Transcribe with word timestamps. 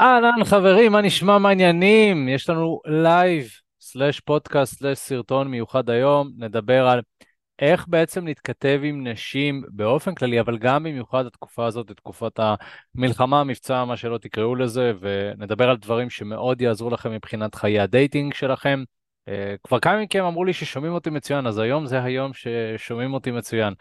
אהלן 0.00 0.44
חברים, 0.44 0.92
מה 0.92 1.00
נשמע, 1.00 1.38
מה 1.38 1.48
העניינים? 1.48 2.28
יש 2.28 2.50
לנו 2.50 2.80
לייב, 2.86 3.48
slash 3.80 4.20
פודקאסט, 4.20 4.78
slash 4.78 4.98
סרטון 4.98 5.48
מיוחד 5.48 5.90
היום, 5.90 6.30
נדבר 6.36 6.86
על 6.88 7.00
איך 7.58 7.84
בעצם 7.88 8.26
להתכתב 8.26 8.80
עם 8.84 9.06
נשים 9.06 9.62
באופן 9.68 10.14
כללי, 10.14 10.40
אבל 10.40 10.58
גם 10.58 10.82
במיוחד 10.82 11.26
התקופה 11.26 11.66
הזאת, 11.66 11.90
תקופת 11.92 12.40
המלחמה, 12.94 13.40
המבצע, 13.40 13.84
מה 13.84 13.96
שלא 13.96 14.18
תקראו 14.18 14.54
לזה, 14.54 14.92
ונדבר 15.00 15.70
על 15.70 15.76
דברים 15.76 16.10
שמאוד 16.10 16.60
יעזרו 16.60 16.90
לכם 16.90 17.12
מבחינת 17.12 17.54
חיי 17.54 17.80
ה 17.80 17.88
dating 17.88 18.34
שלכם. 18.34 18.84
אה, 19.28 19.54
כבר 19.64 19.80
כמה 19.80 20.02
מכם 20.02 20.24
אמרו 20.24 20.44
לי 20.44 20.52
ששומעים 20.52 20.92
אותי 20.92 21.10
מצוין, 21.10 21.46
אז 21.46 21.58
היום 21.58 21.86
זה 21.86 22.02
היום 22.02 22.30
ששומעים 22.34 23.14
אותי 23.14 23.30
מצוין. 23.30 23.74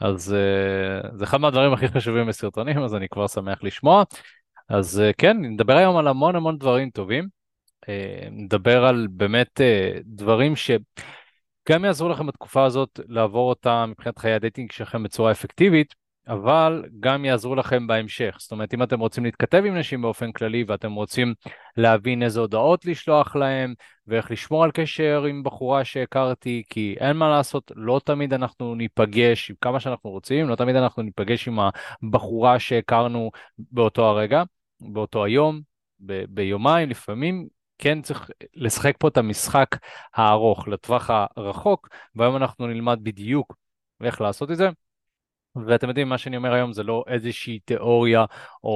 אז 0.00 0.34
אה, 0.34 1.16
זה 1.16 1.24
אחד 1.24 1.40
מהדברים 1.40 1.72
הכי 1.72 1.88
חשובים 1.88 2.26
בסרטונים, 2.26 2.82
אז 2.82 2.94
אני 2.94 3.08
כבר 3.08 3.26
שמח 3.26 3.62
לשמוע. 3.62 4.04
אז 4.70 5.02
אה, 5.02 5.12
כן, 5.18 5.36
נדבר 5.40 5.76
היום 5.76 5.96
על 5.96 6.08
המון 6.08 6.36
המון 6.36 6.58
דברים 6.58 6.90
טובים. 6.90 7.28
אה, 7.84 7.88
נדבר 8.30 8.84
על 8.84 9.06
באמת 9.10 9.60
אה, 9.60 10.00
דברים 10.04 10.56
שגם 10.56 11.84
יעזרו 11.84 12.08
לכם 12.08 12.26
בתקופה 12.26 12.64
הזאת 12.64 13.00
לעבור 13.08 13.48
אותה 13.48 13.86
מבחינת 13.86 14.18
חיי 14.18 14.32
הדייטינג 14.32 14.72
שלכם 14.72 15.02
בצורה 15.02 15.30
אפקטיבית, 15.30 15.94
אבל 16.28 16.84
גם 17.00 17.24
יעזרו 17.24 17.54
לכם 17.54 17.86
בהמשך. 17.86 18.36
זאת 18.38 18.52
אומרת, 18.52 18.74
אם 18.74 18.82
אתם 18.82 19.00
רוצים 19.00 19.24
להתכתב 19.24 19.62
עם 19.66 19.76
נשים 19.76 20.02
באופן 20.02 20.32
כללי 20.32 20.64
ואתם 20.66 20.92
רוצים 20.92 21.34
להבין 21.76 22.22
איזה 22.22 22.40
הודעות 22.40 22.84
לשלוח 22.84 23.36
להם 23.36 23.74
ואיך 24.06 24.30
לשמור 24.30 24.64
על 24.64 24.70
קשר 24.70 25.24
עם 25.24 25.42
בחורה 25.42 25.84
שהכרתי, 25.84 26.62
כי 26.70 26.96
אין 27.00 27.16
מה 27.16 27.28
לעשות, 27.28 27.72
לא 27.76 28.00
תמיד 28.04 28.32
אנחנו 28.32 28.74
ניפגש 28.74 29.50
עם 29.50 29.56
כמה 29.60 29.80
שאנחנו 29.80 30.10
רוצים, 30.10 30.48
לא 30.48 30.54
תמיד 30.54 30.76
אנחנו 30.76 31.02
ניפגש 31.02 31.48
עם 31.48 31.58
הבחורה 32.02 32.58
שהכרנו 32.58 33.30
באותו 33.58 34.04
הרגע, 34.06 34.42
באותו 34.80 35.24
היום, 35.24 35.60
ב- 36.00 36.24
ביומיים, 36.28 36.90
לפעמים 36.90 37.48
כן 37.78 38.02
צריך 38.02 38.30
לשחק 38.54 38.94
פה 38.98 39.08
את 39.08 39.16
המשחק 39.16 39.76
הארוך 40.14 40.68
לטווח 40.68 41.10
הרחוק, 41.10 41.88
והיום 42.14 42.36
אנחנו 42.36 42.66
נלמד 42.66 42.98
בדיוק 43.02 43.56
איך 44.02 44.20
לעשות 44.20 44.50
את 44.50 44.56
זה. 44.56 44.68
ואתם 45.66 45.88
יודעים, 45.88 46.08
מה 46.08 46.18
שאני 46.18 46.36
אומר 46.36 46.52
היום 46.52 46.72
זה 46.72 46.82
לא 46.82 47.04
איזושהי 47.08 47.58
תיאוריה 47.64 48.24
או, 48.64 48.70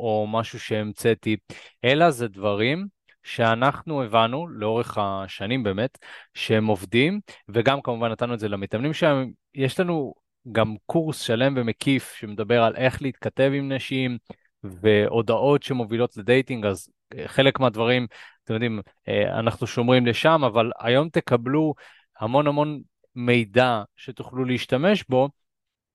או 0.00 0.26
משהו 0.30 0.60
שהמצאתי, 0.60 1.36
אלא 1.84 2.10
זה 2.10 2.28
דברים 2.28 2.86
שאנחנו 3.22 4.02
הבנו 4.02 4.48
לאורך 4.48 4.98
השנים 4.98 5.62
באמת, 5.62 5.98
שהם 6.34 6.66
עובדים, 6.66 7.20
וגם 7.48 7.82
כמובן 7.82 8.10
נתנו 8.10 8.34
את 8.34 8.38
זה 8.38 8.48
למתאמנים 8.48 8.92
שלהם. 8.92 9.32
יש 9.54 9.80
לנו 9.80 10.14
גם 10.52 10.74
קורס 10.86 11.20
שלם 11.20 11.54
ומקיף 11.56 12.14
שמדבר 12.14 12.62
על 12.62 12.76
איך 12.76 13.02
להתכתב 13.02 13.50
עם 13.54 13.72
נשים 13.72 14.18
והודעות 14.64 15.62
שמובילות 15.62 16.16
לדייטינג, 16.16 16.66
אז 16.66 16.88
חלק 17.26 17.60
מהדברים, 17.60 18.06
אתם 18.44 18.54
יודעים, 18.54 18.80
אה, 19.08 19.38
אנחנו 19.38 19.66
שומרים 19.66 20.06
לשם, 20.06 20.44
אבל 20.44 20.70
היום 20.80 21.08
תקבלו 21.08 21.74
המון 22.20 22.46
המון 22.46 22.80
מידע 23.14 23.82
שתוכלו 23.96 24.44
להשתמש 24.44 25.04
בו. 25.08 25.28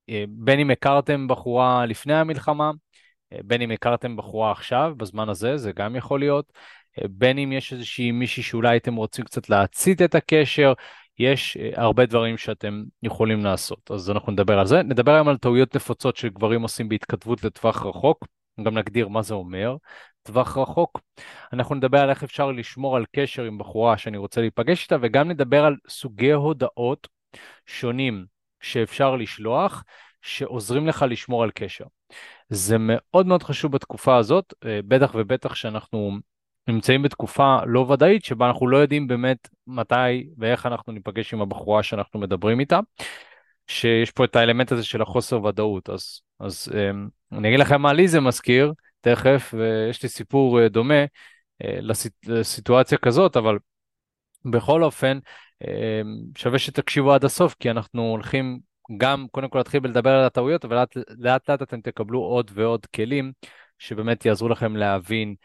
אה, 0.10 0.24
בין 0.30 0.60
אם 0.60 0.72
הכרתם 0.72 1.28
בחורה 1.28 1.86
לפני 1.86 2.14
המלחמה, 2.14 2.72
אה, 3.34 3.38
בין 3.44 3.62
אם 3.62 3.72
הכרתם 3.72 4.16
בחורה 4.16 4.52
עכשיו, 4.52 4.94
בזמן 4.98 5.30
הזה, 5.30 5.58
זה 5.58 5.72
גם 5.72 5.96
יכול 5.96 6.20
להיות, 6.20 6.54
אה, 7.00 7.08
בין 7.10 7.38
אם 7.38 7.52
יש 7.52 7.74
איזושהי 7.74 8.12
מישהי 8.12 8.44
שאולי 8.44 8.78
אתם 8.78 8.96
רוצים 8.96 9.26
קצת 9.26 9.50
להצית 9.50 10.02
את 10.02 10.16
הקשר, 10.16 10.74
יש 11.20 11.58
הרבה 11.74 12.06
דברים 12.06 12.38
שאתם 12.38 12.84
יכולים 13.04 13.44
לעשות, 13.44 13.92
אז 13.92 14.10
אנחנו 14.12 14.32
נדבר 14.32 14.60
על 14.60 14.66
זה. 14.66 14.84
נדבר 14.84 15.12
היום 15.14 15.28
על 15.28 15.38
טעויות 15.38 15.76
נפוצות 15.76 16.18
שגברים 16.18 16.62
עושים 16.62 16.90
בהתכתבות 16.90 17.44
לטווח 17.44 17.86
רחוק, 17.86 18.26
גם 18.64 18.78
נגדיר 18.78 19.08
מה 19.08 19.22
זה 19.22 19.34
אומר, 19.34 19.76
טווח 20.24 20.58
רחוק. 20.58 21.02
אנחנו 21.54 21.76
נדבר 21.76 22.00
על 22.00 22.10
איך 22.10 22.24
אפשר 22.24 22.52
לשמור 22.52 22.96
על 22.98 23.06
קשר 23.16 23.44
עם 23.44 23.58
בחורה 23.58 23.98
שאני 23.98 24.18
רוצה 24.18 24.42
להיפגש 24.42 24.84
איתה, 24.84 24.98
וגם 25.02 25.30
נדבר 25.30 25.66
על 25.66 25.76
סוגי 25.90 26.32
הודעות 26.32 27.08
שונים 27.66 28.26
שאפשר 28.62 29.16
לשלוח, 29.16 29.84
שעוזרים 30.22 30.88
לך 30.88 31.06
לשמור 31.10 31.44
על 31.44 31.52
קשר. 31.52 31.86
זה 32.50 32.76
מאוד 32.80 33.26
מאוד 33.26 33.44
חשוב 33.44 33.72
בתקופה 33.72 34.18
הזאת, 34.18 34.54
אה, 34.66 34.80
בטח 34.88 35.12
ובטח 35.16 35.56
שאנחנו 35.56 36.18
נמצאים 36.68 37.02
בתקופה 37.02 37.58
לא 37.66 37.80
ודאית, 37.80 38.26
שבה 38.26 38.48
אנחנו 38.48 38.68
לא 38.68 38.78
יודעים 38.78 39.08
באמת 39.08 39.50
מתי 39.68 40.30
ואיך 40.38 40.66
אנחנו 40.66 40.94
ניפגש 40.94 41.34
עם 41.34 41.42
הבחורה 41.42 41.84
שאנחנו 41.84 42.20
מדברים 42.20 42.60
איתה, 42.60 42.80
שיש 43.70 44.12
פה 44.12 44.26
את 44.26 44.36
האלמנט 44.36 44.72
הזה 44.72 44.84
של 44.84 45.02
החוסר 45.02 45.44
ודאות. 45.44 45.90
אז, 45.90 46.22
אז 46.40 46.72
אה, 46.76 46.92
אני 47.38 47.48
אגיד 47.48 47.60
לכם 47.60 47.82
מה 47.82 47.94
לי 47.94 48.08
זה 48.08 48.20
מזכיר, 48.20 48.74
תכף, 49.02 49.54
ויש 49.58 50.04
לי 50.04 50.10
סיפור 50.10 50.62
אה, 50.62 50.70
דומה 50.70 51.06
לסיטואציה 52.28 52.98
כזאת, 52.98 53.38
אבל 53.38 53.58
בכל 54.46 54.84
אופן, 54.84 55.20
אמ, 55.64 56.18
שווה 56.38 56.60
שתקשיבו 56.60 57.14
עד 57.14 57.26
הסוף, 57.26 57.56
כי 57.60 57.72
אנחנו 57.72 58.02
הולכים 58.02 58.60
גם 58.98 59.28
קודם 59.32 59.50
כל 59.50 59.58
להתחיל 59.58 59.84
לדבר 59.84 60.10
על 60.10 60.26
הטעויות, 60.26 60.66
אבל 60.66 60.76
לאט 61.18 61.50
לאט, 61.50 61.62
אתם 61.62 61.82
תקבלו 61.82 62.20
עוד 62.20 62.52
ועוד 62.54 62.86
כלים 62.86 63.32
שבאמת 63.80 64.26
יעזרו 64.26 64.50
לכם 64.50 64.76
להבין 64.76 65.30
אה, 65.30 65.36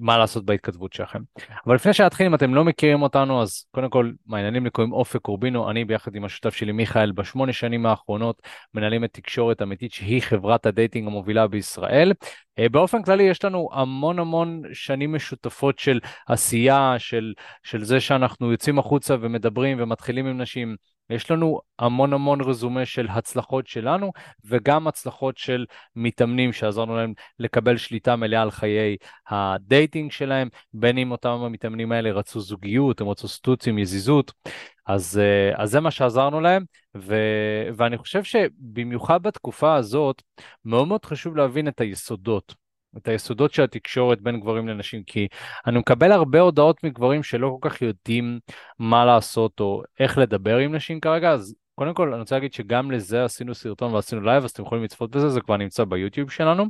מה 0.00 0.18
לעשות 0.18 0.44
בהתכתבות 0.44 0.92
שלכם. 0.92 1.18
אבל 1.66 1.74
לפני 1.74 1.92
שנתחיל, 1.92 2.26
אם 2.26 2.34
אתם 2.34 2.54
לא 2.54 2.64
מכירים 2.64 3.02
אותנו, 3.02 3.42
אז 3.42 3.66
קודם 3.70 3.90
כל, 3.90 4.12
מה 4.26 4.33
העניינים, 4.33 4.64
לי 4.64 4.70
קוראים 4.70 4.92
אופק 4.92 5.20
קורבינו, 5.20 5.70
אני 5.70 5.84
ביחד 5.84 6.14
עם 6.14 6.24
השותף 6.24 6.54
שלי 6.54 6.72
מיכאל, 6.72 7.12
בשמונה 7.12 7.52
שנים 7.52 7.86
האחרונות 7.86 8.42
מנהלים 8.74 9.04
את 9.04 9.12
תקשורת 9.12 9.62
אמיתית 9.62 9.92
שהיא 9.92 10.22
חברת 10.22 10.66
הדייטינג 10.66 11.06
המובילה 11.06 11.46
בישראל. 11.46 12.12
אה, 12.58 12.68
באופן 12.68 13.02
כללי 13.02 13.22
יש 13.22 13.44
לנו 13.44 13.68
המון 13.72 14.18
המון 14.18 14.62
שנים 14.72 15.12
משותפות 15.14 15.78
של 15.78 16.00
עשייה, 16.28 16.94
של, 16.98 17.32
של 17.62 17.84
זה 17.84 18.00
שאנחנו 18.00 18.52
יוצאים 18.52 18.78
החוצה 18.78 19.16
ומדברים 19.20 19.76
ומתחילים 19.80 20.26
עם 20.26 20.40
נשים. 20.40 20.76
יש 21.10 21.30
לנו 21.30 21.60
המון 21.78 22.12
המון 22.12 22.40
רזומה 22.40 22.86
של 22.86 23.08
הצלחות 23.10 23.66
שלנו 23.66 24.12
וגם 24.44 24.86
הצלחות 24.88 25.38
של 25.38 25.66
מתאמנים 25.96 26.52
שעזרנו 26.52 26.96
להם 26.96 27.12
לקבל 27.38 27.76
שליטה 27.76 28.16
מלאה 28.16 28.42
על 28.42 28.50
חיי 28.50 28.96
הדייטינג 29.28 30.12
שלהם, 30.12 30.48
בין 30.72 30.98
אם 30.98 31.10
אותם 31.10 31.28
המתאמנים 31.28 31.92
האלה 31.92 32.12
רצו 32.12 32.40
זוגיות, 32.40 33.00
הם 33.00 33.08
רצו 33.08 33.28
סטוצים, 33.28 33.78
יזיזות, 33.78 34.32
אז, 34.86 35.18
אה, 35.18 35.62
אז 35.62 35.70
זה 35.70 35.80
מה 35.80 35.90
שעזרנו 35.90 36.40
להם, 36.40 36.64
ו, 36.96 37.16
ואני 37.76 37.98
חושב 37.98 38.24
שבמיוחד 38.24 39.22
בתקופה 39.22 39.74
הזאת, 39.74 40.22
מאוד 40.64 40.88
מאוד 40.88 41.04
חשוב 41.04 41.36
להבין 41.36 41.68
את 41.68 41.80
היסודות. 41.80 42.61
את 42.96 43.08
היסודות 43.08 43.52
של 43.52 43.62
התקשורת 43.62 44.20
בין 44.20 44.40
גברים 44.40 44.68
לנשים, 44.68 45.02
כי 45.02 45.28
אני 45.66 45.78
מקבל 45.78 46.12
הרבה 46.12 46.40
הודעות 46.40 46.84
מגברים 46.84 47.22
שלא 47.22 47.58
כל 47.60 47.68
כך 47.68 47.82
יודעים 47.82 48.40
מה 48.78 49.04
לעשות 49.04 49.60
או 49.60 49.82
איך 50.00 50.18
לדבר 50.18 50.56
עם 50.56 50.74
נשים 50.74 51.00
כרגע, 51.00 51.30
אז 51.30 51.54
קודם 51.74 51.94
כל 51.94 52.12
אני 52.12 52.20
רוצה 52.20 52.34
להגיד 52.34 52.52
שגם 52.52 52.90
לזה 52.90 53.24
עשינו 53.24 53.54
סרטון 53.54 53.94
ועשינו 53.94 54.20
לייב, 54.20 54.44
אז 54.44 54.50
אתם 54.50 54.62
יכולים 54.62 54.84
לצפות 54.84 55.10
בזה, 55.10 55.28
זה 55.28 55.40
כבר 55.40 55.56
נמצא 55.56 55.84
ביוטיוב 55.84 56.30
שלנו, 56.30 56.64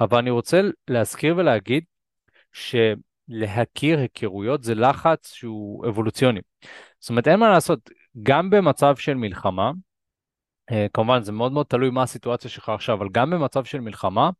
אבל 0.00 0.18
אני 0.18 0.30
רוצה 0.30 0.60
להזכיר 0.88 1.34
ולהגיד 1.36 1.84
שלהכיר 2.52 3.98
היכרויות 3.98 4.62
זה 4.62 4.74
לחץ 4.74 5.32
שהוא 5.32 5.88
אבולוציוני. 5.88 6.40
זאת 7.00 7.10
אומרת, 7.10 7.28
אין 7.28 7.40
מה 7.40 7.50
לעשות, 7.50 7.90
גם 8.22 8.50
במצב 8.50 8.96
של 8.96 9.14
מלחמה, 9.14 9.70
אה, 10.70 10.86
כמובן 10.94 11.22
זה 11.22 11.32
מאוד 11.32 11.52
מאוד 11.52 11.66
תלוי 11.66 11.90
מה 11.90 12.02
הסיטואציה 12.02 12.50
שלך 12.50 12.68
עכשיו, 12.68 12.96
אבל 12.96 13.08
גם 13.12 13.30
במצב 13.30 13.64
של 13.64 13.80
מלחמה, 13.80 14.30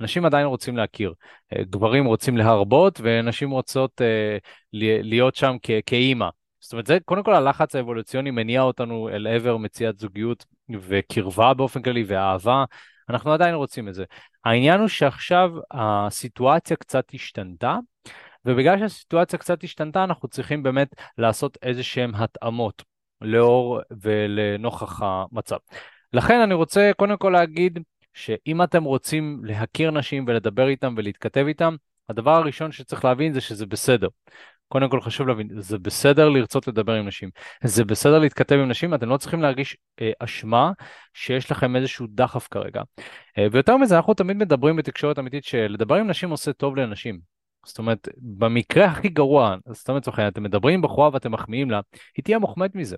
אנשים 0.00 0.24
עדיין 0.24 0.46
רוצים 0.46 0.76
להכיר. 0.76 1.14
אה, 1.52 1.62
גברים 1.64 2.04
רוצים 2.04 2.36
להרבות 2.36 3.00
ונשים 3.02 3.50
רוצות 3.50 4.00
uh, 4.00 4.48
להיות 4.72 5.34
שם 5.34 5.56
כאימא. 5.86 6.28
זאת 6.60 6.72
אומרת, 6.72 6.86
זה 6.86 6.98
קודם 7.04 7.22
כל 7.22 7.34
הלחץ 7.34 7.74
האבולוציוני 7.74 8.30
מניע 8.30 8.62
אותנו 8.62 9.08
אל 9.08 9.26
עבר 9.26 9.56
מציאת 9.56 9.98
זוגיות 9.98 10.44
וקרבה 10.80 11.54
באופן 11.54 11.82
כללי 11.82 12.04
ואהבה. 12.06 12.64
אנחנו 13.08 13.32
עדיין 13.32 13.54
רוצים 13.54 13.88
את 13.88 13.94
זה. 13.94 14.04
העניין 14.44 14.80
הוא 14.80 14.88
שעכשיו 14.88 15.50
הסיטואציה 15.70 16.76
קצת 16.76 17.04
השתנתה, 17.14 17.76
ובגלל 18.44 18.78
שהסיטואציה 18.78 19.38
קצת 19.38 19.64
השתנתה, 19.64 20.04
אנחנו 20.04 20.28
צריכים 20.28 20.62
באמת 20.62 20.88
לעשות 21.18 21.58
איזה 21.62 21.82
שהן 21.82 22.14
התאמות 22.14 22.82
לאור 23.20 23.80
ולנוכח 24.02 25.00
המצב. 25.02 25.56
לכן 26.12 26.40
אני 26.40 26.54
רוצה 26.54 26.90
קודם 26.96 27.16
כל 27.16 27.30
להגיד 27.30 27.78
שאם 28.18 28.62
אתם 28.62 28.84
רוצים 28.84 29.40
להכיר 29.44 29.90
נשים 29.90 30.24
ולדבר 30.28 30.68
איתם 30.68 30.94
ולהתכתב 30.96 31.44
איתם, 31.48 31.76
הדבר 32.08 32.30
הראשון 32.30 32.72
שצריך 32.72 33.04
להבין 33.04 33.32
זה 33.32 33.40
שזה 33.40 33.66
בסדר. 33.66 34.08
קודם 34.68 34.90
כל 34.90 35.00
חשוב 35.00 35.28
להבין, 35.28 35.48
זה 35.58 35.78
בסדר 35.78 36.28
לרצות 36.28 36.68
לדבר 36.68 36.92
עם 36.92 37.06
נשים, 37.06 37.30
זה 37.64 37.84
בסדר 37.84 38.18
להתכתב 38.18 38.54
עם 38.54 38.68
נשים, 38.68 38.94
אתם 38.94 39.08
לא 39.08 39.16
צריכים 39.16 39.42
להרגיש 39.42 39.76
אה, 40.00 40.10
אשמה 40.18 40.72
שיש 41.14 41.50
לכם 41.50 41.76
איזשהו 41.76 42.06
דחף 42.10 42.48
כרגע. 42.50 42.82
אה, 43.38 43.46
ויותר 43.52 43.76
מזה, 43.76 43.96
אנחנו 43.96 44.14
תמיד 44.14 44.36
מדברים 44.36 44.76
בתקשורת 44.76 45.18
אמיתית 45.18 45.44
שלדבר 45.44 45.94
עם 45.94 46.06
נשים 46.10 46.30
עושה 46.30 46.52
טוב 46.52 46.76
לאנשים. 46.76 47.37
זאת 47.66 47.78
אומרת, 47.78 48.08
במקרה 48.16 48.84
הכי 48.84 49.08
גרוע, 49.08 49.56
זאת 49.72 49.88
אומרת, 49.88 50.08
אתם 50.28 50.42
מדברים 50.42 50.74
עם 50.74 50.82
בחורה 50.82 51.10
ואתם 51.12 51.32
מחמיאים 51.32 51.70
לה, 51.70 51.80
היא 52.16 52.24
תהיה 52.24 52.38
מוחמד 52.38 52.70
מזה. 52.74 52.96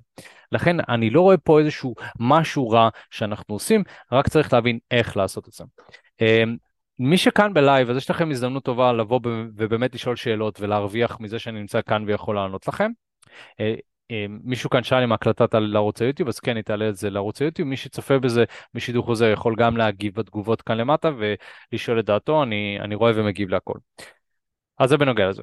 לכן 0.52 0.76
אני 0.88 1.10
לא 1.10 1.20
רואה 1.20 1.36
פה 1.36 1.60
איזשהו 1.60 1.94
משהו 2.20 2.70
רע 2.70 2.88
שאנחנו 3.10 3.54
עושים, 3.54 3.82
רק 4.12 4.28
צריך 4.28 4.52
להבין 4.52 4.78
איך 4.90 5.16
לעשות 5.16 5.48
את 5.48 5.52
זה. 5.52 5.64
אמ, 6.20 6.56
מי 6.98 7.18
שכאן 7.18 7.54
בלייב, 7.54 7.90
אז 7.90 7.96
יש 7.96 8.10
לכם 8.10 8.30
הזדמנות 8.30 8.64
טובה 8.64 8.92
לבוא 8.92 9.20
ובאמת 9.56 9.94
לשאול 9.94 10.16
שאלות 10.16 10.60
ולהרוויח 10.60 11.20
מזה 11.20 11.38
שאני 11.38 11.60
נמצא 11.60 11.80
כאן 11.82 12.04
ויכול 12.06 12.36
לענות 12.36 12.68
לכם. 12.68 12.90
אה, 13.60 13.74
אה, 14.10 14.26
מישהו 14.28 14.70
כאן 14.70 14.82
שאל 14.82 15.02
עם 15.02 15.12
הקלטת 15.12 15.54
על 15.54 15.76
ערוץ 15.76 16.02
היוטיוב, 16.02 16.28
אז 16.28 16.40
כן, 16.40 16.50
אני 16.50 16.60
אתעלה 16.60 16.88
את 16.88 16.96
זה 16.96 17.10
לערוץ 17.10 17.42
היוטיוב. 17.42 17.68
מי 17.68 17.76
שצופה 17.76 18.18
בזה 18.18 18.44
בשידור 18.74 19.04
חוזר 19.04 19.26
יכול 19.26 19.54
גם 19.58 19.76
להגיב 19.76 20.14
בתגובות 20.14 20.62
כאן 20.62 20.76
למטה 20.76 21.10
ולשאול 21.18 22.00
את 22.00 22.04
דעתו, 22.04 22.42
אני, 22.42 22.78
אני 22.80 22.94
רואה 22.94 23.12
ומגיב 23.14 23.48
להכל. 23.48 23.78
אז 24.80 24.88
זה 24.88 24.96
בנוגע 24.96 25.28
לזה. 25.28 25.42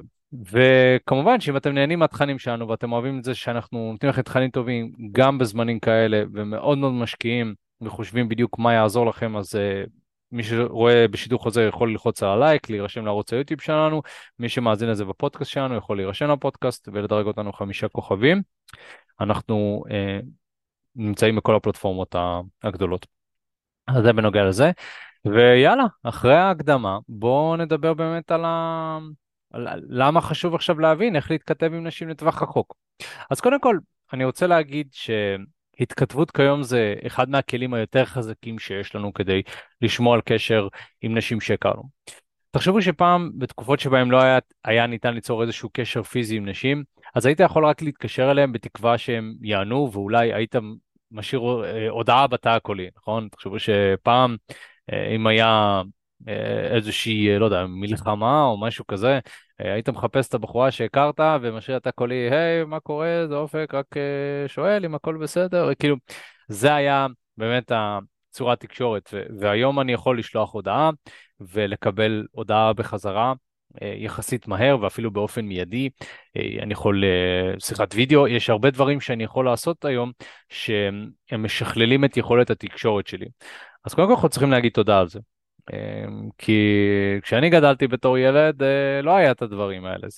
וכמובן 0.52 1.40
שאם 1.40 1.56
אתם 1.56 1.74
נהנים 1.74 1.98
מהתכנים 1.98 2.38
שלנו 2.38 2.68
ואתם 2.68 2.92
אוהבים 2.92 3.18
את 3.18 3.24
זה 3.24 3.34
שאנחנו 3.34 3.90
נותנים 3.92 4.10
לכם 4.10 4.22
תכנים 4.22 4.50
טובים 4.50 4.92
גם 5.12 5.38
בזמנים 5.38 5.78
כאלה 5.78 6.22
ומאוד 6.32 6.78
מאוד 6.78 6.92
משקיעים 6.92 7.54
וחושבים 7.80 8.28
בדיוק 8.28 8.58
מה 8.58 8.72
יעזור 8.72 9.06
לכם, 9.06 9.36
אז 9.36 9.54
uh, 9.54 9.88
מי 10.32 10.42
שרואה 10.42 11.08
בשידור 11.08 11.42
חוזר 11.42 11.60
יכול 11.60 11.90
ללחוץ 11.90 12.22
על 12.22 12.28
הלייק, 12.28 12.70
להירשם 12.70 13.04
לערוץ 13.04 13.32
היוטיוב 13.32 13.60
שלנו, 13.60 14.02
מי 14.38 14.48
שמאזין 14.48 14.88
לזה 14.88 15.04
בפודקאסט 15.04 15.50
שלנו 15.50 15.76
יכול 15.76 15.96
להירשם 15.96 16.30
לפודקאסט 16.30 16.88
ולדרג 16.92 17.26
אותנו 17.26 17.52
חמישה 17.52 17.88
כוכבים. 17.88 18.42
אנחנו 19.20 19.84
uh, 19.86 20.26
נמצאים 20.96 21.36
בכל 21.36 21.56
הפלטפורמות 21.56 22.14
הגדולות. 22.62 23.06
אז 23.86 24.02
זה 24.02 24.12
בנוגע 24.12 24.44
לזה. 24.44 24.70
ויאללה, 25.24 25.84
אחרי 26.02 26.36
ההקדמה, 26.36 26.98
בואו 27.08 27.56
נדבר 27.56 27.94
באמת 27.94 28.30
על 28.30 28.44
ה... 28.44 28.98
למה 29.88 30.20
חשוב 30.20 30.54
עכשיו 30.54 30.80
להבין 30.80 31.16
איך 31.16 31.30
להתכתב 31.30 31.74
עם 31.74 31.86
נשים 31.86 32.08
לטווח 32.08 32.42
רחוק. 32.42 32.74
אז 33.30 33.40
קודם 33.40 33.60
כל, 33.60 33.78
אני 34.12 34.24
רוצה 34.24 34.46
להגיד 34.46 34.88
שהתכתבות 34.92 36.30
כיום 36.30 36.62
זה 36.62 36.94
אחד 37.06 37.30
מהכלים 37.30 37.74
היותר 37.74 38.04
חזקים 38.04 38.58
שיש 38.58 38.94
לנו 38.94 39.12
כדי 39.12 39.42
לשמור 39.82 40.14
על 40.14 40.20
קשר 40.24 40.68
עם 41.02 41.18
נשים 41.18 41.40
שהכרנו. 41.40 41.82
תחשבו 42.50 42.82
שפעם, 42.82 43.30
בתקופות 43.38 43.80
שבהן 43.80 44.08
לא 44.08 44.22
היה, 44.22 44.38
היה 44.64 44.86
ניתן 44.86 45.14
ליצור 45.14 45.42
איזשהו 45.42 45.70
קשר 45.72 46.02
פיזי 46.02 46.36
עם 46.36 46.48
נשים, 46.48 46.84
אז 47.14 47.26
היית 47.26 47.40
יכול 47.40 47.66
רק 47.66 47.82
להתקשר 47.82 48.30
אליהם 48.30 48.52
בתקווה 48.52 48.98
שהם 48.98 49.34
יענו, 49.42 49.90
ואולי 49.92 50.32
היית 50.32 50.54
משאיר 51.10 51.40
אה, 51.64 51.88
הודעה 51.88 52.26
בתא 52.26 52.48
הקולי, 52.48 52.88
נכון? 52.96 53.28
תחשבו 53.28 53.56
שפעם, 53.58 54.36
אה, 54.92 55.14
אם 55.14 55.26
היה 55.26 55.82
איזושהי, 56.70 57.32
אה, 57.32 57.38
לא 57.38 57.44
יודע, 57.44 57.66
מלחמה 57.68 58.44
או 58.44 58.60
משהו 58.60 58.86
כזה, 58.86 59.18
אה, 59.60 59.72
היית 59.72 59.88
מחפש 59.88 60.28
את 60.28 60.34
הבחורה 60.34 60.70
שהכרת 60.70 61.20
ומשאיר 61.42 61.76
את 61.76 61.86
הקולי, 61.86 62.30
היי, 62.30 62.64
מה 62.64 62.80
קורה, 62.80 63.26
זה 63.28 63.34
אופק, 63.34 63.74
רק 63.74 63.86
שואל 64.46 64.84
אם 64.84 64.94
הכל 64.94 65.16
בסדר, 65.16 65.74
כאילו, 65.74 65.96
זה 66.48 66.74
היה 66.74 67.06
באמת 67.36 67.72
צורת 68.30 68.60
תקשורת, 68.60 69.14
והיום 69.38 69.80
אני 69.80 69.92
יכול 69.92 70.18
לשלוח 70.18 70.54
הודעה 70.54 70.90
ולקבל 71.40 72.26
הודעה 72.30 72.72
בחזרה. 72.72 73.32
יחסית 73.82 74.48
מהר 74.48 74.76
ואפילו 74.80 75.10
באופן 75.10 75.44
מיידי. 75.44 75.90
אני 76.36 76.72
יכול, 76.72 77.04
שיחת 77.58 77.94
וידאו, 77.94 78.28
יש 78.28 78.50
הרבה 78.50 78.70
דברים 78.70 79.00
שאני 79.00 79.24
יכול 79.24 79.44
לעשות 79.44 79.84
היום 79.84 80.12
שהם 80.48 81.12
משכללים 81.38 82.04
את 82.04 82.16
יכולת 82.16 82.50
התקשורת 82.50 83.06
שלי. 83.06 83.26
אז 83.84 83.94
קודם 83.94 84.08
כל 84.08 84.14
אנחנו 84.14 84.28
צריכים 84.28 84.50
להגיד 84.50 84.72
תודה 84.72 85.00
על 85.00 85.08
זה. 85.08 85.18
אמ, 85.72 86.28
כי 86.38 86.60
כשאני 87.22 87.50
גדלתי 87.50 87.86
בתור 87.86 88.18
ילד 88.18 88.62
אה, 88.62 89.02
לא 89.02 89.16
היה 89.16 89.30
את 89.30 89.42
הדברים 89.42 89.84
האלה. 89.84 90.08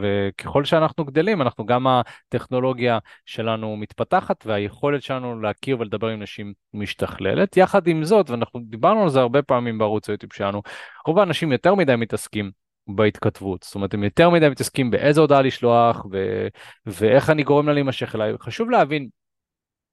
וככל 0.00 0.64
שאנחנו 0.64 1.04
גדלים 1.04 1.42
אנחנו 1.42 1.66
גם 1.66 1.86
הטכנולוגיה 1.86 2.98
שלנו 3.26 3.76
מתפתחת 3.76 4.46
והיכולת 4.46 5.02
שלנו 5.02 5.40
להכיר 5.40 5.80
ולדבר 5.80 6.08
עם 6.08 6.22
נשים 6.22 6.52
משתכללת. 6.74 7.56
יחד 7.56 7.86
עם 7.86 8.04
זאת 8.04 8.30
ואנחנו 8.30 8.60
דיברנו 8.64 9.02
על 9.02 9.08
זה 9.08 9.20
הרבה 9.20 9.42
פעמים 9.42 9.78
בערוץ 9.78 10.08
היוטיוב 10.08 10.32
שלנו 10.32 10.62
רוב 11.06 11.18
האנשים 11.18 11.52
יותר 11.52 11.74
מדי 11.74 11.96
מתעסקים 11.96 12.50
בהתכתבות. 12.86 13.62
זאת 13.62 13.74
אומרת 13.74 13.94
הם 13.94 14.04
יותר 14.04 14.30
מדי 14.30 14.48
מתעסקים 14.48 14.90
באיזה 14.90 15.20
הודעה 15.20 15.42
לשלוח 15.42 16.06
ו... 16.12 16.46
ואיך 16.86 17.30
אני 17.30 17.42
גורם 17.42 17.66
לה 17.66 17.72
להימשך 17.72 18.14
אליי. 18.14 18.32
חשוב 18.40 18.70
להבין 18.70 19.08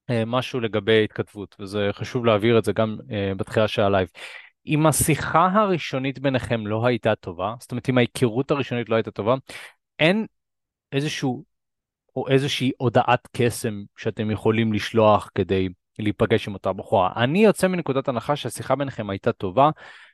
אה, 0.10 0.24
משהו 0.26 0.60
לגבי 0.60 1.04
התכתבות 1.04 1.56
וזה 1.60 1.90
חשוב 1.92 2.26
להעביר 2.26 2.58
את 2.58 2.64
זה 2.64 2.74
גם 2.74 2.98
אה, 3.12 3.32
בתחילה 3.38 3.68
של 3.68 3.82
הלייב. 3.82 4.08
אם 4.68 4.86
השיחה 4.86 5.50
הראשונית 5.54 6.20
ביניכם 6.20 6.68
לא 6.68 6.86
הייתה 6.86 7.16
טובה, 7.16 7.56
זאת 7.60 7.72
אומרת 7.72 7.90
אם 7.90 7.98
ההיכרות 7.98 8.52
הראשונית 8.52 8.90
לא 8.90 8.96
הייתה 8.96 9.12
טובה, 9.12 9.36
אין 10.00 10.26
איזשהו 10.92 11.44
או 12.16 12.28
איזושהי 12.28 12.72
הודעת 12.78 13.28
קסם 13.38 13.84
שאתם 13.98 14.32
יכולים 14.32 14.74
לשלוח 14.74 15.30
כדי 15.36 15.70
להיפגש 16.00 16.48
עם 16.48 16.54
אותה 16.54 16.74
בחורה. 16.74 17.12
אני 17.16 17.44
יוצא 17.44 17.68
מנקודת 17.68 18.08
הנחה 18.08 18.36
שהשיחה 18.36 18.76
ביניכם 18.76 19.10
הייתה 19.10 19.32
טובה, 19.32 19.70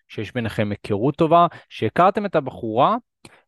שיש 0.08 0.34
ביניכם 0.34 0.70
היכרות 0.72 1.16
טובה, 1.16 1.48
שהכרתם 1.70 2.26
את 2.26 2.36
הבחורה 2.36 2.96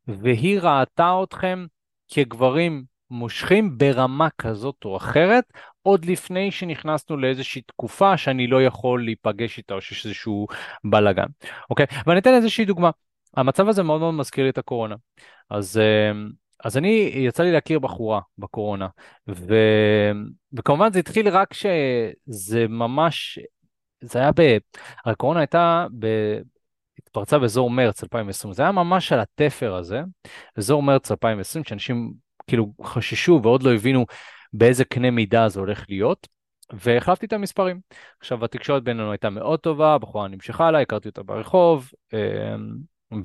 והיא 0.08 0.60
ראתה 0.60 1.20
אתכם 1.24 1.66
כגברים 2.08 2.84
מושכים 3.10 3.78
ברמה 3.78 4.30
כזאת 4.38 4.76
או 4.86 4.98
אחרת, 4.98 5.44
עוד 5.86 6.06
לפני 6.06 6.52
שנכנסנו 6.52 7.18
לאיזושהי 7.18 7.62
תקופה 7.62 8.18
שאני 8.18 8.48
לא 8.48 8.64
יכול 8.64 9.04
להיפגש 9.04 9.58
איתה 9.58 9.74
או 9.74 9.82
שיש 9.82 10.06
איזשהו 10.06 10.48
בלאגן. 10.84 11.26
אוקיי? 11.70 11.86
ואני 12.08 12.20
אתן 12.20 12.34
איזושהי 12.34 12.66
דוגמה. 12.66 12.90
המצב 13.38 13.70
הזה 13.70 13.84
מאוד 13.84 14.02
מאוד 14.02 14.14
מזכיר 14.14 14.44
לי 14.44 14.50
את 14.50 14.58
הקורונה. 14.58 14.96
אז, 15.50 15.78
אמ, 15.78 16.30
אז 16.64 16.78
אני, 16.78 17.12
יצא 17.16 17.44
לי 17.44 17.52
להכיר 17.52 17.80
בחורה 17.80 18.20
בקורונה, 18.38 18.88
ו, 19.30 19.56
וכמובן 20.54 20.94
זה 20.94 21.00
התחיל 21.00 21.30
רק 21.30 21.54
שזה 21.54 22.68
ממש, 22.70 23.40
זה 24.02 24.20
היה 24.20 24.32
ב... 24.36 24.58
הקורונה 25.06 25.40
הייתה 25.40 25.86
ב... 26.00 26.08
התפרצה 27.00 27.40
באזור 27.40 27.70
מרץ 27.70 28.04
2020, 28.04 28.54
זה 28.54 28.64
היה 28.64 28.72
ממש 28.72 29.12
על 29.12 29.20
התפר 29.20 29.76
הזה, 29.76 30.02
אזור 30.58 30.84
מרץ 30.84 31.12
2020, 31.12 31.64
שאנשים 31.64 32.14
כאילו 32.48 32.74
חששו 32.84 33.40
ועוד 33.44 33.64
לא 33.64 33.74
הבינו 33.74 34.06
באיזה 34.58 34.86
קנה 34.86 35.12
מידה 35.12 35.50
זה 35.50 35.60
הולך 35.60 35.86
להיות, 35.90 36.28
והחלפתי 36.74 37.26
את 37.26 37.34
המספרים. 37.34 37.80
עכשיו, 38.20 38.46
התקשורת 38.46 38.84
בינינו 38.84 39.12
הייתה 39.12 39.30
מאוד 39.30 39.60
טובה, 39.60 39.94
הבחורה 39.94 40.28
נמשכה 40.28 40.68
עליי, 40.68 40.82
הכרתי 40.82 41.10
אותה 41.10 41.24
ברחוב, 41.24 41.92
אמ, 42.14 42.20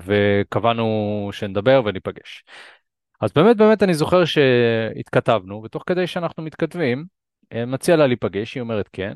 וקבענו 0.05 1.29
שנדבר 1.31 1.81
וניפגש. 1.85 2.43
אז 3.21 3.31
באמת 3.35 3.57
באמת 3.57 3.83
אני 3.83 3.93
זוכר 3.93 4.25
שהתכתבנו, 4.25 5.63
ותוך 5.63 5.83
כדי 5.85 6.07
שאנחנו 6.07 6.43
מתכתבים, 6.43 7.05
אה, 7.53 7.65
מציע 7.65 7.95
לה 7.95 8.07
להיפגש, 8.07 8.55
היא 8.55 8.61
אומרת 8.61 8.89
כן, 8.93 9.13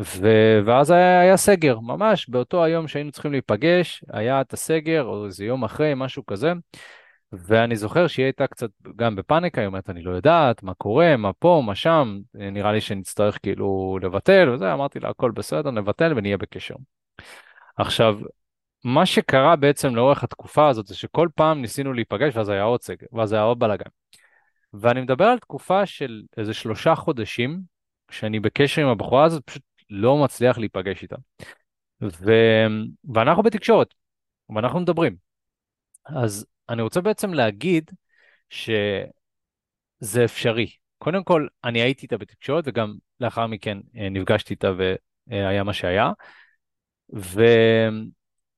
ו... 0.00 0.28
ואז 0.64 0.90
היה, 0.90 1.20
היה 1.20 1.36
סגר, 1.36 1.80
ממש 1.80 2.28
באותו 2.28 2.64
היום 2.64 2.88
שהיינו 2.88 3.12
צריכים 3.12 3.32
להיפגש, 3.32 4.04
היה 4.12 4.40
את 4.40 4.52
הסגר, 4.52 5.02
או 5.02 5.26
איזה 5.26 5.44
יום 5.44 5.64
אחרי, 5.64 5.92
משהו 5.96 6.26
כזה, 6.26 6.52
ואני 7.32 7.76
זוכר 7.76 8.06
שהיא 8.06 8.24
הייתה 8.24 8.46
קצת 8.46 8.70
גם 8.96 9.16
בפאניקה, 9.16 9.60
היא 9.60 9.66
אומרת, 9.66 9.90
אני 9.90 10.02
לא 10.02 10.10
יודעת 10.10 10.62
מה 10.62 10.74
קורה, 10.74 11.16
מה 11.16 11.32
פה, 11.32 11.62
מה 11.66 11.74
שם, 11.74 12.20
נראה 12.34 12.72
לי 12.72 12.80
שנצטרך 12.80 13.38
כאילו 13.42 13.98
לבטל 14.02 14.48
וזה, 14.48 14.72
אמרתי 14.72 15.00
לה, 15.00 15.08
הכל 15.08 15.30
בסדר, 15.30 15.70
נבטל 15.70 16.12
ונהיה 16.16 16.36
בקשר. 16.36 16.74
עכשיו, 17.76 18.18
מה 18.84 19.06
שקרה 19.06 19.56
בעצם 19.56 19.96
לאורך 19.96 20.24
התקופה 20.24 20.68
הזאת 20.68 20.86
זה 20.86 20.96
שכל 20.96 21.28
פעם 21.34 21.60
ניסינו 21.60 21.92
להיפגש 21.92 22.36
ואז 22.36 22.48
היה 22.48 22.62
עוד 22.62 22.82
סגר, 22.82 23.06
ואז 23.12 23.32
היה 23.32 23.42
עוד 23.42 23.58
בלאגן. 23.58 23.90
ואני 24.74 25.00
מדבר 25.00 25.24
על 25.24 25.38
תקופה 25.38 25.86
של 25.86 26.22
איזה 26.36 26.54
שלושה 26.54 26.94
חודשים, 26.94 27.60
שאני 28.10 28.40
בקשר 28.40 28.82
עם 28.82 28.88
הבחורה 28.88 29.24
הזאת, 29.24 29.42
פשוט 29.44 29.62
לא 29.90 30.16
מצליח 30.16 30.58
להיפגש 30.58 31.02
איתה. 31.02 31.16
ו... 32.02 32.32
ואנחנו 33.14 33.42
בתקשורת, 33.42 33.94
ואנחנו 34.54 34.80
מדברים. 34.80 35.16
אז 36.06 36.46
אני 36.70 36.82
רוצה 36.82 37.00
בעצם 37.00 37.34
להגיד 37.34 37.90
שזה 38.50 39.04
אפשרי. 40.24 40.70
קודם 40.98 41.24
כל, 41.24 41.46
אני 41.64 41.80
הייתי 41.80 42.02
איתה 42.02 42.18
בתקשורת 42.18 42.64
וגם 42.66 42.94
לאחר 43.20 43.46
מכן 43.46 43.78
אה, 43.96 44.08
נפגשתי 44.08 44.54
איתה 44.54 44.72
והיה 45.26 45.62
מה 45.62 45.72
שהיה. 45.72 46.10
ו... 47.16 47.42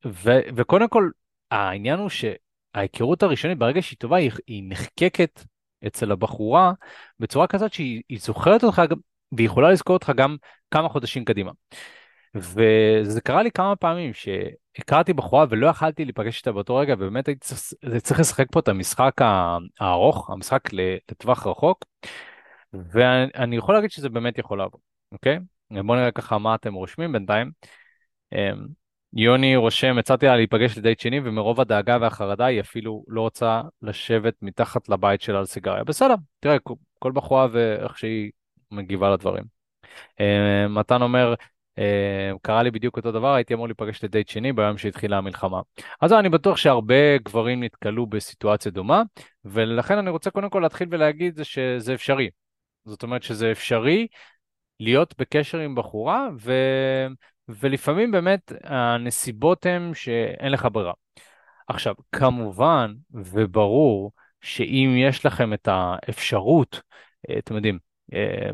ו... 0.07 0.31
וקודם 0.57 0.89
כל, 0.89 1.11
העניין 1.51 1.99
הוא 1.99 2.09
שההיכרות 2.09 3.23
הראשונית, 3.23 3.59
ברגע 3.59 3.83
שהיא 3.83 3.99
טובה, 3.99 4.17
היא, 4.17 4.63
נחקקת 4.69 5.45
אצל 5.87 6.13
הבחורה 6.13 6.73
בצורה 7.21 7.47
כזאת 7.47 7.73
שהיא 7.73 8.19
זוכרת 8.19 8.65
אותך 8.65 8.83
והיא 9.33 9.47
יכולה 9.47 9.71
לזכור 9.71 9.95
אותך 9.95 10.13
גם 10.17 10.37
כמה 10.71 10.89
חודשים 10.89 11.25
קדימה. 11.25 11.53
וזה 12.35 13.21
קרה 13.21 13.43
לי 13.43 13.51
כמה 13.51 13.77
פעמים 13.77 14.13
שהכרתי 14.15 15.13
בחורה 15.13 15.47
ולא 15.51 15.67
יכלתי 15.67 16.05
להיפגש 16.05 16.39
איתה 16.39 16.53
באותו 16.53 16.77
רגע 16.77 16.95
ובאמת 16.95 17.29
הייתי 17.29 17.41
צריך, 18.03 18.21
לשחק 18.21 18.47
פה 18.51 18.61
את 18.61 18.69
המשחק 18.69 19.13
הארוך, 19.81 20.31
המשחק 20.31 20.69
לטווח 20.73 21.47
רחוק 21.47 21.85
ואני 22.73 23.57
יכול 23.57 23.75
להגיד 23.75 23.91
שזה 23.91 24.09
באמת 24.09 24.39
יכול 24.39 24.59
לעבוד, 24.59 24.81
אוקיי? 25.13 25.39
בואו 25.71 25.99
נראה 25.99 26.11
ככה 26.11 26.39
מה 26.39 26.55
אתם 26.55 26.75
רושמים 26.75 27.13
בינתיים. 27.13 27.51
אמ, 28.33 28.67
יוני 29.13 29.57
רושם, 29.57 29.99
הצעתי 29.99 30.27
לה 30.27 30.37
להיפגש 30.37 30.79
לדייט 30.79 31.01
שני 31.01 31.21
ומרוב 31.25 31.61
הדאגה 31.61 31.99
והחרדה 32.01 32.47
היא 32.47 32.61
אפילו 32.61 33.05
לא 33.09 33.21
רוצה 33.21 33.63
לשבת 33.83 34.35
מתחת 34.43 34.89
לבית 34.89 35.21
שלה 35.21 35.39
על 35.39 35.45
סיגריה. 35.45 35.85
בסדר, 35.85 36.15
תראה, 36.41 36.57
כל 36.99 37.13
בחורה 37.13 37.47
ואיך 37.53 37.99
שהיא 37.99 38.31
מגיבה 38.71 39.11
לדברים. 39.11 39.45
אמ, 40.21 40.75
מתן 40.75 41.03
אומר, 41.03 41.35
קרה 42.43 42.63
לי 42.63 42.71
בדיוק 42.71 42.97
אותו 42.97 43.13
דבר, 43.13 43.35
הייתי 43.35 43.55
אמור 43.55 43.67
להיפגש 43.67 44.05
לדייט 44.05 44.29
שני 44.29 44.53
ביום 44.53 44.79
שהתחילה 44.79 45.19
המלחמה. 45.19 45.61
אז 46.01 46.13
אני 46.13 46.29
בטוח 46.29 46.57
שהרבה 46.57 47.19
גברים 47.19 47.63
נתקלו 47.63 48.07
בסיטואציה 48.07 48.73
דומה, 48.73 49.03
ולכן 49.45 49.99
אני 49.99 50.11
רוצה 50.11 50.31
קודם 50.31 50.51
כל 50.51 50.61
להתחיל 50.61 50.89
ולהגיד 50.91 51.41
שזה 51.43 51.95
אפשרי. 51.95 52.31
זאת 52.85 53.03
אומרת 53.03 53.23
שזה 53.23 53.53
אפשרי 53.53 54.07
להיות 54.81 55.15
בקשר 55.19 55.59
עם 55.59 55.75
בחורה, 55.75 56.29
ו... 56.41 56.53
ולפעמים 57.49 58.11
באמת 58.11 58.53
הנסיבות 58.65 59.67
הן 59.67 59.95
שאין 59.95 60.53
לך 60.53 60.69
ברירה. 60.73 60.93
עכשיו, 61.69 61.95
כמובן 62.13 62.95
וברור 63.11 64.13
שאם 64.41 64.95
יש 64.97 65.27
לכם 65.27 65.53
את 65.53 65.69
האפשרות, 65.71 66.81
אה, 67.31 67.39
אתם 67.39 67.55
יודעים, 67.57 67.79
אה, 68.15 68.51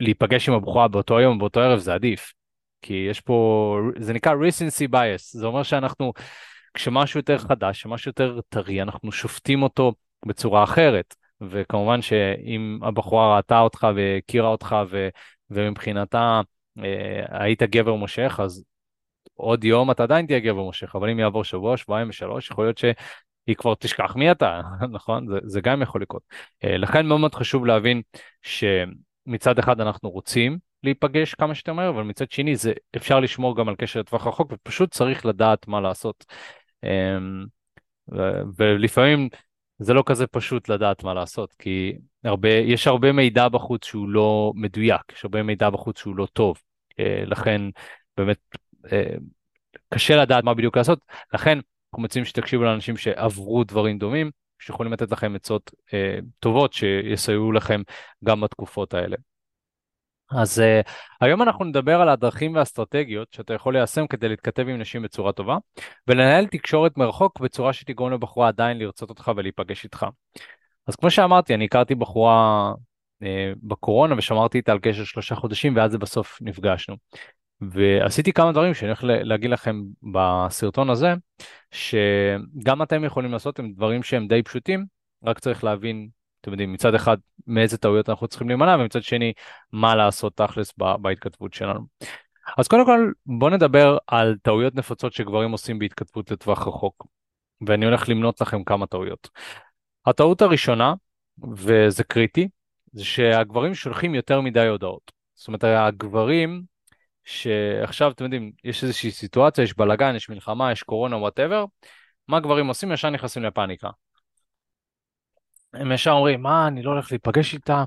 להיפגש 0.00 0.48
עם 0.48 0.54
הבחורה 0.54 0.88
באותו 0.88 1.20
יום, 1.20 1.38
באותו 1.38 1.60
ערב, 1.60 1.78
זה 1.78 1.94
עדיף. 1.94 2.32
כי 2.86 3.06
יש 3.10 3.20
פה, 3.20 3.78
זה 3.98 4.12
נקרא 4.12 4.32
recency 4.32 4.88
bias, 4.92 5.22
זה 5.32 5.46
אומר 5.46 5.62
שאנחנו, 5.62 6.12
כשמשהו 6.74 7.20
יותר 7.20 7.38
חדש, 7.38 7.78
כשמשהו 7.78 8.08
יותר 8.08 8.40
טרי, 8.48 8.82
אנחנו 8.82 9.12
שופטים 9.12 9.62
אותו 9.62 9.92
בצורה 10.26 10.64
אחרת. 10.64 11.14
וכמובן 11.40 12.02
שאם 12.02 12.78
הבחורה 12.82 13.36
ראתה 13.36 13.60
אותך 13.60 13.86
והכירה 13.96 14.48
אותך 14.48 14.76
ו, 14.90 15.08
ומבחינתה 15.50 16.40
אה, 16.78 17.42
היית 17.42 17.62
גבר 17.62 17.94
מושך, 17.94 18.40
אז 18.42 18.64
עוד 19.34 19.64
יום 19.64 19.90
אתה 19.90 20.02
עדיין 20.02 20.26
תהיה 20.26 20.40
גבר 20.40 20.62
מושך, 20.62 20.96
אבל 20.96 21.10
אם 21.10 21.18
יעבור 21.18 21.44
שבוע, 21.44 21.76
שבועיים 21.76 22.08
ושלוש, 22.08 22.50
יכול 22.50 22.64
להיות 22.64 22.78
שהיא 22.78 23.56
כבר 23.56 23.74
תשכח 23.74 24.16
מי 24.16 24.30
אתה, 24.30 24.60
נכון? 24.96 25.26
זה, 25.28 25.38
זה 25.44 25.60
גם 25.60 25.82
יכול 25.82 26.02
לקרות. 26.02 26.22
אה, 26.64 26.76
לכן 26.76 27.06
מאוד 27.06 27.20
מאוד 27.20 27.34
חשוב 27.34 27.66
להבין 27.66 28.02
שמצד 28.42 29.58
אחד 29.58 29.80
אנחנו 29.80 30.10
רוצים 30.10 30.65
להיפגש 30.86 31.34
כמה 31.34 31.54
שיותר 31.54 31.72
מהר, 31.72 31.88
אבל 31.88 32.02
מצד 32.02 32.30
שני 32.30 32.56
זה 32.56 32.72
אפשר 32.96 33.20
לשמור 33.20 33.56
גם 33.56 33.68
על 33.68 33.74
קשר 33.74 34.00
לטווח 34.00 34.26
רחוק, 34.26 34.52
ופשוט 34.52 34.90
צריך 34.90 35.26
לדעת 35.26 35.68
מה 35.68 35.80
לעשות. 35.80 36.24
אמ, 36.84 37.44
ולפעמים 38.56 39.28
זה 39.78 39.94
לא 39.94 40.02
כזה 40.06 40.26
פשוט 40.26 40.68
לדעת 40.68 41.04
מה 41.04 41.14
לעשות, 41.14 41.54
כי 41.58 41.92
הרבה, 42.24 42.48
יש 42.48 42.86
הרבה 42.86 43.12
מידע 43.12 43.48
בחוץ 43.48 43.84
שהוא 43.84 44.08
לא 44.08 44.52
מדויק, 44.54 45.12
יש 45.12 45.24
הרבה 45.24 45.42
מידע 45.42 45.70
בחוץ 45.70 45.98
שהוא 45.98 46.16
לא 46.16 46.26
טוב. 46.32 46.62
אה, 47.00 47.22
לכן 47.26 47.62
באמת 48.16 48.38
אה, 48.92 49.14
קשה 49.94 50.16
לדעת 50.16 50.44
מה 50.44 50.54
בדיוק 50.54 50.76
לעשות, 50.76 50.98
לכן 51.34 51.58
אנחנו 51.92 52.02
מציעים 52.02 52.24
שתקשיבו 52.24 52.62
לאנשים 52.64 52.96
שעברו 52.96 53.64
דברים 53.64 53.98
דומים, 53.98 54.30
שיכולים 54.58 54.92
לתת 54.92 55.12
לכם 55.12 55.34
עצות 55.34 55.70
אה, 55.94 56.18
טובות 56.40 56.72
שיסייעו 56.72 57.52
לכם 57.52 57.82
גם 58.24 58.40
בתקופות 58.40 58.94
האלה. 58.94 59.16
אז 60.30 60.58
uh, 60.58 60.90
היום 61.20 61.42
אנחנו 61.42 61.64
נדבר 61.64 62.00
על 62.00 62.08
הדרכים 62.08 62.54
והאסטרטגיות 62.54 63.32
שאתה 63.32 63.54
יכול 63.54 63.76
ליישם 63.76 64.06
כדי 64.06 64.28
להתכתב 64.28 64.68
עם 64.68 64.78
נשים 64.78 65.02
בצורה 65.02 65.32
טובה 65.32 65.56
ולנהל 66.08 66.46
תקשורת 66.46 66.96
מרחוק 66.96 67.40
בצורה 67.40 67.72
שתגרום 67.72 68.12
לבחורה 68.12 68.48
עדיין 68.48 68.78
לרצות 68.78 69.08
אותך 69.08 69.30
ולהיפגש 69.36 69.84
איתך. 69.84 70.06
אז 70.86 70.96
כמו 70.96 71.10
שאמרתי, 71.10 71.54
אני 71.54 71.64
הכרתי 71.64 71.94
בחורה 71.94 72.72
uh, 73.22 73.26
בקורונה 73.62 74.14
ושמרתי 74.18 74.58
איתה 74.58 74.72
על 74.72 74.78
קשר 74.78 75.04
שלושה 75.04 75.34
חודשים 75.34 75.76
ואז 75.76 75.96
בסוף 75.96 76.38
נפגשנו. 76.40 76.96
ועשיתי 77.60 78.32
כמה 78.32 78.52
דברים 78.52 78.74
שאני 78.74 78.88
הולך 78.88 79.04
להגיד 79.04 79.50
לכם 79.50 79.82
בסרטון 80.12 80.90
הזה, 80.90 81.14
שגם 81.70 82.82
אתם 82.82 83.04
יכולים 83.04 83.32
לעשות 83.32 83.58
עם 83.58 83.72
דברים 83.72 84.02
שהם 84.02 84.28
די 84.28 84.42
פשוטים, 84.42 84.84
רק 85.24 85.38
צריך 85.38 85.64
להבין 85.64 86.08
אתם 86.40 86.50
יודעים, 86.50 86.72
מצד 86.72 86.94
אחד 86.94 87.16
מאיזה 87.46 87.78
טעויות 87.78 88.08
אנחנו 88.08 88.28
צריכים 88.28 88.48
להימנע, 88.48 88.76
ומצד 88.80 89.02
שני, 89.02 89.32
מה 89.72 89.94
לעשות 89.94 90.36
תכלס 90.36 90.74
בהתכתבות 90.78 91.54
שלנו. 91.54 91.80
אז 92.58 92.68
קודם 92.68 92.84
כל, 92.84 93.12
בואו 93.26 93.50
נדבר 93.50 93.98
על 94.06 94.36
טעויות 94.42 94.74
נפוצות 94.74 95.12
שגברים 95.12 95.52
עושים 95.52 95.78
בהתכתבות 95.78 96.30
לטווח 96.30 96.66
רחוק, 96.66 97.06
ואני 97.66 97.86
הולך 97.86 98.08
למנות 98.08 98.40
לכם 98.40 98.64
כמה 98.64 98.86
טעויות. 98.86 99.28
הטעות 100.06 100.42
הראשונה, 100.42 100.94
וזה 101.56 102.04
קריטי, 102.04 102.48
זה 102.92 103.04
שהגברים 103.04 103.74
שולחים 103.74 104.14
יותר 104.14 104.40
מדי 104.40 104.66
הודעות. 104.66 105.12
זאת 105.34 105.48
אומרת, 105.48 105.64
הגברים 105.64 106.62
שעכשיו, 107.24 108.10
אתם 108.10 108.24
יודעים, 108.24 108.52
יש 108.64 108.84
איזושהי 108.84 109.10
סיטואציה, 109.10 109.64
יש 109.64 109.76
בלאגן, 109.76 110.14
יש 110.14 110.28
מלחמה, 110.28 110.72
יש 110.72 110.82
קורונה, 110.82 111.16
וואטאבר, 111.16 111.64
מה 112.28 112.40
גברים 112.40 112.66
עושים? 112.66 112.92
ישר 112.92 113.10
נכנסים 113.10 113.42
לפאניקה. 113.42 113.90
הם 115.80 115.92
ישר 115.92 116.10
אומרים, 116.10 116.42
מה, 116.42 116.66
אני 116.66 116.82
לא 116.82 116.90
הולך 116.90 117.12
להיפגש 117.12 117.54
איתה, 117.54 117.84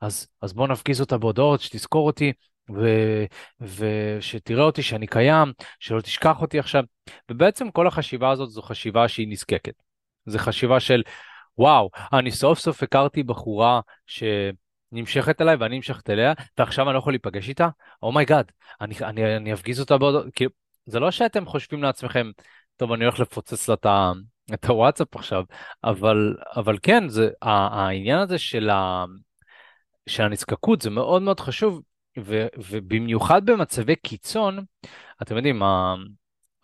אז, 0.00 0.28
אז 0.42 0.52
בוא 0.52 0.68
נפגיז 0.68 1.00
אותה 1.00 1.18
בהודעות, 1.18 1.60
שתזכור 1.60 2.06
אותי, 2.06 2.32
ו, 2.70 2.86
ושתראה 3.60 4.64
אותי 4.64 4.82
שאני 4.82 5.06
קיים, 5.06 5.52
שלא 5.80 6.00
תשכח 6.00 6.40
אותי 6.40 6.58
עכשיו. 6.58 6.84
ובעצם 7.30 7.70
כל 7.70 7.86
החשיבה 7.86 8.30
הזאת 8.30 8.50
זו 8.50 8.62
חשיבה 8.62 9.08
שהיא 9.08 9.28
נזקקת. 9.28 9.82
זו 10.26 10.38
חשיבה 10.38 10.80
של, 10.80 11.02
וואו, 11.58 11.90
אני 12.12 12.30
סוף 12.30 12.58
סוף 12.58 12.82
הכרתי 12.82 13.22
בחורה 13.22 13.80
שנמשכת 14.06 15.40
אליי 15.40 15.56
ואני 15.56 15.76
נמשכת 15.76 16.10
אליה, 16.10 16.32
ועכשיו 16.58 16.86
אני 16.86 16.94
לא 16.94 16.98
יכול 16.98 17.12
להיפגש 17.12 17.48
איתה? 17.48 17.68
oh 18.02 18.14
my 18.14 18.26
god, 18.26 18.50
oh 18.50 18.74
אני, 18.80 18.94
אני, 19.02 19.36
אני 19.36 19.52
אפגיז 19.52 19.80
אותה 19.80 19.98
בהודעות. 19.98 20.26
כאילו, 20.34 20.50
זה 20.86 21.00
לא 21.00 21.10
שאתם 21.10 21.46
חושבים 21.46 21.82
לעצמכם, 21.82 22.30
טוב, 22.76 22.92
אני 22.92 23.04
הולך 23.04 23.20
לפוצץ 23.20 23.68
לה 23.68 23.74
את. 23.74 23.86
את 24.54 24.64
הוואטסאפ 24.64 25.16
עכשיו, 25.16 25.44
אבל, 25.84 26.36
אבל 26.56 26.78
כן, 26.82 27.08
זה, 27.08 27.30
העניין 27.42 28.18
הזה 28.18 28.38
של, 28.38 28.70
ה, 28.70 29.04
של 30.06 30.22
הנזקקות 30.22 30.82
זה 30.82 30.90
מאוד 30.90 31.22
מאוד 31.22 31.40
חשוב, 31.40 31.82
ו, 32.18 32.46
ובמיוחד 32.56 33.46
במצבי 33.46 33.96
קיצון, 33.96 34.64
אתם 35.22 35.36
יודעים, 35.36 35.62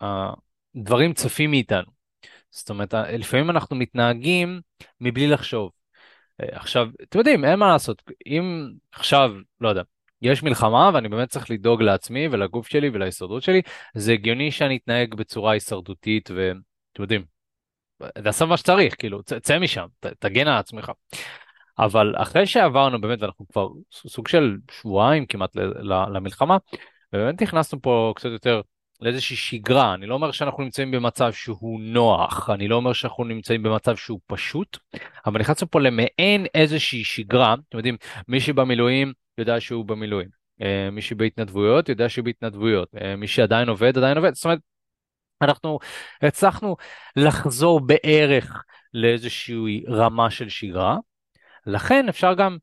הדברים 0.01 1.13
צפים 1.13 1.51
מאיתנו. 1.51 1.91
זאת 2.51 2.69
אומרת, 2.69 2.93
לפעמים 2.93 3.49
אנחנו 3.49 3.75
מתנהגים 3.75 4.61
מבלי 5.01 5.27
לחשוב. 5.27 5.71
עכשיו, 6.39 6.87
אתם 7.03 7.17
יודעים, 7.17 7.45
אין 7.45 7.59
מה 7.59 7.67
לעשות, 7.67 8.03
אם 8.25 8.69
עכשיו, 8.91 9.31
לא 9.61 9.69
יודע, 9.69 9.81
יש 10.21 10.43
מלחמה 10.43 10.91
ואני 10.93 11.09
באמת 11.09 11.29
צריך 11.29 11.51
לדאוג 11.51 11.81
לעצמי 11.81 12.27
ולגוף 12.27 12.67
שלי 12.67 12.89
ולהישרדות 12.93 13.43
שלי, 13.43 13.61
זה 13.95 14.13
הגיוני 14.13 14.51
שאני 14.51 14.77
אתנהג 14.77 15.15
בצורה 15.15 15.53
הישרדותית 15.53 16.31
ואתם 16.31 17.01
יודעים, 17.01 17.32
תעשה 18.23 18.45
מה 18.45 18.57
שצריך, 18.57 18.95
כאילו, 18.99 19.23
צא, 19.23 19.59
משם, 19.59 19.85
ת, 19.99 20.05
תגן 20.05 20.47
על 20.47 20.57
עצמך. 20.57 20.91
אבל 21.79 22.13
אחרי 22.17 22.45
שעברנו 22.45 23.01
באמת, 23.01 23.21
ואנחנו 23.21 23.47
כבר 23.47 23.67
סוג 23.91 24.27
של 24.27 24.57
שבועיים 24.71 25.25
כמעט 25.25 25.55
למלחמה, 26.13 26.57
ובאמת 27.13 27.41
נכנסנו 27.41 27.81
פה 27.81 28.13
קצת 28.15 28.29
יותר 28.29 28.61
לאיזושהי 29.01 29.35
שגרה, 29.35 29.93
אני 29.93 30.05
לא 30.05 30.13
אומר 30.13 30.31
שאנחנו 30.31 30.63
נמצאים 30.63 30.91
במצב 30.91 31.33
שהוא 31.33 31.79
נוח, 31.81 32.49
אני 32.49 32.67
לא 32.67 32.75
אומר 32.75 32.93
שאנחנו 32.93 33.23
נמצאים 33.23 33.63
במצב 33.63 33.95
שהוא 33.95 34.19
פשוט, 34.27 34.77
אבל 35.25 35.39
נכנסנו 35.39 35.69
פה 35.69 35.79
למעין 35.79 36.45
איזושהי 36.55 37.03
שגרה, 37.03 37.55
אתם 37.69 37.77
יודעים, 37.77 37.97
מי 38.27 38.39
שבמילואים 38.39 39.13
יודע 39.37 39.59
שהוא 39.59 39.85
במילואים, 39.85 40.29
אה, 40.61 40.89
מי 40.91 41.01
שבהתנדבויות 41.01 41.89
יודע 41.89 42.09
שהוא 42.09 42.25
בהתנדבויות, 42.25 42.89
אה, 43.01 43.15
מי 43.15 43.27
שעדיין 43.27 43.69
עובד 43.69 43.97
עדיין 43.97 44.17
עובד, 44.17 44.33
זאת 44.33 44.45
אומרת, 44.45 44.59
אנחנו 45.43 45.79
הצלחנו 46.21 46.75
לחזור 47.15 47.79
בערך 47.79 48.63
לאיזושהי 48.93 49.83
רמה 49.87 50.29
של 50.29 50.49
שגרה, 50.49 50.97
לכן 51.65 52.09
אפשר 52.09 52.33
גם 52.33 52.57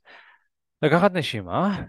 לקחת 0.82 1.12
נשימה 1.12 1.82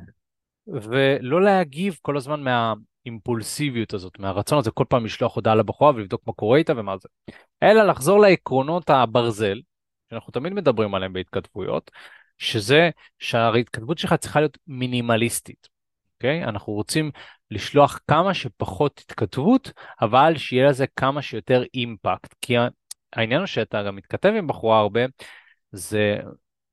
ולא 0.67 1.41
להגיב 1.41 1.97
כל 2.01 2.17
הזמן 2.17 2.43
מהאימפולסיביות 2.43 3.93
הזאת, 3.93 4.19
מהרצון 4.19 4.59
הזה 4.59 4.71
כל 4.71 4.85
פעם 4.89 5.05
לשלוח 5.05 5.35
הודעה 5.35 5.55
לבחורה 5.55 5.91
ולבדוק 5.95 6.21
מה 6.27 6.33
קורה 6.33 6.57
איתה 6.57 6.73
ומה 6.77 6.97
זה, 6.97 7.09
אלא 7.63 7.83
לחזור 7.83 8.19
לעקרונות 8.19 8.89
הברזל, 8.89 9.61
שאנחנו 10.09 10.31
תמיד 10.31 10.53
מדברים 10.53 10.95
עליהם 10.95 11.13
בהתכתבויות, 11.13 11.91
שזה 12.37 12.89
שההתכתבות 13.19 13.97
שלך 13.97 14.13
צריכה 14.13 14.39
להיות 14.39 14.57
מינימליסטית, 14.67 15.67
אוקיי? 16.15 16.43
אנחנו 16.43 16.73
רוצים 16.73 17.11
לשלוח 17.51 17.99
כמה 18.07 18.33
שפחות 18.33 19.01
התכתבות, 19.05 19.71
אבל 20.01 20.37
שיהיה 20.37 20.69
לזה 20.69 20.85
כמה 20.95 21.21
שיותר 21.21 21.63
אימפקט. 21.73 22.35
כי 22.41 22.53
העניין 23.13 23.39
הוא 23.39 23.47
שאתה 23.47 23.83
גם 23.83 23.95
מתכתב 23.95 24.33
עם 24.37 24.47
בחורה 24.47 24.79
הרבה, 24.79 25.01
זה, 25.71 26.17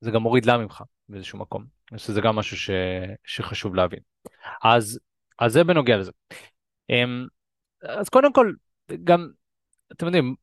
זה 0.00 0.10
גם 0.10 0.22
מוריד 0.22 0.46
לה 0.46 0.58
ממך 0.58 0.82
באיזשהו 1.08 1.38
מקום. 1.38 1.64
שזה 1.96 2.20
גם 2.20 2.36
משהו 2.36 2.56
ש, 2.56 2.70
שחשוב 3.24 3.74
להבין. 3.74 4.00
אז, 4.64 5.00
אז 5.38 5.52
זה 5.52 5.64
בנוגע 5.64 5.96
לזה. 5.96 6.12
אמ, 6.90 7.26
אז 7.82 8.08
קודם 8.08 8.32
כל, 8.32 8.52
גם, 9.04 9.28
אתם 9.92 10.06
יודעים, 10.06 10.34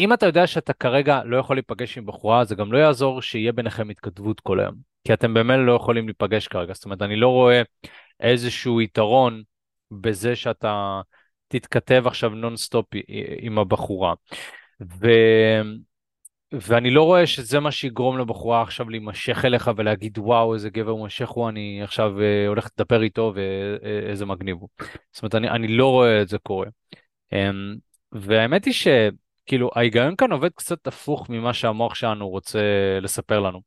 אם 0.00 0.12
אתה 0.12 0.26
יודע 0.26 0.46
שאתה 0.46 0.72
כרגע 0.72 1.24
לא 1.24 1.36
יכול 1.36 1.56
להיפגש 1.56 1.98
עם 1.98 2.06
בחורה, 2.06 2.44
זה 2.44 2.54
גם 2.54 2.72
לא 2.72 2.78
יעזור 2.78 3.22
שיהיה 3.22 3.52
ביניכם 3.52 3.90
התכתבות 3.90 4.40
כל 4.40 4.60
היום. 4.60 4.93
כי 5.04 5.12
אתם 5.12 5.34
באמת 5.34 5.58
לא 5.66 5.72
יכולים 5.72 6.06
להיפגש 6.06 6.48
כרגע. 6.48 6.74
זאת 6.74 6.84
אומרת, 6.84 7.02
אני 7.02 7.16
לא 7.16 7.28
רואה 7.28 7.62
איזשהו 8.20 8.80
יתרון 8.80 9.42
בזה 9.90 10.36
שאתה 10.36 11.00
תתכתב 11.48 12.02
עכשיו 12.06 12.30
נונסטופ 12.30 12.86
עם 13.38 13.58
הבחורה. 13.58 14.14
ו... 15.00 15.08
ואני 16.60 16.90
לא 16.90 17.02
רואה 17.02 17.26
שזה 17.26 17.60
מה 17.60 17.70
שיגרום 17.70 18.18
לבחורה 18.18 18.62
עכשיו 18.62 18.90
להימשך 18.90 19.44
אליך 19.44 19.70
ולהגיד 19.76 20.18
וואו 20.18 20.54
איזה 20.54 20.70
גבר 20.70 20.94
מושך 20.94 21.28
הוא 21.28 21.48
אני 21.48 21.80
עכשיו 21.82 22.20
אה, 22.20 22.46
הולך 22.48 22.68
לדבר 22.78 23.02
איתו 23.02 23.32
ואיזה 23.34 24.26
מגניב 24.26 24.56
הוא. 24.56 24.68
זאת 25.12 25.22
אומרת 25.22 25.34
אני, 25.34 25.50
אני 25.50 25.68
לא 25.68 25.90
רואה 25.90 26.22
את 26.22 26.28
זה 26.28 26.38
קורה. 26.38 26.66
אמ, 27.32 27.74
והאמת 28.12 28.64
היא 28.64 28.74
שכאילו 28.74 29.70
ההיגיון 29.74 30.16
כאן 30.16 30.32
עובד 30.32 30.50
קצת 30.54 30.86
הפוך 30.86 31.30
ממה 31.30 31.52
שהמוח 31.52 31.94
שלנו 31.94 32.28
רוצה 32.28 32.60
לספר 33.02 33.40
לנו. 33.40 33.60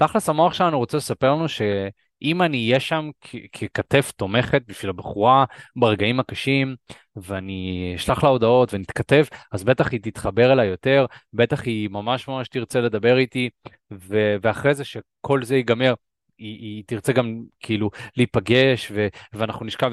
תכלס 0.00 0.28
המוח 0.28 0.52
שלנו 0.54 0.78
רוצה 0.78 0.96
לספר 0.96 1.30
לנו 1.34 1.48
שאם 1.48 2.42
אני 2.42 2.66
אהיה 2.66 2.80
שם 2.80 3.10
ככתף 3.52 4.12
תומכת 4.16 4.62
בשביל 4.66 4.90
הבחורה 4.90 5.44
ברגעים 5.76 6.20
הקשים 6.20 6.76
ואני 7.16 7.92
אשלח 7.96 8.24
לה 8.24 8.28
הודעות 8.28 8.74
ונתכתב 8.74 9.24
אז 9.52 9.64
בטח 9.64 9.92
היא 9.92 10.00
תתחבר 10.02 10.52
אליי 10.52 10.68
יותר 10.68 11.06
בטח 11.32 11.64
היא 11.64 11.88
ממש 11.90 12.28
ממש 12.28 12.48
תרצה 12.48 12.80
לדבר 12.80 13.18
איתי 13.18 13.50
ו- 13.92 14.36
ואחרי 14.42 14.74
זה 14.74 14.84
שכל 14.84 15.44
זה 15.44 15.56
ייגמר 15.56 15.94
היא, 16.38 16.58
היא 16.58 16.84
תרצה 16.86 17.12
גם 17.12 17.42
כאילו 17.60 17.90
להיפגש 18.16 18.90
ו- 18.94 19.08
ואנחנו 19.32 19.66
נשכב. 19.66 19.90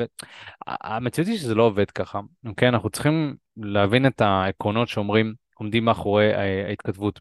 המציאות 0.67 1.27
היא 1.27 1.37
שזה 1.37 1.55
לא 1.55 1.63
עובד 1.63 1.91
ככה, 1.91 2.19
אוקיי? 2.45 2.69
אנחנו 2.69 2.89
צריכים 2.89 3.35
להבין 3.57 4.07
את 4.07 4.21
העקרונות 4.21 4.87
שאומרים 4.87 5.33
עומדים 5.55 5.85
מאחורי 5.85 6.33
ההתכתבות. 6.65 7.19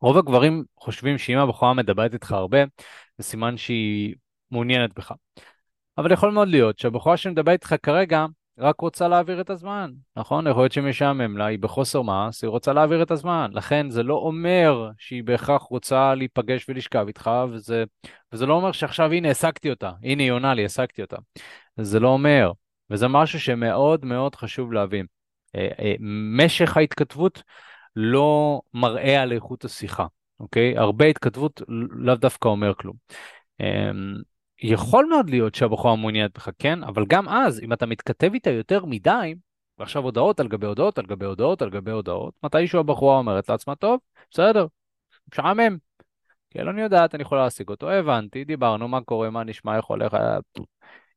רוב 0.00 0.18
הגברים 0.18 0.64
חושבים 0.76 1.18
שאם 1.18 1.38
הבחורה 1.38 1.74
מדברת 1.74 2.14
איתך 2.14 2.32
הרבה, 2.32 2.58
זה 3.18 3.24
סימן 3.24 3.56
שהיא 3.56 4.14
מעוניינת 4.50 4.94
בך. 4.94 5.12
אבל 5.98 6.12
יכול 6.12 6.30
מאוד 6.30 6.48
להיות 6.48 6.78
שהבחורה 6.78 7.16
שמדברת 7.16 7.52
איתך 7.52 7.74
כרגע 7.82 8.26
רק 8.58 8.80
רוצה 8.80 9.08
להעביר 9.08 9.40
את 9.40 9.50
הזמן, 9.50 9.90
נכון? 10.16 10.46
יכול 10.46 10.62
להיות 10.62 10.72
שמשעמם 10.72 11.36
לה, 11.36 11.46
היא 11.46 11.58
בחוסר 11.58 12.02
מעש, 12.02 12.42
היא 12.42 12.48
רוצה 12.48 12.72
להעביר 12.72 13.02
את 13.02 13.10
הזמן. 13.10 13.50
לכן 13.52 13.90
זה 13.90 14.02
לא 14.02 14.14
אומר 14.14 14.90
שהיא 14.98 15.24
בהכרח 15.24 15.62
רוצה 15.62 16.14
להיפגש 16.14 16.68
ולשכב 16.68 17.04
איתך, 17.06 17.30
וזה, 17.52 17.84
וזה 18.32 18.46
לא 18.46 18.54
אומר 18.54 18.72
שעכשיו 18.72 19.12
הנה 19.12 19.30
השגתי 19.30 19.70
אותה, 19.70 19.90
הנה 20.02 20.22
היא 20.22 20.30
עונה 20.30 20.54
לי, 20.54 20.64
השגתי 20.64 21.02
אותה. 21.02 21.16
זה 21.76 22.00
לא 22.00 22.08
אומר, 22.08 22.52
וזה 22.90 23.08
משהו 23.08 23.40
שמאוד 23.40 24.04
מאוד 24.04 24.34
חשוב 24.34 24.72
להבין. 24.72 25.06
אה, 25.56 25.68
אה, 25.78 25.94
משך 26.36 26.76
ההתכתבות 26.76 27.42
לא 28.00 28.60
מראה 28.74 29.22
על 29.22 29.32
איכות 29.32 29.64
השיחה, 29.64 30.06
אוקיי? 30.40 30.78
הרבה 30.78 31.04
התכתבות 31.04 31.62
לאו 31.90 32.14
דווקא 32.14 32.48
אומר 32.48 32.74
כלום. 32.74 32.96
אמ, 33.60 34.14
יכול 34.62 35.06
מאוד 35.06 35.30
להיות 35.30 35.54
שהבחורה 35.54 35.96
מעוניינת 35.96 36.34
בך, 36.34 36.48
כן? 36.58 36.84
אבל 36.84 37.04
גם 37.08 37.28
אז, 37.28 37.60
אם 37.60 37.72
אתה 37.72 37.86
מתכתב 37.86 38.30
איתה 38.34 38.50
יותר 38.50 38.84
מדי, 38.84 39.34
ועכשיו 39.78 40.02
הודעות 40.02 40.40
על 40.40 40.48
גבי 40.48 40.66
הודעות 40.66 40.98
על 40.98 41.06
גבי 41.06 41.24
הודעות 41.26 41.62
על 41.62 41.70
גבי 41.70 41.90
הודעות, 41.90 42.34
מתישהו 42.42 42.80
הבחורה 42.80 43.18
אומרת 43.18 43.48
לעצמה, 43.48 43.74
טוב, 43.74 44.00
בסדר, 44.30 44.66
משעמם. 45.32 45.76
כן, 46.50 46.68
אני 46.68 46.82
יודעת, 46.82 47.14
אני 47.14 47.22
יכולה 47.22 47.44
להשיג 47.44 47.68
אותו, 47.68 47.90
הבנתי, 47.90 48.44
דיברנו, 48.44 48.88
מה 48.88 49.00
קורה, 49.00 49.30
מה 49.30 49.44
נשמע, 49.44 49.76
איך 49.76 49.84
הולך, 49.84 50.16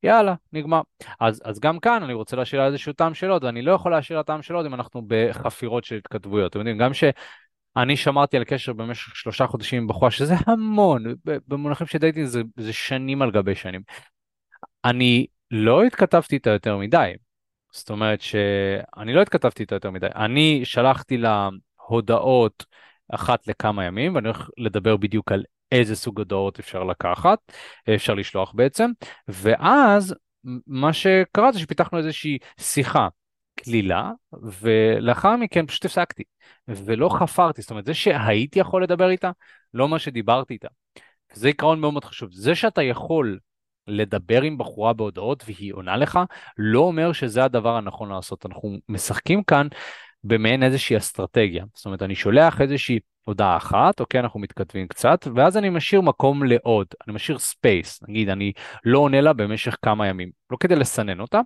יאללה, 0.04 0.36
נגמר. 0.54 0.82
אז, 1.20 1.42
אז 1.46 1.60
גם 1.60 1.80
כאן 1.80 2.04
אני 2.04 2.14
רוצה 2.14 2.36
להשאיר 2.36 2.66
איזשהו 2.66 2.94
טעם 2.94 3.14
של 3.14 3.27
עוד, 3.27 3.44
ואני 3.44 3.62
לא 3.62 3.72
יכול 3.72 3.92
להשאיר 3.92 4.24
טעם 4.24 4.42
של 4.42 4.54
עוד 4.54 4.66
אם 4.66 4.74
אנחנו 4.74 5.02
בחפירות 5.08 5.84
של 5.84 5.96
התכתבויות. 5.96 6.52
אתם 6.52 6.60
יודעים, 6.60 6.78
גם 6.78 6.92
שאני 6.94 7.98
שמרתי 7.98 8.38
על 8.38 8.44
קשר 8.44 8.74
במשך 8.74 9.16
שלושה 9.16 9.48
חודשים 9.48 9.82
עם 9.82 9.88
בחורה, 9.88 10.12
שזה 10.12 10.36
המון, 10.48 11.04
במונחים 11.26 11.88
של 11.88 11.98
דייטינג 11.98 12.26
זה, 12.26 12.42
זה 12.58 12.74
שנים 12.74 13.22
על 13.22 13.32
גבי 13.32 13.56
שנים. 13.56 13.82
אני 14.86 15.28
לא 15.52 15.84
התכתבתי 15.84 16.36
איתה 16.36 16.50
יותר 16.50 16.78
מדי. 16.78 17.14
זאת 17.72 17.90
אומרת 17.90 18.22
שאני 18.22 19.14
לא 19.14 19.22
התכתבתי 19.22 19.64
איתה 19.64 19.76
יותר 19.76 19.92
מדי. 19.92 20.08
אני 20.16 20.62
שלחתי 20.64 21.18
לה 21.18 21.50
הודעות 21.88 22.66
אחת 23.12 23.48
לכמה 23.48 23.86
ימים, 23.86 24.16
ואני 24.16 24.28
הולך 24.28 24.50
לדבר 24.58 24.98
בדיוק 24.98 25.32
על 25.32 25.44
איזה 25.72 25.96
סוג 25.96 26.20
הודעות 26.20 26.60
אפשר 26.60 26.84
לקחת, 26.84 27.40
אפשר 27.96 28.14
לשלוח 28.14 28.52
בעצם, 28.56 28.92
ואז 29.28 30.16
מה 30.68 30.94
שקרה 30.94 31.52
זה 31.52 31.60
שפיתחנו 31.60 31.98
איזושהי 31.98 32.38
שיחה 32.60 33.08
קלילה, 33.56 34.12
ולאחר 34.62 35.36
מכן 35.36 35.66
פשוט 35.68 35.86
הפסקתי, 35.86 36.24
ולא 36.68 37.10
חפרתי, 37.10 37.62
זאת 37.62 37.72
אומרת 37.72 37.86
זה 37.86 37.94
שהייתי 37.94 38.60
יכול 38.60 38.84
לדבר 38.84 39.10
איתה, 39.10 39.32
לא 39.74 39.90
מה 39.90 40.00
שדיברתי 40.00 40.54
איתה. 40.54 40.68
זה 41.34 41.48
עיקרון 41.48 41.80
מאוד 41.80 41.94
מאוד 41.94 42.06
חשוב, 42.06 42.30
זה 42.32 42.56
שאתה 42.56 42.84
יכול 42.84 43.40
לדבר 43.88 44.42
עם 44.42 44.58
בחורה 44.58 44.94
בהודעות 44.94 45.44
והיא 45.48 45.74
עונה 45.74 45.98
לך, 45.98 46.20
לא 46.58 46.80
אומר 46.80 47.14
שזה 47.14 47.44
הדבר 47.44 47.76
הנכון 47.76 48.10
לעשות. 48.10 48.46
אנחנו 48.46 48.78
משחקים 48.90 49.44
כאן 49.44 49.68
במעין 50.24 50.64
איזושהי 50.64 50.98
אסטרטגיה. 50.98 51.66
זאת 51.76 51.86
אומרת, 51.86 52.02
אני 52.02 52.16
שולח 52.16 52.62
איזושהי 52.62 53.00
הודעה 53.26 53.58
אחת, 53.58 54.00
אוקיי, 54.00 54.20
אנחנו 54.20 54.40
מתכתבים 54.40 54.88
קצת, 54.88 55.28
ואז 55.36 55.58
אני 55.58 55.70
משאיר 55.70 56.02
מקום 56.02 56.44
לעוד, 56.44 56.88
אני 57.08 57.16
משאיר 57.16 57.40
space, 57.40 58.00
נגיד 58.08 58.30
אני 58.30 58.52
לא 58.86 59.00
עונה 59.00 59.22
לה 59.22 59.34
במשך 59.34 59.78
כמה 59.82 60.08
ימים, 60.08 60.32
לא 60.52 60.58
כדי 60.60 60.76
לסנן 60.76 61.20
אותה, 61.20 61.42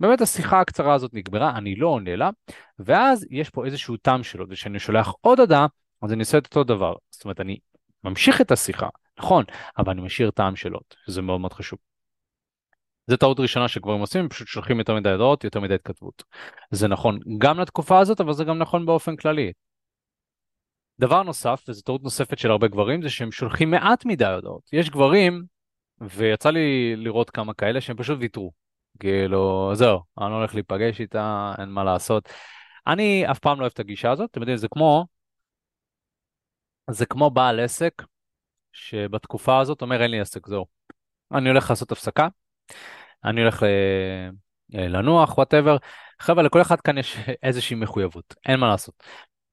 באמת 0.00 0.20
השיחה 0.20 0.60
הקצרה 0.60 0.94
הזאת 0.94 1.14
נגמרה, 1.14 1.56
אני 1.56 1.76
לא 1.76 1.88
עונה 1.88 2.16
לה, 2.16 2.30
ואז 2.78 3.26
יש 3.30 3.50
פה 3.50 3.64
איזשהו 3.64 3.96
טעם 3.96 4.22
של 4.22 4.32
עוד, 4.32 4.46
וכשאני 4.48 4.78
שולח 4.78 5.12
עוד 5.20 5.40
הודעה, 5.40 5.66
אז 6.02 6.12
אני 6.12 6.20
עושה 6.20 6.38
את 6.38 6.46
אותו 6.46 6.64
דבר, 6.64 6.94
זאת 7.10 7.24
אומרת, 7.24 7.40
אני 7.40 7.58
ממשיך 8.04 8.40
את 8.40 8.50
השיחה, 8.50 8.88
נכון, 9.18 9.44
אבל 9.78 9.92
אני 9.92 10.02
משאיר 10.02 10.30
טעם 10.30 10.56
שלו, 10.56 10.78
שזה 11.06 11.22
מאוד 11.22 11.40
מאוד 11.40 11.52
חשוב. 11.52 11.78
זה 13.08 13.16
טעות 13.16 13.40
ראשונה 13.40 13.68
שגברים 13.68 14.00
עושים, 14.00 14.20
הם 14.20 14.28
פשוט 14.28 14.46
שולחים 14.48 14.78
יותר 14.78 14.94
מדי 14.94 15.10
הודעות, 15.10 15.44
יותר 15.44 15.60
מדי 15.60 15.74
התכתבות. 15.74 16.22
זה 16.70 16.88
נכון 16.88 17.18
גם 17.38 17.60
לתקופה 17.60 17.98
הזאת, 17.98 18.20
אבל 18.20 18.32
זה 18.32 18.44
גם 18.44 18.58
נכון 18.58 18.86
באופן 18.86 19.16
כללי. 19.16 19.52
דבר 21.00 21.22
נוסף, 21.22 21.64
וזו 21.68 21.82
טעות 21.82 22.02
נוספת 22.02 22.38
של 22.38 22.50
הרבה 22.50 22.68
גברים, 22.68 23.02
זה 23.02 23.10
שהם 23.10 23.32
שולחים 23.32 23.70
מעט 23.70 24.04
מדי 24.04 24.24
הודעות. 24.24 24.62
יש 24.72 24.90
גברים, 24.90 25.44
ויצא 26.00 26.50
לי 26.50 26.96
לראות 26.96 27.30
כמה 27.30 27.54
כאלה, 27.54 27.80
שהם 27.80 27.96
פשוט 27.96 28.18
ויתרו. 28.20 28.52
כאילו, 29.00 29.70
זהו, 29.74 30.00
אני 30.18 30.30
לא 30.30 30.36
הולך 30.36 30.54
להיפגש 30.54 31.00
איתה, 31.00 31.54
אין 31.58 31.68
מה 31.68 31.84
לעשות. 31.84 32.28
אני 32.86 33.30
אף 33.30 33.38
פעם 33.38 33.58
לא 33.58 33.62
אוהב 33.62 33.72
את 33.74 33.80
הגישה 33.80 34.10
הזאת, 34.10 34.30
אתם 34.30 34.40
יודעים, 34.40 34.56
זה 34.56 34.68
כמו, 34.68 35.06
זה 36.90 37.06
כמו 37.06 37.30
בעל 37.30 37.60
עסק, 37.60 38.02
שבתקופה 38.72 39.60
הזאת 39.60 39.82
אומר 39.82 40.02
אין 40.02 40.10
לי 40.10 40.20
עסק, 40.20 40.46
זהו. 40.46 40.66
אני 41.32 41.48
הולך 41.48 41.70
לעשות 41.70 41.92
הפסקה, 41.92 42.28
אני 43.24 43.40
הולך 43.40 43.62
אה, 43.62 44.28
לנוח, 44.88 45.38
וואטאבר. 45.38 45.76
חבר'ה, 46.20 46.42
לכל 46.42 46.60
אחד 46.60 46.80
כאן 46.80 46.98
יש 46.98 47.16
איזושהי 47.42 47.76
מחויבות, 47.76 48.34
אין 48.46 48.60
מה 48.60 48.68
לעשות. 48.68 49.02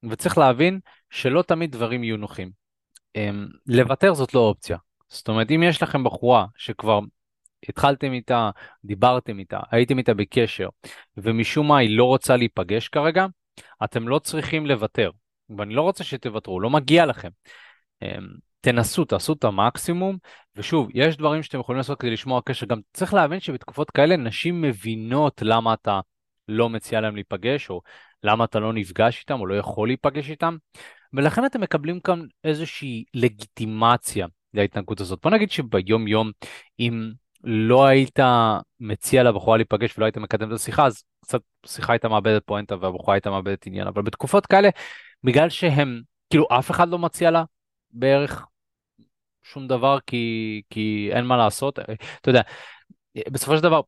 וצריך 0.10 0.38
להבין 0.38 0.80
שלא 1.10 1.42
תמיד 1.42 1.72
דברים 1.72 2.04
יהיו 2.04 2.18
נוחים. 2.18 2.52
אמ, 3.16 3.48
לוותר 3.68 4.14
זאת 4.14 4.34
לא 4.34 4.40
אופציה. 4.40 4.78
זאת 5.08 5.28
אומרת, 5.28 5.52
אם 5.52 5.64
יש 5.64 5.84
לכם 5.84 6.04
בחורה 6.04 6.46
שכבר 6.58 7.00
התחלתם 7.70 8.14
איתה, 8.14 8.50
דיברתם 8.86 9.40
איתה, 9.40 9.60
הייתם 9.72 9.98
איתה 9.98 10.14
בקשר, 10.14 10.70
ומשום 11.18 11.68
מה 11.68 11.78
היא 11.78 11.98
לא 11.98 12.04
רוצה 12.04 12.38
להיפגש 12.38 12.88
כרגע, 12.88 13.26
אתם 13.84 14.08
לא 14.08 14.20
צריכים 14.20 14.66
לוותר. 14.66 15.12
ואני 15.58 15.74
לא 15.74 15.82
רוצה 15.82 16.04
שתוותרו, 16.04 16.60
לא 16.60 16.70
מגיע 16.70 17.06
לכם. 17.06 17.30
תנסו, 18.66 19.06
תעשו 19.06 19.34
את 19.34 19.44
המקסימום, 19.44 20.18
ושוב, 20.56 20.88
יש 20.94 21.18
דברים 21.18 21.44
שאתם 21.44 21.60
יכולים 21.60 21.78
לעשות 21.78 22.00
כדי 22.00 22.12
לשמור 22.12 22.46
קשר, 22.46 22.66
גם 22.66 22.80
צריך 22.94 23.14
להבין 23.14 23.40
שבתקופות 23.40 23.92
כאלה 23.92 24.18
נשים 24.18 24.62
מבינות 24.62 25.42
למה 25.42 25.74
אתה 25.74 26.00
לא 26.48 26.70
מציע 26.70 27.02
להם 27.02 27.16
להיפגש, 27.16 27.70
או 27.70 27.82
למה 28.24 28.44
אתה 28.44 28.60
לא 28.60 28.74
נפגש 28.74 29.20
איתם, 29.20 29.40
או 29.40 29.46
לא 29.46 29.56
יכול 29.56 29.88
להיפגש 29.88 30.30
איתם, 30.30 30.58
ולכן 31.14 31.46
אתם 31.46 31.62
מקבלים 31.62 32.00
כאן 32.00 32.22
איזושהי 32.44 33.04
לגיטימציה 33.14 34.28
להתנהגות 34.54 35.02
הזאת. 35.02 35.20
בוא 35.24 35.32
נגיד 35.32 35.52
שביום 35.52 36.08
יום, 36.08 36.32
אם 36.80 37.12
לא 37.44 37.86
היית 37.86 38.20
מציע 38.80 39.24
לבחורה 39.24 39.58
להיפגש 39.58 39.98
ולא 39.98 40.06
היית 40.06 40.18
מקדם 40.18 40.50
את 40.50 40.56
השיחה, 40.56 40.86
אז 40.86 41.04
קצת 41.22 41.42
שיחה 41.66 41.94
הייתה 41.94 42.10
מאבדת 42.10 42.44
פואנטה 42.46 42.76
והבחורה 42.80 43.16
הייתה 43.16 43.30
מאבדת 43.30 43.68
עניין, 43.68 43.88
אבל 43.88 44.02
בתקופות 44.02 44.46
כאלה, 44.46 44.70
בגלל 45.24 45.50
שהם, 45.50 46.02
כאילו 46.30 46.48
אף 46.60 46.72
אחד 46.72 46.90
לא 46.90 47.00
מציע 47.00 47.32
לה 47.32 47.44
בערך 47.92 48.46
שום 49.54 49.68
דבר 49.68 49.98
כי, 50.08 50.62
כי 50.70 51.10
אין 51.12 51.26
מה 51.26 51.38
לעשות. 51.38 51.80
אתה 52.22 52.30
יודע, 52.30 52.42
בסופו 53.30 53.58
של 53.58 53.64
דבר, 53.64 53.82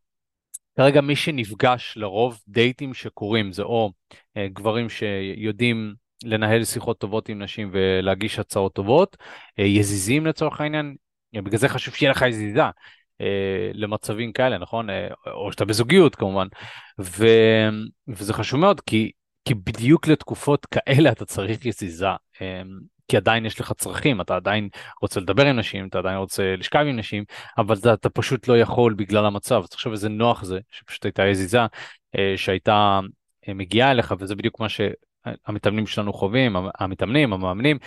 כרגע 0.78 1.02
מי 1.02 1.15
שנפגש 1.15 1.93
לרוב 1.98 2.39
דייטים 2.48 2.93
שקורים 2.93 3.52
זה 3.52 3.63
או 3.63 3.91
אה, 4.38 4.48
גברים 4.48 4.89
שיודעים 4.89 5.93
לנהל 6.24 6.63
שיחות 6.63 7.00
טובות 7.00 7.30
עם 7.30 7.41
נשים 7.41 7.70
ולהגיש 7.74 8.39
הצעות 8.39 8.74
טובות, 8.74 9.17
אה, 9.60 9.63
יזיזים 9.63 10.26
לצורך 10.26 10.62
העניין, 10.62 10.96
בגלל 11.34 11.58
זה 11.58 11.70
חשוב 11.70 11.93
שיהיה 11.93 12.12
לך 12.12 12.22
יזיזה. 12.22 12.63
אה, 13.22 13.72
למצבים 13.74 14.32
כאלה, 14.32 14.58
נכון? 14.58 14.89
אה, 14.89 15.08
או 15.28 15.52
שאתה 15.52 15.65
בזוגיות 15.65 16.15
כמובן. 16.15 16.48
ו... 17.00 17.26
וזה 18.08 18.34
חשוב 18.34 18.60
מאוד, 18.60 18.82
כי, 18.82 19.12
כי 19.46 19.54
בדיוק 19.54 20.08
לתקופות 20.08 20.65
כאלה 20.65 21.12
אתה 21.12 21.26
צריך 21.26 21.65
יזיזה. 21.65 22.08
אה, 22.41 22.62
כי 23.08 23.17
עדיין 23.17 23.46
יש 23.46 23.60
לך 23.60 23.74
צרכים, 23.74 24.22
אתה 24.22 24.36
עדיין 24.36 24.70
רוצה 25.02 25.20
לדבר 25.20 25.46
עם 25.46 25.60
נשים, 25.60 25.88
אתה 25.88 26.00
עדיין 26.00 26.17
רוצה 26.17 26.56
לשכב 26.56 26.80
עם 26.80 26.96
נשים, 26.96 27.24
אבל 27.58 27.76
אתה, 27.76 27.93
אתה 27.93 28.10
פשוט 28.10 28.48
לא 28.48 28.58
יכול 28.58 28.93
בגלל 28.93 29.26
המצב. 29.26 29.62
אז 29.63 29.70
תחשוב 29.70 29.91
איזה 29.91 30.10
נוח 30.10 30.43
זה, 30.43 30.60
שפשוט 30.72 31.06
הייתה 31.06 31.26
יזיזה 31.26 31.60
אה, 32.17 32.34
שהייתה 32.36 33.00
אה, 33.48 33.54
מגיעה 33.54 33.91
אליך, 33.91 34.13
וזה 34.20 34.36
בדיוק 34.36 34.60
מה 34.60 34.70
ש... 34.70 34.82
המתאמנים 35.46 35.88
שלנו 35.88 36.13
חווים, 36.13 36.56
המתאמנים, 36.80 37.34
המאמנים, 37.34 37.78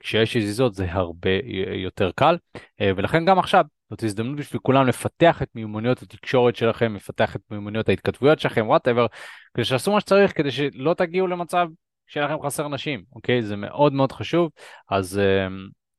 כשיש 0.00 0.36
יזיזות 0.36 0.74
זה 0.74 0.92
הרבה 0.92 1.30
יותר 1.74 2.10
קל, 2.14 2.36
ולכן 2.80 3.24
גם 3.24 3.38
עכשיו 3.38 3.64
זאת 3.90 4.02
הזדמנות 4.02 4.36
בשביל 4.36 4.60
כולם 4.62 4.86
לפתח 4.86 5.42
את 5.42 5.48
מיומנויות 5.54 6.02
התקשורת 6.02 6.56
שלכם, 6.56 6.96
לפתח 6.96 7.36
את 7.36 7.40
מיומנויות 7.50 7.88
ההתכתבויות 7.88 8.40
שלכם, 8.40 8.68
וואטאבר, 8.68 9.06
כדי 9.54 9.64
שעשו 9.64 9.92
מה 9.92 10.00
שצריך, 10.00 10.36
כדי 10.36 10.50
שלא 10.50 10.94
תגיעו 10.94 11.26
למצב 11.26 11.68
שיהיה 12.06 12.26
לכם 12.26 12.42
חסר 12.42 12.68
נשים, 12.68 13.04
אוקיי? 13.14 13.42
זה 13.42 13.56
מאוד 13.56 13.92
מאוד 13.92 14.12
חשוב, 14.12 14.50
אז, 14.90 15.20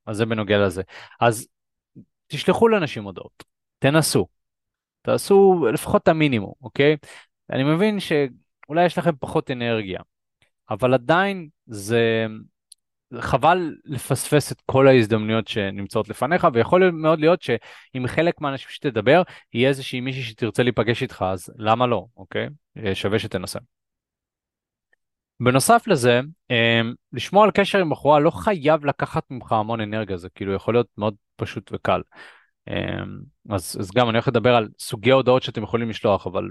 אז 0.06 0.17
זה 0.17 0.26
בנוגע 0.26 0.58
לזה. 0.58 0.82
אז 1.22 1.48
תשלחו 2.28 2.67
לאנשים 2.67 3.04
הודעות, 3.04 3.43
תנסו, 3.80 4.28
תעשו 5.02 5.65
לפחות 5.74 6.04
את 6.04 6.08
המינימום, 6.08 6.54
אוקיי? 6.62 6.98
אני 7.50 7.63
מבין 7.63 8.00
שאולי 8.00 8.86
יש 8.86 8.98
לכם 8.98 9.12
פחות 9.20 9.52
אנרגיה, 9.52 10.00
אבל 10.70 10.93
עדיין 10.93 11.48
זה 11.65 12.26
חבל 13.20 13.76
לפספס 13.86 14.52
את 14.52 14.62
כל 14.65 14.88
ההזדמנויות 14.88 15.48
שנמצאות 15.48 16.10
לפניך, 16.10 16.48
ויכול 16.54 16.91
מאוד 16.91 17.20
להיות 17.20 17.41
שעם 17.41 18.08
חלק 18.08 18.41
מהאנשים 18.41 18.70
שתדבר, 18.70 19.22
יהיה 19.54 19.70
איזושהי 19.70 20.02
מישהי 20.02 20.24
שתרצה 20.24 20.63
להיפגש 20.63 21.02
איתך, 21.02 21.26
אז 21.28 21.50
למה 21.58 21.88
לא, 21.88 22.06
אוקיי? 22.17 22.48
שווה 22.93 23.20
שתנסה. 23.20 23.60
בנוסף 25.39 25.88
לזה, 25.88 26.21
אמ, 26.50 26.93
לשמור 27.13 27.43
על 27.43 27.52
קשר 27.52 27.80
עם 27.80 27.89
בחורה 27.89 28.19
לא 28.19 28.32
חייב 28.32 28.86
לקחת 28.86 29.23
ממך 29.30 29.52
המון 29.52 29.82
אנרגיה, 29.82 30.17
זה 30.17 30.30
כאילו 30.30 30.54
יכול 30.54 30.73
להיות 30.73 30.88
מאוד 30.97 31.15
פשוט 31.36 31.69
וקל. 31.73 32.02
אמ, 32.67 33.19
אז, 33.50 33.78
אז 33.80 33.91
גם 33.91 34.10
אני 34.10 34.17
הולך 34.17 34.28
לדבר 34.28 34.56
על 34.56 34.69
סוגי 34.80 35.12
הודעות 35.12 35.43
שאתם 35.43 35.63
יכולים 35.63 35.89
לשלוח, 35.89 36.28
אבל 36.28 36.50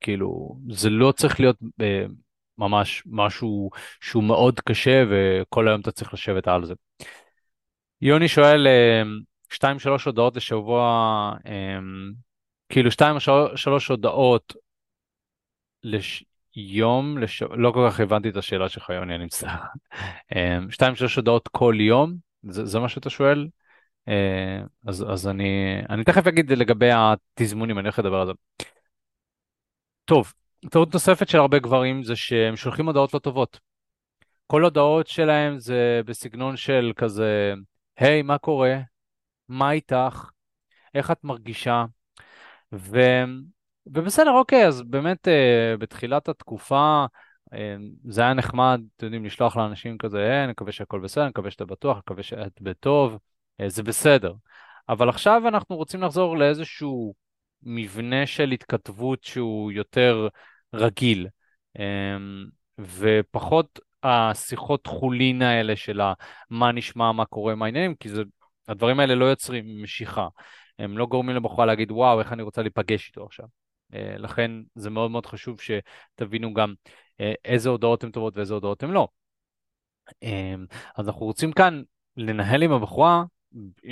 כאילו 0.00 0.56
זה 0.70 0.90
לא 0.90 1.12
צריך 1.12 1.40
להיות 1.40 1.56
אה, 1.80 2.04
ממש 2.58 3.02
משהו 3.06 3.70
שהוא 4.00 4.24
מאוד 4.24 4.60
קשה 4.60 5.04
וכל 5.10 5.68
היום 5.68 5.80
אתה 5.80 5.92
צריך 5.92 6.14
לשבת 6.14 6.48
על 6.48 6.64
זה. 6.64 6.74
יוני 8.00 8.28
שואל, 8.28 8.66
אמ, 8.68 9.20
שתיים 9.50 9.78
שלוש 9.78 10.04
הודעות 10.04 10.36
לשבוע, 10.36 11.34
כאילו 12.68 12.90
שתיים 12.90 13.16
שלוש 13.54 13.88
הודעות 13.88 14.54
לש... 15.82 16.24
יום, 16.56 17.18
לש... 17.18 17.42
לא 17.42 17.70
כל 17.70 17.88
כך 17.90 18.00
הבנתי 18.00 18.28
את 18.28 18.36
השאלה 18.36 18.68
שלך, 18.68 18.90
יוני, 18.90 19.14
אני 19.14 19.24
מצטער. 19.24 19.60
אמ, 20.36 20.70
שתיים, 20.70 20.94
שלוש 20.94 21.16
הודעות 21.16 21.48
כל 21.48 21.74
יום, 21.80 22.16
זה, 22.42 22.66
זה 22.66 22.78
מה 22.78 22.88
שאתה 22.88 23.10
שואל? 23.10 23.48
אה, 24.08 24.62
אז, 24.86 25.04
אז 25.12 25.28
אני, 25.28 25.82
אני 25.90 26.04
תכף 26.04 26.26
אגיד 26.26 26.52
לגבי 26.52 26.90
התזמונים, 26.92 27.78
אני 27.78 27.86
הולך 27.86 27.98
לדבר 27.98 28.16
על 28.16 28.26
זה. 28.26 28.32
טוב, 30.04 30.32
טעות 30.70 30.94
נוספת 30.94 31.28
של 31.28 31.38
הרבה 31.38 31.58
גברים 31.58 32.02
זה 32.04 32.16
שהם 32.16 32.56
שולחים 32.56 32.86
הודעות 32.86 33.14
לא 33.14 33.18
טובות. 33.18 33.60
כל 34.46 34.64
הודעות 34.64 35.06
שלהם 35.06 35.58
זה 35.58 36.00
בסגנון 36.06 36.56
של 36.56 36.92
כזה, 36.96 37.54
היי, 37.96 38.20
hey, 38.20 38.24
מה 38.24 38.38
קורה? 38.38 38.76
מה 39.48 39.72
איתך? 39.72 40.30
איך 40.94 41.10
את 41.10 41.24
מרגישה? 41.24 41.84
ו... 42.72 43.00
ובסדר, 43.86 44.30
אוקיי, 44.30 44.66
אז 44.66 44.82
באמת 44.82 45.28
אה, 45.28 45.74
בתחילת 45.78 46.28
התקופה 46.28 47.04
אה, 47.54 47.76
זה 48.08 48.22
היה 48.22 48.34
נחמד, 48.34 48.80
אתם 48.96 49.06
יודעים, 49.06 49.24
לשלוח 49.24 49.56
לאנשים 49.56 49.98
כזה, 49.98 50.18
אה, 50.18 50.44
אני 50.44 50.52
מקווה 50.52 50.72
שהכל 50.72 51.00
בסדר, 51.00 51.22
אני 51.24 51.30
מקווה 51.30 51.50
שאתה 51.50 51.64
בטוח, 51.64 51.92
אני 51.94 52.00
מקווה 52.00 52.22
שאת 52.22 52.60
בטוב, 52.60 53.18
אה, 53.60 53.68
זה 53.68 53.82
בסדר. 53.82 54.34
אבל 54.88 55.08
עכשיו 55.08 55.48
אנחנו 55.48 55.76
רוצים 55.76 56.02
לחזור 56.02 56.38
לאיזשהו 56.38 57.14
מבנה 57.62 58.26
של 58.26 58.50
התכתבות 58.50 59.24
שהוא 59.24 59.72
יותר 59.72 60.28
רגיל, 60.74 61.28
אה, 61.78 62.16
ופחות 62.78 63.80
השיחות 64.02 64.86
חולין 64.86 65.42
האלה 65.42 65.76
של 65.76 66.00
מה 66.50 66.72
נשמע, 66.72 67.12
מה 67.12 67.24
קורה, 67.24 67.54
מה 67.54 67.64
העניינים, 67.64 67.94
כי 67.94 68.08
זה, 68.08 68.22
הדברים 68.68 69.00
האלה 69.00 69.14
לא 69.14 69.24
יוצרים 69.24 69.82
משיכה. 69.82 70.28
הם 70.78 70.98
לא 70.98 71.06
גורמים 71.06 71.36
לבחורה 71.36 71.66
להגיד, 71.66 71.90
וואו, 71.90 72.20
איך 72.20 72.32
אני 72.32 72.42
רוצה 72.42 72.62
להיפגש 72.62 73.08
איתו 73.08 73.24
עכשיו. 73.24 73.61
אה, 73.94 74.14
לכן 74.18 74.50
זה 74.74 74.90
מאוד 74.90 75.10
מאוד 75.10 75.26
חשוב 75.26 75.60
שתבינו 75.60 76.54
גם 76.54 76.74
אה, 77.20 77.32
איזה 77.44 77.68
הודעות 77.68 78.04
הן 78.04 78.10
טובות 78.10 78.36
ואיזה 78.36 78.54
הודעות 78.54 78.82
הן 78.82 78.90
לא. 78.90 79.08
אה, 80.22 80.54
אז 80.96 81.08
אנחנו 81.08 81.26
רוצים 81.26 81.52
כאן 81.52 81.82
לנהל 82.16 82.62
עם 82.62 82.72
הבחורה, 82.72 83.24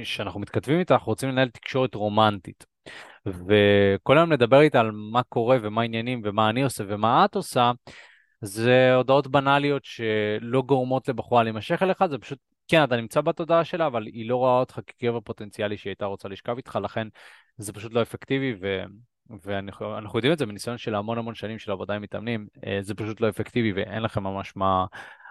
שאנחנו 0.04 0.40
מתכתבים 0.40 0.78
איתה, 0.78 0.94
אנחנו 0.94 1.12
רוצים 1.12 1.28
לנהל 1.28 1.48
תקשורת 1.48 1.94
רומנטית. 1.94 2.66
וכל 3.26 4.18
היום 4.18 4.32
לדבר 4.32 4.60
איתה 4.60 4.80
על 4.80 4.90
מה 4.90 5.22
קורה 5.22 5.58
ומה 5.62 5.80
העניינים 5.80 6.22
ומה 6.24 6.50
אני 6.50 6.62
עושה 6.62 6.84
ומה 6.88 7.24
את 7.24 7.34
עושה, 7.34 7.72
זה 8.40 8.94
הודעות 8.94 9.26
בנאליות 9.26 9.84
שלא 9.84 10.62
גורמות 10.62 11.08
לבחורה 11.08 11.42
להימשך 11.42 11.82
אליך, 11.82 12.06
זה 12.06 12.18
פשוט, 12.18 12.38
כן, 12.68 12.84
אתה 12.84 12.96
נמצא 12.96 13.20
בתודעה 13.20 13.64
שלה, 13.64 13.86
אבל 13.86 14.06
היא 14.06 14.28
לא 14.28 14.36
רואה 14.36 14.60
אותך 14.60 14.80
כגבר 14.86 15.20
פוטנציאלי 15.20 15.76
שהיא 15.76 15.90
הייתה 15.90 16.04
רוצה 16.04 16.28
לשכב 16.28 16.56
איתך, 16.56 16.78
לכן 16.82 17.08
זה 17.56 17.72
פשוט 17.72 17.92
לא 17.92 18.02
אפקטיבי, 18.02 18.54
ו... 18.60 18.82
ואנחנו 19.44 20.18
יודעים 20.18 20.32
את 20.32 20.38
זה 20.38 20.46
בניסיון 20.46 20.78
של 20.78 20.94
המון 20.94 21.18
המון 21.18 21.34
שנים 21.34 21.58
של 21.58 21.70
עבודה 21.72 21.94
עם 21.94 22.02
מתאמנים, 22.02 22.46
אה, 22.66 22.78
זה 22.82 22.94
פשוט 22.94 23.20
לא 23.20 23.28
אפקטיבי 23.28 23.72
ואין 23.72 24.02
לכם 24.02 24.22
ממש 24.22 24.52
מה, 24.56 24.86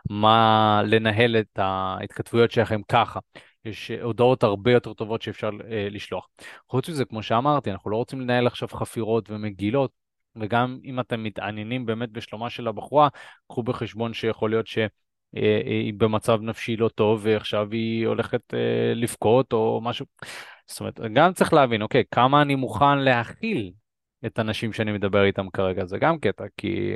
מה 0.09 0.81
לנהל 0.85 1.35
את 1.35 1.59
ההתכתבויות 1.59 2.51
שלכם 2.51 2.81
ככה. 2.87 3.19
יש 3.65 3.91
הודעות 3.91 4.43
הרבה 4.43 4.71
יותר 4.71 4.93
טובות 4.93 5.21
שאפשר 5.21 5.49
אה, 5.71 5.87
לשלוח. 5.91 6.27
חוץ 6.69 6.89
מזה, 6.89 7.05
כמו 7.05 7.23
שאמרתי, 7.23 7.71
אנחנו 7.71 7.91
לא 7.91 7.95
רוצים 7.95 8.21
לנהל 8.21 8.47
עכשיו 8.47 8.67
חפירות 8.67 9.29
ומגילות, 9.29 9.91
וגם 10.35 10.79
אם 10.83 10.99
אתם 10.99 11.23
מתעניינים 11.23 11.85
באמת 11.85 12.09
בשלומה 12.11 12.49
של 12.49 12.67
הבחורה, 12.67 13.07
קחו 13.47 13.63
בחשבון 13.63 14.13
שיכול 14.13 14.49
להיות 14.49 14.67
ש... 14.67 14.77
אה, 15.37 15.61
היא 15.65 15.93
במצב 15.97 16.41
נפשי 16.41 16.77
לא 16.77 16.89
טוב 16.89 17.19
ועכשיו 17.23 17.67
היא 17.71 18.07
הולכת 18.07 18.53
לבכות 18.95 19.53
או 19.53 19.81
משהו. 19.83 20.05
זאת 20.67 20.79
אומרת, 20.79 20.99
גם 21.13 21.33
צריך 21.33 21.53
להבין, 21.53 21.81
אוקיי, 21.81 22.03
כמה 22.11 22.41
אני 22.41 22.55
מוכן 22.55 22.97
להכיל 22.97 23.71
את 24.25 24.39
הנשים 24.39 24.73
שאני 24.73 24.91
מדבר 24.91 25.23
איתם 25.23 25.49
כרגע, 25.49 25.85
זה 25.85 25.97
גם 25.97 26.19
קטע, 26.19 26.43
כי, 26.57 26.93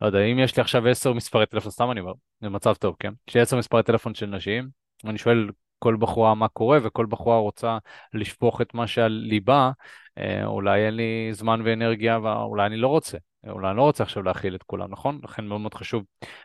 לא 0.00 0.06
יודע, 0.06 0.20
אם 0.20 0.38
יש 0.38 0.56
לי 0.56 0.60
עכשיו 0.60 0.88
עשר 0.88 1.12
מספרי 1.12 1.46
טלפון, 1.46 1.70
סתם 1.70 1.90
אני 1.90 2.00
אומר, 2.00 2.12
זה 2.40 2.48
מצב 2.48 2.74
טוב, 2.74 2.96
כן? 2.98 3.12
יש 3.28 3.34
לי 3.34 3.40
עשר 3.40 3.56
מספרי 3.56 3.82
טלפון 3.82 4.14
של 4.14 4.26
נשים, 4.26 4.68
אני 5.04 5.18
שואל 5.18 5.48
כל 5.78 5.96
בחורה 6.00 6.34
מה 6.34 6.48
קורה, 6.48 6.78
וכל 6.82 7.06
בחורה 7.06 7.38
רוצה 7.38 7.78
לשפוך 8.14 8.60
את 8.60 8.74
מה 8.74 8.86
שעל 8.86 9.12
ליבה, 9.12 9.70
אה, 10.18 10.46
אולי 10.46 10.86
אין 10.86 10.94
לי 10.94 11.28
זמן 11.32 11.60
ואנרגיה, 11.64 12.18
ואולי 12.18 12.66
אני 12.66 12.76
לא 12.76 12.88
רוצה. 12.88 13.18
אולי 13.46 13.68
אני 13.68 13.76
לא 13.76 13.82
רוצה 13.82 14.04
עכשיו 14.04 14.22
להכיל 14.22 14.54
את 14.54 14.62
כולם, 14.62 14.90
נכון? 14.90 15.20
לכן 15.24 15.46
מאוד 15.46 15.60
מאוד 15.60 15.74
חשוב 15.74 16.04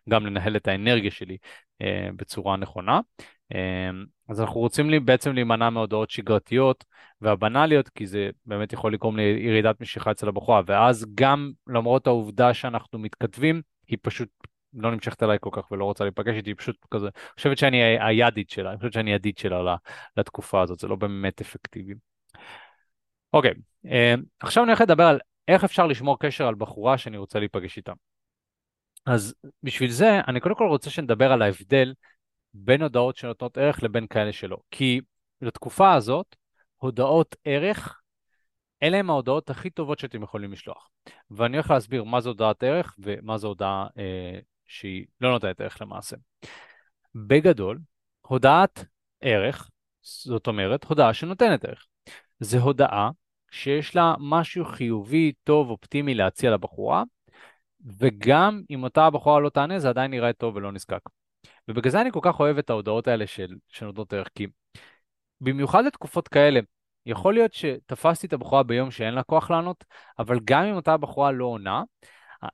גם 0.09 0.25
לנהל 0.25 0.55
את 0.55 0.67
האנרגיה 0.67 1.12
שלי 1.12 1.38
אה, 1.81 2.09
בצורה 2.15 2.57
נכונה. 2.57 2.99
אה, 3.53 3.89
אז 4.29 4.41
אנחנו 4.41 4.60
רוצים 4.60 5.06
בעצם 5.06 5.34
להימנע 5.34 5.69
מהודעות 5.69 6.10
שגרתיות 6.10 6.86
והבנאליות, 7.21 7.89
כי 7.89 8.08
זה 8.08 8.29
באמת 8.45 8.73
יכול 8.73 8.93
לגרום 8.93 9.17
לירידת 9.17 9.82
משיכה 9.82 10.12
אצל 10.12 10.27
הבחורה, 10.27 10.62
ואז 10.65 11.06
גם 11.15 11.51
למרות 11.67 12.08
העובדה 12.08 12.53
שאנחנו 12.53 12.99
מתכתבים, 12.99 13.62
היא 13.88 13.97
פשוט 14.01 14.29
לא 14.73 14.91
נמשכת 14.91 15.23
אליי 15.23 15.38
כל 15.41 15.49
כך 15.51 15.71
ולא 15.71 15.86
רוצה 15.86 16.03
להיפגש 16.03 16.36
איתי, 16.36 16.49
היא 16.49 16.56
פשוט 16.58 16.77
כזה, 16.91 17.08
חושבת 17.36 17.58
שאני 17.58 17.84
הידיד 17.84 18.49
שלה, 18.49 18.69
אני 18.69 18.77
חושבת 18.77 18.93
שאני 18.93 19.13
ידיד 19.13 19.38
שלה 19.38 19.75
לתקופה 20.17 20.62
הזאת, 20.62 20.79
זה 20.79 20.88
לא 20.88 20.95
באמת 20.95 21.41
אפקטיבי. 21.41 21.93
אוקיי, 23.34 23.53
אה, 23.86 24.15
עכשיו 24.39 24.63
אני 24.63 24.71
הולך 24.71 24.82
לדבר 24.82 25.03
על 25.03 25.19
איך 25.47 25.63
אפשר 25.63 25.88
לשמור 25.88 26.19
קשר 26.19 26.47
על 26.47 26.56
בחורה 26.56 26.97
שאני 26.97 27.17
רוצה 27.17 27.39
להיפגש 27.39 27.77
איתה. 27.77 27.93
אז 29.06 29.36
בשביל 29.63 29.91
זה, 29.91 30.19
אני 30.27 30.39
קודם 30.39 30.56
כל 30.56 30.67
רוצה 30.67 30.89
שנדבר 30.89 31.32
על 31.32 31.41
ההבדל 31.41 31.93
בין 32.54 32.82
הודעות 32.82 33.18
שנותנות 33.18 33.58
ערך 33.58 33.84
לבין 33.84 34.08
כאלה 34.08 34.34
שלא. 34.34 34.58
כי 34.72 35.02
לתקופה 35.42 35.94
הזאת, 35.94 36.36
הודעות 36.78 37.36
ערך, 37.44 38.02
אלה 38.84 38.98
הן 38.98 39.10
ההודעות 39.10 39.50
הכי 39.50 39.70
טובות 39.70 40.00
שאתם 40.00 40.24
יכולים 40.24 40.52
לשלוח. 40.52 40.89
ואני 41.32 41.58
הולך 41.58 41.72
להסביר 41.72 42.04
מה 42.04 42.22
זו 42.22 42.30
הודעת 42.30 42.63
ערך 42.63 42.96
ומה 43.00 43.38
זו 43.38 43.48
הודעה 43.48 43.88
אה, 43.98 44.39
שהיא 44.66 45.06
לא 45.22 45.32
נותנת 45.32 45.62
ערך 45.62 45.82
למעשה. 45.82 46.16
בגדול, 47.16 47.80
הודעת 48.22 48.86
ערך, 49.22 49.70
זאת 50.02 50.48
אומרת, 50.48 50.84
הודעה 50.84 51.13
שנותנת 51.13 51.66
ערך. 51.66 51.86
זה 52.39 52.60
הודעה 52.60 53.10
שיש 53.52 53.96
לה 53.96 54.13
משהו 54.20 54.66
חיובי, 54.66 55.32
טוב, 55.44 55.70
אופטימי 55.70 56.13
להציע 56.13 56.52
לבחורה, 56.52 57.04
וגם 57.98 58.62
אם 58.70 58.84
אותה 58.84 59.06
הבחורה 59.06 59.39
לא 59.39 59.50
תענה, 59.50 59.80
זה 59.80 59.89
עדיין 59.89 60.12
נראה 60.12 60.34
טוב 60.34 60.56
ולא 60.56 60.72
נזקק. 60.72 61.10
ובגלל 61.67 61.91
זה 61.91 62.01
אני 62.01 62.12
כל 62.12 62.19
כך 62.21 62.39
אוהב 62.39 62.58
את 62.58 62.69
ההודעות 62.69 63.08
האלה 63.08 63.27
של, 63.27 63.56
שנותנות 63.67 64.13
ערך, 64.13 64.29
כי 64.36 64.47
במיוחד 65.41 65.86
לתקופות 65.86 66.27
כאלה, 66.27 66.60
יכול 67.06 67.34
להיות 67.34 67.53
שתפסתי 67.53 68.27
את 68.27 68.34
הבחורה 68.34 68.63
ביום 68.63 68.91
שאין 68.91 69.13
לה 69.13 69.23
כוח 69.23 69.51
לענות, 69.51 69.84
אבל 70.19 70.39
גם 70.43 70.63
אם 70.63 70.75
אותה 70.75 70.97
בחורה 70.97 71.32
לא 71.32 71.45
עונה, 71.45 71.84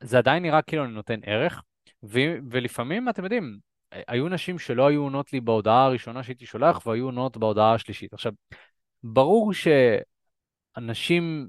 זה 0.01 0.17
עדיין 0.17 0.43
נראה 0.43 0.61
כאילו 0.61 0.85
אני 0.85 0.93
נותן 0.93 1.19
ערך, 1.23 1.63
ו- 2.03 2.37
ולפעמים, 2.51 3.09
אתם 3.09 3.23
יודעים, 3.23 3.59
היו 3.91 4.29
נשים 4.29 4.59
שלא 4.59 4.87
היו 4.87 5.01
עונות 5.01 5.33
לי 5.33 5.41
בהודעה 5.41 5.85
הראשונה 5.85 6.23
שהייתי 6.23 6.45
שולח, 6.45 6.85
והיו 6.85 7.05
עונות 7.05 7.37
בהודעה 7.37 7.73
השלישית. 7.73 8.13
עכשיו, 8.13 8.31
ברור 9.03 9.53
שאנשים 9.53 11.47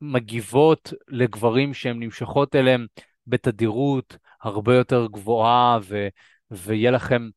מגיבות 0.00 0.92
לגברים 1.08 1.74
שהן 1.74 2.02
נמשכות 2.02 2.54
אליהם 2.56 2.86
בתדירות 3.26 4.16
הרבה 4.42 4.76
יותר 4.76 5.06
גבוהה, 5.06 5.78
ו, 5.82 6.08
ויהיה 6.50 6.90
לכם 6.90 7.28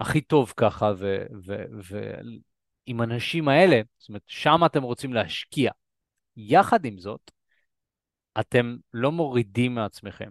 הכי 0.00 0.20
טוב 0.20 0.52
ככה, 0.56 0.92
ועם 2.88 3.00
האנשים 3.00 3.48
האלה, 3.48 3.80
זאת 3.98 4.08
אומרת, 4.08 4.22
שם 4.26 4.60
אתם 4.66 4.82
רוצים 4.82 5.12
להשקיע. 5.12 5.70
יחד 6.36 6.84
עם 6.84 6.98
זאת, 6.98 7.30
אתם 8.40 8.76
לא 8.92 9.12
מורידים 9.12 9.74
מעצמכם, 9.74 10.30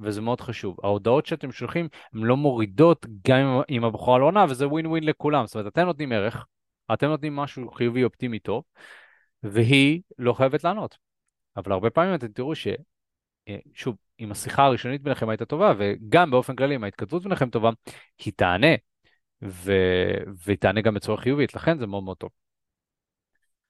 וזה 0.00 0.20
מאוד 0.20 0.40
חשוב. 0.40 0.76
ההודעות 0.82 1.26
שאתם 1.26 1.52
שולחים 1.52 1.88
הן 2.12 2.20
לא 2.20 2.36
מורידות 2.36 3.06
גם 3.28 3.60
אם 3.70 3.84
הבחורה 3.84 4.18
לא 4.18 4.24
עונה, 4.24 4.44
וזה 4.48 4.68
ווין 4.68 4.86
ווין 4.86 5.04
לכולם. 5.04 5.46
זאת 5.46 5.54
אומרת, 5.54 5.72
אתם 5.72 5.82
נותנים 5.82 6.12
ערך, 6.12 6.46
אתם 6.92 7.06
נותנים 7.06 7.36
משהו 7.36 7.70
חיובי, 7.70 8.04
אופטימי, 8.04 8.38
טוב, 8.38 8.64
והיא 9.42 10.02
לא 10.18 10.32
חייבת 10.32 10.64
לענות. 10.64 10.98
אבל 11.56 11.72
הרבה 11.72 11.90
פעמים 11.90 12.14
אתם 12.14 12.28
תראו 12.28 12.54
ש... 12.54 12.66
אה, 13.48 13.58
שוב, 13.74 13.96
אם 14.20 14.30
השיחה 14.32 14.64
הראשונית 14.64 15.02
ביניכם 15.02 15.28
הייתה 15.28 15.44
טובה, 15.44 15.72
וגם 15.78 16.30
באופן 16.30 16.56
כללי, 16.56 16.76
אם 16.76 16.84
ההתכתבות 16.84 17.22
ביניכם 17.22 17.50
טובה, 17.50 17.70
היא 18.24 18.32
תענה, 18.36 18.74
ו... 19.42 19.72
והיא 20.44 20.56
תענה 20.58 20.80
גם 20.80 20.94
בצורה 20.94 21.18
חיובית, 21.18 21.54
לכן 21.54 21.78
זה 21.78 21.86
מאוד 21.86 22.02
מאוד 22.02 22.16
טוב. 22.16 22.30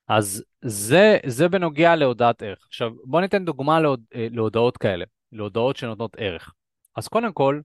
אז 0.09 0.45
זה, 0.61 1.19
זה 1.27 1.49
בנוגע 1.49 1.97
להודעת 1.97 2.43
ערך. 2.43 2.65
עכשיו, 2.67 2.91
בואו 3.05 3.23
ניתן 3.23 3.45
דוגמה 3.45 3.81
להוד, 3.81 4.03
אה, 4.15 4.27
להודעות 4.31 4.77
כאלה, 4.77 5.05
להודעות 5.33 5.77
שנותנות 5.77 6.17
ערך. 6.19 6.53
אז 6.97 7.09
קודם 7.09 7.33
כל, 7.33 7.61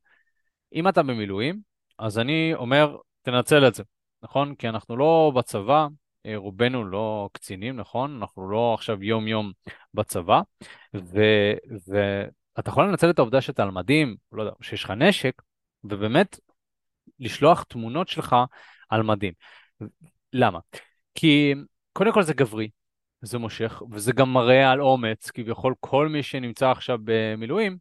אם 0.74 0.88
אתה 0.88 1.04
במילואים, 1.04 1.60
אז 2.00 2.19
אני 2.19 2.54
אומר, 2.54 2.98
תנצל 3.21 3.67
את 3.67 3.76
זה, 3.76 3.84
נכון? 4.24 4.56
כי 4.56 4.69
אנחנו 4.69 4.98
לא 4.98 5.32
בצבא, 5.36 5.88
אה, 6.26 6.38
רובנו 6.38 6.86
לא 6.86 7.30
קצינים, 7.32 7.76
נכון? 7.76 8.17
אנחנו 8.21 8.50
לא 8.50 8.74
עכשיו 8.74 9.04
יום-יום 9.04 9.52
בצבא, 9.93 10.41
ואתה 12.57 12.69
יכול 12.69 12.83
לנצל 12.83 13.09
את 13.09 13.19
העובדה 13.19 13.41
שאתה 13.41 13.63
על 13.63 13.71
מדים, 13.71 14.15
לא 14.31 14.41
יודע, 14.41 14.53
שיש 14.61 14.83
לך 14.83 14.91
נשק, 14.91 15.41
ובאמת 15.83 16.39
לשלוח 17.19 17.63
תמונות 17.63 18.07
שלך 18.07 18.35
על 18.89 19.03
מדים. 19.03 19.33
למה? 20.33 20.59
כי 21.15 21.53
קודם 21.93 22.13
כל 22.13 22.23
זה 22.23 22.33
גברי, 22.33 22.69
זה 23.21 23.37
מושך, 23.37 23.81
וזה 23.91 24.11
גם 24.13 24.33
מראה 24.33 24.71
על 24.71 24.81
אומץ, 24.81 25.31
כביכול 25.31 25.73
כל 25.79 26.07
מי 26.07 26.23
שנמצא 26.23 26.71
עכשיו 26.71 26.97
במילואים, 27.03 27.77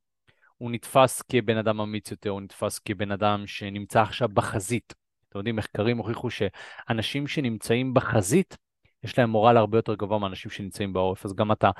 הוא 0.59 0.71
נתפס 0.71 1.23
כבן 1.23 1.57
אדם 1.57 1.81
אמיץ 1.81 2.11
יותר, 2.11 2.31
הוא 2.31 2.41
נתפס 2.41 2.79
כבן 2.79 3.13
אדם 3.13 3.47
שנמצא 3.47 4.03
עכשיו 4.03 4.29
בחזית. 4.29 4.95
אתם 5.29 5.39
יודעים, 5.39 5.57
מחקרים 5.57 5.99
הוכיחו 5.99 6.29
שאנשים 6.31 7.27
שנמצאים 7.27 7.95
בחזית, 7.95 8.57
יש 9.05 9.19
להם 9.19 9.31
מורל 9.31 9.57
הרבה 9.57 9.79
יותר 9.79 9.95
גבוה 9.95 10.19
מאנשים 10.19 10.51
שנמצאים 10.51 10.93
בעורף, 10.93 11.25
אז 11.25 11.35
גם 11.35 11.53
אתה, 11.53 11.71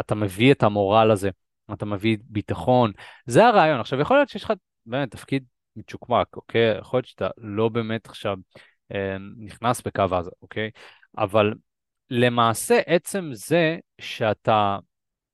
אתה 0.00 0.14
מביא 0.14 0.52
את 0.52 0.62
המורל 0.62 1.10
הזה, 1.10 1.30
אתה 1.72 1.84
מביא 1.84 2.16
ביטחון, 2.22 2.92
זה 3.26 3.46
הרעיון. 3.46 3.80
עכשיו, 3.80 4.00
יכול 4.00 4.16
להיות 4.16 4.28
שיש 4.28 4.44
לך 4.44 4.52
באמת 4.86 5.10
תפקיד 5.10 5.44
מצ'וקמק, 5.76 6.36
אוקיי? 6.36 6.78
יכול 6.78 6.98
להיות 6.98 7.06
שאתה 7.06 7.28
לא 7.38 7.68
באמת 7.68 8.06
עכשיו 8.06 8.36
אה, 8.94 9.16
נכנס 9.36 9.82
בקו 9.82 10.02
עזה, 10.02 10.30
אוקיי? 10.42 10.70
אבל 11.18 11.54
למעשה 12.10 12.80
עצם 12.86 13.30
זה 13.32 13.78
שאתה 14.00 14.78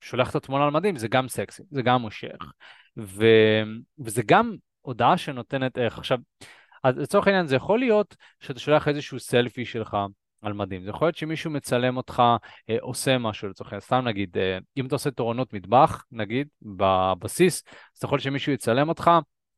שולח 0.01 0.31
את 0.31 0.35
התמונה 0.35 0.65
על 0.65 0.71
מדים 0.71 0.97
זה 0.97 1.09
גם 1.09 1.29
סקסי, 1.29 1.63
זה 1.71 1.83
גם 1.83 2.01
מושך, 2.01 2.53
ו... 2.99 3.25
וזה 3.99 4.23
גם 4.27 4.55
הודעה 4.81 5.17
שנותנת 5.17 5.79
ערך. 5.79 5.99
עכשיו, 5.99 6.19
אז 6.85 6.99
לצורך 6.99 7.27
העניין 7.27 7.47
זה 7.47 7.57
יכול 7.57 7.79
להיות 7.79 8.17
שאתה 8.41 8.59
שולח 8.59 8.89
איזשהו 8.89 9.21
סלפי 9.21 9.65
שלך 9.65 9.97
על 10.47 10.53
מדים, 10.53 10.85
זה 10.85 10.91
יכול 10.91 11.09
להיות 11.09 11.17
שמישהו 11.17 11.51
מצלם 11.51 11.97
אותך 11.97 12.23
אה, 12.71 12.77
עושה 12.81 13.19
משהו 13.19 13.49
לצורך 13.49 13.73
העניין, 13.73 13.81
סתם 13.81 14.05
נגיד, 14.05 14.39
אה, 14.39 14.59
אם 14.77 14.87
אתה 14.87 14.95
עושה 14.95 15.11
תורנות 15.11 15.53
מטבח, 15.53 16.05
נגיד, 16.13 16.49
בבסיס, 16.63 17.63
אז 17.67 17.99
אתה 17.99 18.07
יכול 18.07 18.19
שמישהו 18.19 18.53
יצלם 18.53 18.89
אותך 18.89 19.11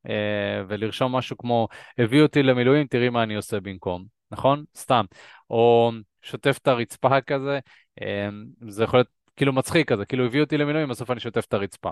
אה, 0.09 0.63
ולרשום 0.69 1.17
משהו 1.17 1.39
כמו, 1.39 1.69
הביא 1.99 2.23
אותי 2.23 2.43
למילואים, 2.43 2.87
תראי 2.87 3.09
מה 3.09 3.23
אני 3.23 3.35
עושה 3.35 3.61
במקום, 3.61 4.05
נכון? 4.31 4.65
סתם. 4.77 5.05
או 5.51 5.93
שוטף 6.23 6.59
את 6.63 6.69
הרצפה 6.69 7.21
כזה, 7.21 7.59
אמ, 8.01 8.45
זה 8.69 8.85
יכול 8.85 8.99
להיות 8.99 9.09
כאילו 9.37 9.53
מצחיק 9.53 9.93
כזה, 9.93 10.05
כאילו 10.05 10.25
הביא 10.25 10.41
אותי 10.41 10.59
למילואים, 10.59 10.89
בסוף 10.89 11.11
אני 11.11 11.21
שוטף 11.21 11.45
את 11.45 11.55
הרצפה. 11.55 11.91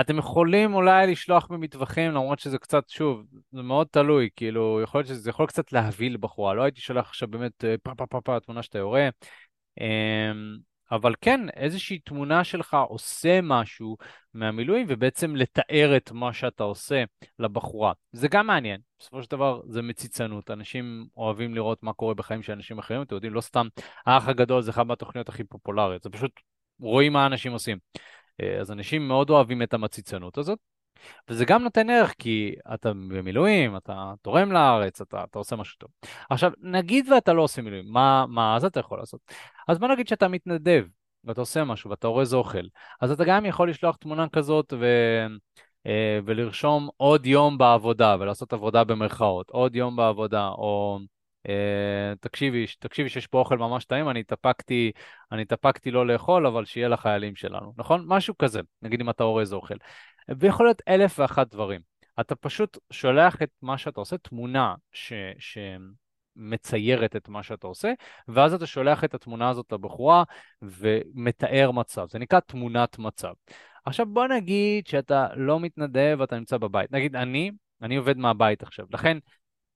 אתם 0.00 0.18
יכולים 0.18 0.74
אולי 0.74 1.06
לשלוח 1.06 1.46
במטווחים, 1.46 2.10
למרות 2.10 2.38
שזה 2.38 2.58
קצת, 2.58 2.88
שוב, 2.88 3.22
זה 3.52 3.62
מאוד 3.62 3.86
תלוי, 3.90 4.28
כאילו, 4.36 4.80
יכול 4.82 4.98
להיות 4.98 5.08
שזה 5.08 5.30
יכול 5.30 5.46
קצת 5.46 5.72
להביא 5.72 6.10
לבחורה, 6.10 6.54
לא 6.54 6.62
הייתי 6.62 6.80
שולח 6.80 7.08
עכשיו 7.08 7.28
באמת 7.28 7.64
אה, 7.64 7.74
פה 7.82 7.94
פה 7.96 8.06
פה 8.06 8.20
פה 8.20 8.40
תמונה 8.40 8.62
שאתה 8.62 8.78
יורה. 8.78 9.08
אמ, 9.80 10.56
אבל 10.92 11.14
כן, 11.20 11.40
איזושהי 11.56 11.98
תמונה 11.98 12.44
שלך 12.44 12.76
עושה 12.88 13.40
משהו 13.42 13.96
מהמילואים, 14.34 14.86
ובעצם 14.88 15.36
לתאר 15.36 15.96
את 15.96 16.12
מה 16.12 16.32
שאתה 16.32 16.64
עושה 16.64 17.04
לבחורה. 17.38 17.92
זה 18.12 18.28
גם 18.28 18.46
מעניין. 18.46 18.80
בסופו 18.98 19.22
של 19.22 19.30
דבר 19.30 19.60
זה 19.68 19.82
מציצנות. 19.82 20.50
אנשים 20.50 21.06
אוהבים 21.16 21.54
לראות 21.54 21.82
מה 21.82 21.92
קורה 21.92 22.14
בחיים 22.14 22.42
של 22.42 22.52
אנשים 22.52 22.78
אחרים. 22.78 23.02
אתם 23.02 23.14
יודעים, 23.14 23.34
לא 23.34 23.40
סתם 23.40 23.66
האח 24.06 24.28
הגדול 24.28 24.62
זה 24.62 24.70
אחת 24.70 24.86
מהתוכניות 24.86 25.28
הכי 25.28 25.44
פופולריות. 25.44 26.02
זה 26.02 26.10
פשוט 26.10 26.40
רואים 26.80 27.12
מה 27.12 27.26
אנשים 27.26 27.52
עושים. 27.52 27.78
אה, 28.40 28.60
אז 28.60 28.72
אנשים 28.72 29.08
מאוד 29.08 29.30
אוהבים 29.30 29.62
את 29.62 29.74
המציצנות 29.74 30.38
הזאת. 30.38 30.58
וזה 31.28 31.44
גם 31.44 31.62
נותן 31.62 31.90
ערך 31.90 32.14
כי 32.18 32.54
אתה 32.74 32.92
במילואים, 32.92 33.76
אתה 33.76 34.12
תורם 34.22 34.52
לארץ, 34.52 35.00
אתה, 35.00 35.24
אתה 35.24 35.38
עושה 35.38 35.56
משהו 35.56 35.78
טוב. 35.78 35.90
עכשיו, 36.30 36.52
נגיד 36.60 37.08
ואתה 37.12 37.32
לא 37.32 37.42
עושה 37.42 37.62
מילואים, 37.62 37.84
מה, 37.88 38.26
מה 38.28 38.56
אז 38.56 38.64
אתה 38.64 38.80
יכול 38.80 38.98
לעשות? 38.98 39.20
אז 39.68 39.78
בוא 39.78 39.88
נגיד 39.88 40.08
שאתה 40.08 40.28
מתנדב, 40.28 40.84
ואתה 41.24 41.40
עושה 41.40 41.64
משהו, 41.64 41.90
ואתה 41.90 42.06
אורז 42.06 42.34
אוכל, 42.34 42.66
אז 43.00 43.10
אתה 43.10 43.24
גם 43.24 43.46
יכול 43.46 43.70
לשלוח 43.70 43.96
תמונה 43.96 44.28
כזאת 44.28 44.72
ו... 44.80 44.86
אה, 45.86 46.18
ולרשום 46.24 46.88
עוד 46.96 47.26
יום 47.26 47.58
בעבודה, 47.58 48.16
ולעשות 48.20 48.52
עבודה 48.52 48.84
במרכאות, 48.84 49.50
עוד 49.50 49.76
יום 49.76 49.96
בעבודה, 49.96 50.48
או 50.48 50.98
תקשיבי, 52.20 52.66
תקשיבי 52.78 53.08
שיש 53.08 53.26
פה 53.26 53.38
אוכל 53.38 53.58
ממש 53.58 53.84
טעים, 53.84 54.08
אני 54.08 54.20
התאפקתי, 54.20 54.92
אני 55.32 55.42
התאפקתי 55.42 55.90
לא 55.90 56.06
לאכול, 56.06 56.46
אבל 56.46 56.64
שיהיה 56.64 56.88
לחיילים 56.88 57.36
שלנו, 57.36 57.72
נכון? 57.76 58.04
משהו 58.06 58.38
כזה, 58.38 58.60
נגיד 58.82 59.00
אם 59.00 59.10
אתה 59.10 59.24
אורז 59.24 59.52
אוכל. 59.52 59.74
ויכול 60.38 60.66
להיות 60.66 60.82
אלף 60.88 61.18
ואחת 61.18 61.50
דברים. 61.50 61.80
אתה 62.20 62.34
פשוט 62.34 62.78
שולח 62.90 63.42
את 63.42 63.50
מה 63.62 63.78
שאתה 63.78 64.00
עושה, 64.00 64.18
תמונה 64.18 64.74
ש... 64.92 65.12
שמציירת 65.38 67.16
את 67.16 67.28
מה 67.28 67.42
שאתה 67.42 67.66
עושה, 67.66 67.92
ואז 68.28 68.54
אתה 68.54 68.66
שולח 68.66 69.04
את 69.04 69.14
התמונה 69.14 69.48
הזאת 69.48 69.72
לבחורה 69.72 70.24
ומתאר 70.62 71.70
מצב. 71.70 72.06
זה 72.10 72.18
נקרא 72.18 72.40
תמונת 72.40 72.98
מצב. 72.98 73.32
עכשיו 73.84 74.06
בוא 74.06 74.26
נגיד 74.26 74.86
שאתה 74.86 75.26
לא 75.36 75.60
מתנדב 75.60 76.16
ואתה 76.18 76.38
נמצא 76.38 76.56
בבית. 76.56 76.92
נגיד 76.92 77.16
אני, 77.16 77.50
אני 77.82 77.96
עובד 77.96 78.18
מהבית 78.18 78.62
עכשיו, 78.62 78.86
לכן 78.90 79.18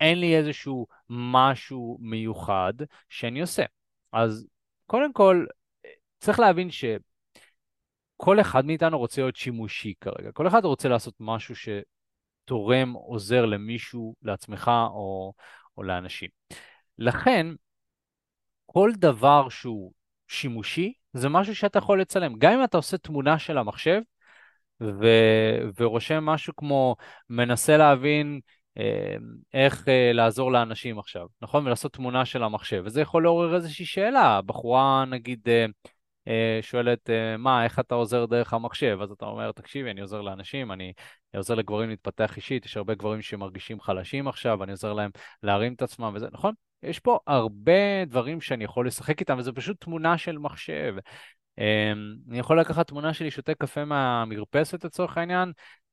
אין 0.01 0.21
לי 0.21 0.37
איזשהו 0.37 0.87
משהו 1.11 1.99
מיוחד 2.01 2.73
שאני 3.09 3.41
עושה. 3.41 3.65
אז 4.13 4.47
קודם 4.87 5.13
כל, 5.13 5.47
צריך 6.21 6.41
להבין 6.41 6.71
ש... 6.71 6.85
כל 8.17 8.41
אחד 8.41 8.67
מאיתנו 8.67 8.99
רוצה 8.99 9.21
להיות 9.23 9.37
שימושי 9.37 9.95
כרגע. 10.01 10.33
כל 10.33 10.49
אחד 10.49 10.65
רוצה 10.65 10.89
לעשות 10.89 11.15
משהו 11.21 11.55
שתורם, 11.57 12.93
עוזר 12.93 13.47
למישהו, 13.47 14.15
לעצמך 14.23 14.71
או, 14.89 15.33
או 15.77 15.83
לאנשים. 15.83 16.31
לכן, 16.99 17.47
כל 18.67 18.91
דבר 18.97 19.49
שהוא 19.49 19.93
שימושי, 20.29 20.93
זה 21.13 21.29
משהו 21.29 21.55
שאתה 21.55 21.79
יכול 21.79 22.01
לצלם. 22.01 22.39
גם 22.39 22.53
אם 22.53 22.65
אתה 22.65 22.77
עושה 22.77 22.99
תמונה 22.99 23.39
של 23.39 23.59
המחשב, 23.59 24.01
ו... 24.81 25.07
ורושם 25.81 26.25
משהו 26.25 26.57
כמו 26.57 26.97
מנסה 27.31 27.77
להבין 27.77 28.41
איך 29.55 29.89
אה, 29.89 30.13
לעזור 30.13 30.53
לאנשים 30.53 30.99
עכשיו, 30.99 31.27
נכון? 31.43 31.67
ולעשות 31.67 31.93
תמונה 31.93 32.25
של 32.25 32.43
המחשב. 32.43 32.83
וזה 32.85 33.01
יכול 33.01 33.23
לעורר 33.23 33.55
איזושהי 33.55 33.85
שאלה. 33.85 34.41
בחורה, 34.43 35.05
נגיד, 35.05 35.41
אה, 35.49 35.67
אה, 36.29 36.59
שואלת, 36.63 37.11
אה, 37.11 37.37
מה, 37.37 37.65
איך 37.65 37.79
אתה 37.79 37.95
עוזר 37.95 38.27
דרך 38.27 38.55
המחשב? 38.55 38.99
אז 39.03 39.11
אתה 39.11 39.25
אומר, 39.25 39.53
תקשיבי, 39.53 39.91
אני 39.91 40.01
עוזר 40.01 40.21
לאנשים, 40.21 40.73
אני 40.73 40.93
עוזר 41.37 41.55
לגברים 41.55 41.89
להתפתח 41.89 42.37
אישית, 42.37 42.65
יש 42.65 42.77
הרבה 42.77 42.95
גברים 42.95 43.23
שמרגישים 43.23 43.81
חלשים 43.81 44.29
עכשיו, 44.29 44.65
אני 44.65 44.73
עוזר 44.73 44.93
להם 44.93 45.11
להרים 45.43 45.73
את 45.75 45.83
עצמם 45.83 46.13
וזה, 46.17 46.27
נכון? 46.33 46.55
יש 46.83 46.99
פה 46.99 47.19
הרבה 47.27 48.05
דברים 48.07 48.41
שאני 48.41 48.65
יכול 48.65 48.87
לשחק 48.87 49.21
איתם, 49.21 49.39
וזה 49.39 49.53
פשוט 49.53 49.81
תמונה 49.81 50.19
של 50.19 50.39
מחשב. 50.39 50.95
אני 52.29 52.39
יכול 52.39 52.61
לקחת 52.61 52.89
תמונה 52.89 53.15
שלי, 53.15 53.31
שותה 53.31 53.55
קפה 53.55 53.85
מהמרפסת 53.85 54.85
לצורך 54.85 55.19
העניין, 55.19 55.49
אה, 55.49 55.86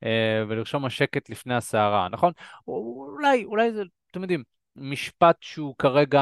ולרשום 0.48 0.86
השקט 0.86 1.30
לפני 1.30 1.56
הסערה, 1.56 2.10
נכון? 2.10 2.34
אולי, 2.68 3.46
אולי 3.46 3.72
זה, 3.72 3.84
אתם 4.12 4.22
יודעים, 4.22 4.44
משפט 4.76 5.38
שהוא 5.42 5.76
כרגע 5.78 6.22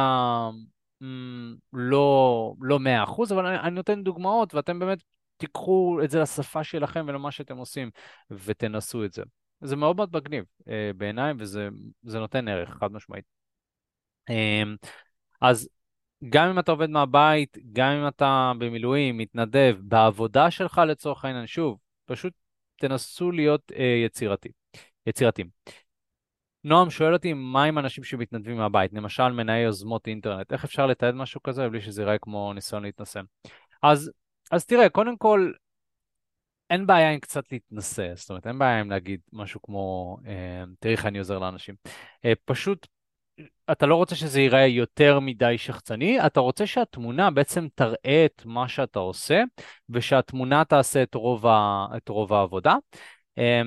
לא, 1.74 2.54
לא 2.62 2.80
100%, 2.80 3.32
אבל 3.32 3.46
אני, 3.46 3.60
אני 3.60 3.72
נותן 3.72 4.04
דוגמאות, 4.04 4.54
ואתם 4.54 4.80
באמת 4.80 5.04
תיקחו 5.38 6.00
את 6.04 6.12
זה 6.12 6.20
לשפה 6.20 6.63
שלכם 6.63 7.06
ולמה 7.08 7.32
שאתם 7.32 7.58
עושים, 7.58 7.89
ותנסו 8.32 9.06
את 9.06 9.13
זה. 9.13 9.24
זה 9.62 9.76
מאוד 9.76 9.96
מאוד 9.96 10.10
מגניב 10.15 10.46
אה, 10.70 10.91
בעיניי, 10.98 11.34
וזה 11.38 12.20
נותן 12.20 12.48
ערך, 12.48 12.70
חד 12.70 12.91
משמעית. 12.91 13.26
אה, 14.30 14.63
אז 15.41 15.70
גם 16.30 16.50
אם 16.50 16.60
אתה 16.60 16.72
עובד 16.72 16.89
מהבית, 16.89 17.58
גם 17.74 17.91
אם 17.91 18.08
אתה 18.08 18.52
במילואים, 18.60 19.17
מתנדב, 19.17 19.78
בעבודה 19.80 20.52
שלך 20.52 20.82
לצורך 20.88 21.26
העניין, 21.26 21.48
שוב, 21.48 21.78
פשוט 22.06 22.34
תנסו 22.82 23.32
להיות 23.32 23.72
אה, 23.76 24.02
יצירתיים. 24.06 24.54
יצירתיים. 25.08 25.50
נועם 26.63 26.89
שואל 26.89 27.13
אותי 27.13 27.34
מה 27.34 27.63
עם 27.63 27.78
אנשים 27.78 28.04
שמתנדבים 28.04 28.58
מהבית, 28.58 28.94
למשל 28.94 29.28
מנהי 29.28 29.62
יוזמות 29.62 30.08
אינטרנט, 30.08 30.54
איך 30.54 30.63
אפשר 30.63 30.88
לתעד 30.88 31.15
משהו 31.15 31.44
כזה 31.44 31.70
בלי 31.70 31.82
שזה 31.82 32.02
ייראה 32.02 32.17
כמו 32.17 32.54
ניסיון 32.54 32.84
להתנסה? 32.84 33.20
אז, 33.84 34.12
אז 34.52 34.65
תראה, 34.65 34.89
קודם 34.89 35.17
כל, 35.17 35.52
אין 36.70 36.88
בעיה 36.88 37.12
עם 37.12 37.20
קצת 37.20 37.52
להתנסה, 37.52 38.12
זאת 38.15 38.30
אומרת, 38.30 38.48
אין 38.48 38.60
בעיה 38.60 38.80
עם 38.80 38.89
להגיד 38.89 39.20
משהו 39.34 39.62
כמו, 39.62 40.17
אה, 40.28 40.63
תראי 40.80 40.94
איך 40.96 41.06
אני 41.06 41.17
עוזר 41.17 41.39
לאנשים. 41.39 41.76
אה, 42.26 42.34
פשוט, 42.46 42.88
אתה 43.72 43.86
לא 43.86 43.96
רוצה 43.96 44.16
שזה 44.16 44.42
ייראה 44.42 44.68
יותר 44.68 45.20
מדי 45.20 45.58
שחצני, 45.58 46.26
אתה 46.26 46.40
רוצה 46.40 46.68
שהתמונה 46.68 47.32
בעצם 47.32 47.68
תראה 47.76 48.26
את 48.26 48.42
מה 48.46 48.68
שאתה 48.68 49.00
עושה, 49.00 49.44
ושהתמונה 49.90 50.66
תעשה 50.66 51.04
את 51.04 51.16
רוב, 51.16 51.48
ה, 51.48 51.86
את 51.98 52.10
רוב 52.10 52.34
העבודה. 52.34 52.76
אה, 53.38 53.62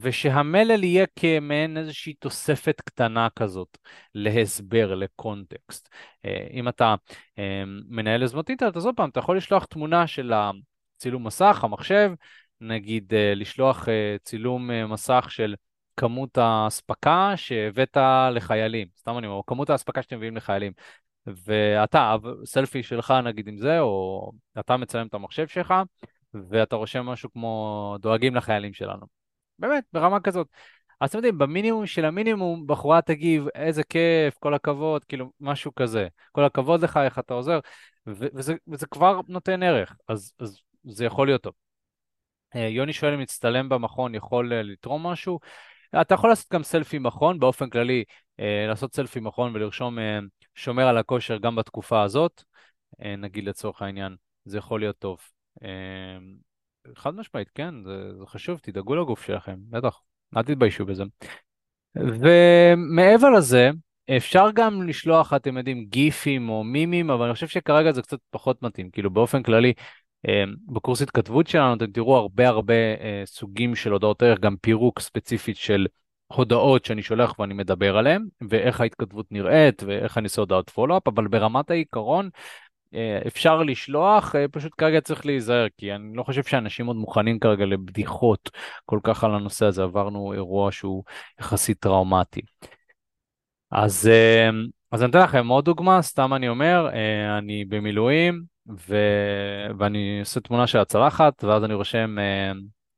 ושהמלל 0.00 0.84
יהיה 0.84 1.06
כמעין 1.16 1.76
איזושהי 1.76 2.14
תוספת 2.14 2.80
קטנה 2.80 3.28
כזאת 3.36 3.78
להסבר, 4.14 4.94
לקונטקסט. 4.94 5.88
אה, 6.24 6.46
אם 6.52 6.68
אתה 6.68 6.94
אה, 7.38 7.62
מנהל 7.88 8.22
יוזמות 8.22 8.48
אינטרנט, 8.48 8.76
אז 8.76 8.86
עוד 8.86 8.96
פעם, 8.96 9.08
אתה 9.08 9.20
יכול 9.20 9.36
לשלוח 9.36 9.64
תמונה 9.64 10.06
של 10.06 10.32
הצילום 10.32 11.26
מסך, 11.26 11.60
המחשב, 11.62 12.12
נגיד 12.60 13.14
אה, 13.14 13.34
לשלוח 13.34 13.88
צילום 14.22 14.70
מסך 14.92 15.26
של 15.30 15.54
כמות 16.00 16.38
האספקה 16.38 17.32
שהבאת 17.36 17.96
לחיילים, 18.32 18.88
סתם 18.98 19.18
אני 19.18 19.26
אומר, 19.26 19.40
כמות 19.46 19.70
האספקה 19.70 20.02
שאתם 20.02 20.16
מביאים 20.16 20.36
לחיילים. 20.36 20.72
ואתה, 21.26 22.16
סלפי 22.44 22.82
שלך 22.82 23.14
נגיד 23.24 23.48
עם 23.48 23.56
זה, 23.56 23.80
או 23.80 24.30
אתה 24.60 24.76
מצלם 24.76 25.06
את 25.06 25.14
המחשב 25.14 25.46
שלך, 25.46 25.74
ואתה 26.34 26.76
רושם 26.76 27.06
משהו 27.06 27.32
כמו 27.32 27.96
דואגים 28.00 28.36
לחיילים 28.36 28.72
שלנו. 28.72 29.06
באמת, 29.58 29.84
ברמה 29.92 30.20
כזאת. 30.20 30.46
אז 31.00 31.08
אתם 31.08 31.18
יודעים, 31.18 31.38
במינימום 31.38 31.86
של 31.86 32.04
המינימום, 32.04 32.66
בחורה 32.66 33.02
תגיב, 33.02 33.46
איזה 33.54 33.84
כיף, 33.84 34.38
כל 34.38 34.54
הכבוד, 34.54 35.04
כאילו, 35.04 35.32
משהו 35.40 35.74
כזה. 35.74 36.08
כל 36.32 36.44
הכבוד 36.44 36.82
לך, 36.82 36.96
איך 36.96 37.18
אתה 37.18 37.34
עוזר, 37.34 37.58
וזה, 38.06 38.54
וזה 38.68 38.86
כבר 38.86 39.20
נותן 39.28 39.62
ערך, 39.62 39.96
אז, 40.08 40.32
אז 40.38 40.60
זה 40.84 41.04
יכול 41.04 41.26
להיות 41.26 41.42
טוב. 41.42 41.54
אה, 42.56 42.68
יוני 42.68 42.92
שואל 42.92 43.12
אם 43.12 43.20
להצטלם 43.20 43.68
במכון 43.68 44.14
יכול 44.14 44.52
אה, 44.52 44.62
לתרום 44.62 45.06
משהו. 45.06 45.40
אתה 46.00 46.14
יכול 46.14 46.30
לעשות 46.30 46.52
גם 46.52 46.62
סלפי 46.62 46.98
מכון, 46.98 47.38
באופן 47.38 47.70
כללי, 47.70 48.04
אה, 48.40 48.66
לעשות 48.68 48.94
סלפי 48.94 49.20
מכון 49.20 49.56
ולרשום 49.56 49.98
שומר 50.54 50.86
על 50.88 50.98
הכושר 50.98 51.38
גם 51.38 51.56
בתקופה 51.56 52.02
הזאת, 52.02 52.42
נגיד 53.18 53.44
לצורך 53.44 53.82
העניין, 53.82 54.16
זה 54.44 54.58
יכול 54.58 54.80
להיות 54.80 54.98
טוב. 54.98 55.18
חד 56.96 57.14
משמעית, 57.14 57.48
כן, 57.54 57.74
זה, 57.84 58.18
זה 58.18 58.26
חשוב, 58.26 58.58
תדאגו 58.62 58.94
לגוף 58.94 59.26
שלכם, 59.26 59.56
בטח, 59.70 60.00
אל 60.36 60.42
תתביישו 60.42 60.86
בזה. 60.86 61.04
ומעבר 61.94 63.30
לזה, 63.30 63.70
אפשר 64.16 64.46
גם 64.54 64.82
לשלוח, 64.82 65.32
אתם 65.32 65.56
יודעים, 65.56 65.84
גיפים 65.84 66.48
או 66.48 66.64
מימים, 66.64 67.10
אבל 67.10 67.24
אני 67.24 67.34
חושב 67.34 67.48
שכרגע 67.48 67.92
זה 67.92 68.02
קצת 68.02 68.18
פחות 68.30 68.62
מתאים. 68.62 68.90
כאילו 68.90 69.10
באופן 69.10 69.42
כללי, 69.42 69.68
אה, 69.68 69.74
בקורס 70.66 71.02
התכתבות 71.02 71.46
שלנו 71.46 71.74
אתם 71.74 71.86
תראו 71.92 72.16
הרבה 72.16 72.48
הרבה 72.48 72.74
אה, 72.74 73.22
סוגים 73.26 73.74
של 73.74 73.92
הודעות 73.92 74.22
ערך, 74.22 74.38
גם 74.38 74.56
פירוק 74.56 75.00
ספציפית 75.00 75.56
של 75.56 75.86
הודעות 76.26 76.84
שאני 76.84 77.02
שולח 77.02 77.38
ואני 77.38 77.54
מדבר 77.54 77.96
עליהן, 77.96 78.26
ואיך 78.48 78.80
ההתכתבות 78.80 79.26
נראית, 79.30 79.82
ואיך 79.82 80.18
אני 80.18 80.24
עושה 80.24 80.42
הודעות 80.42 80.70
פולו-אפ, 80.70 81.08
אבל 81.08 81.28
ברמת 81.28 81.70
העיקרון, 81.70 82.30
אה, 82.94 83.18
אפשר 83.26 83.62
לשלוח, 83.62 84.36
אה, 84.36 84.48
פשוט 84.48 84.72
כרגע 84.78 85.00
צריך 85.00 85.26
להיזהר, 85.26 85.66
כי 85.76 85.94
אני 85.94 86.16
לא 86.16 86.22
חושב 86.22 86.44
שאנשים 86.44 86.86
עוד 86.86 86.96
מוכנים 86.96 87.38
כרגע 87.38 87.64
לבדיחות 87.64 88.50
כל 88.84 88.98
כך 89.02 89.24
על 89.24 89.34
הנושא 89.34 89.66
הזה, 89.66 89.82
עברנו 89.82 90.32
אירוע 90.32 90.72
שהוא 90.72 91.04
יחסית 91.40 91.78
טראומטי. 91.80 92.40
אז, 93.70 94.08
אה, 94.08 94.50
אז 94.92 95.02
אני 95.02 95.10
אתן 95.10 95.22
לכם 95.22 95.48
עוד 95.48 95.64
דוגמה, 95.64 96.02
סתם 96.02 96.34
אני 96.34 96.48
אומר, 96.48 96.88
אני 97.38 97.64
במילואים, 97.64 98.49
ו... 98.78 98.96
ואני 99.78 100.20
עושה 100.20 100.40
תמונה 100.40 100.66
של 100.66 100.78
הצלחת, 100.78 101.44
ואז 101.44 101.64
אני 101.64 101.74
רושם, 101.74 102.16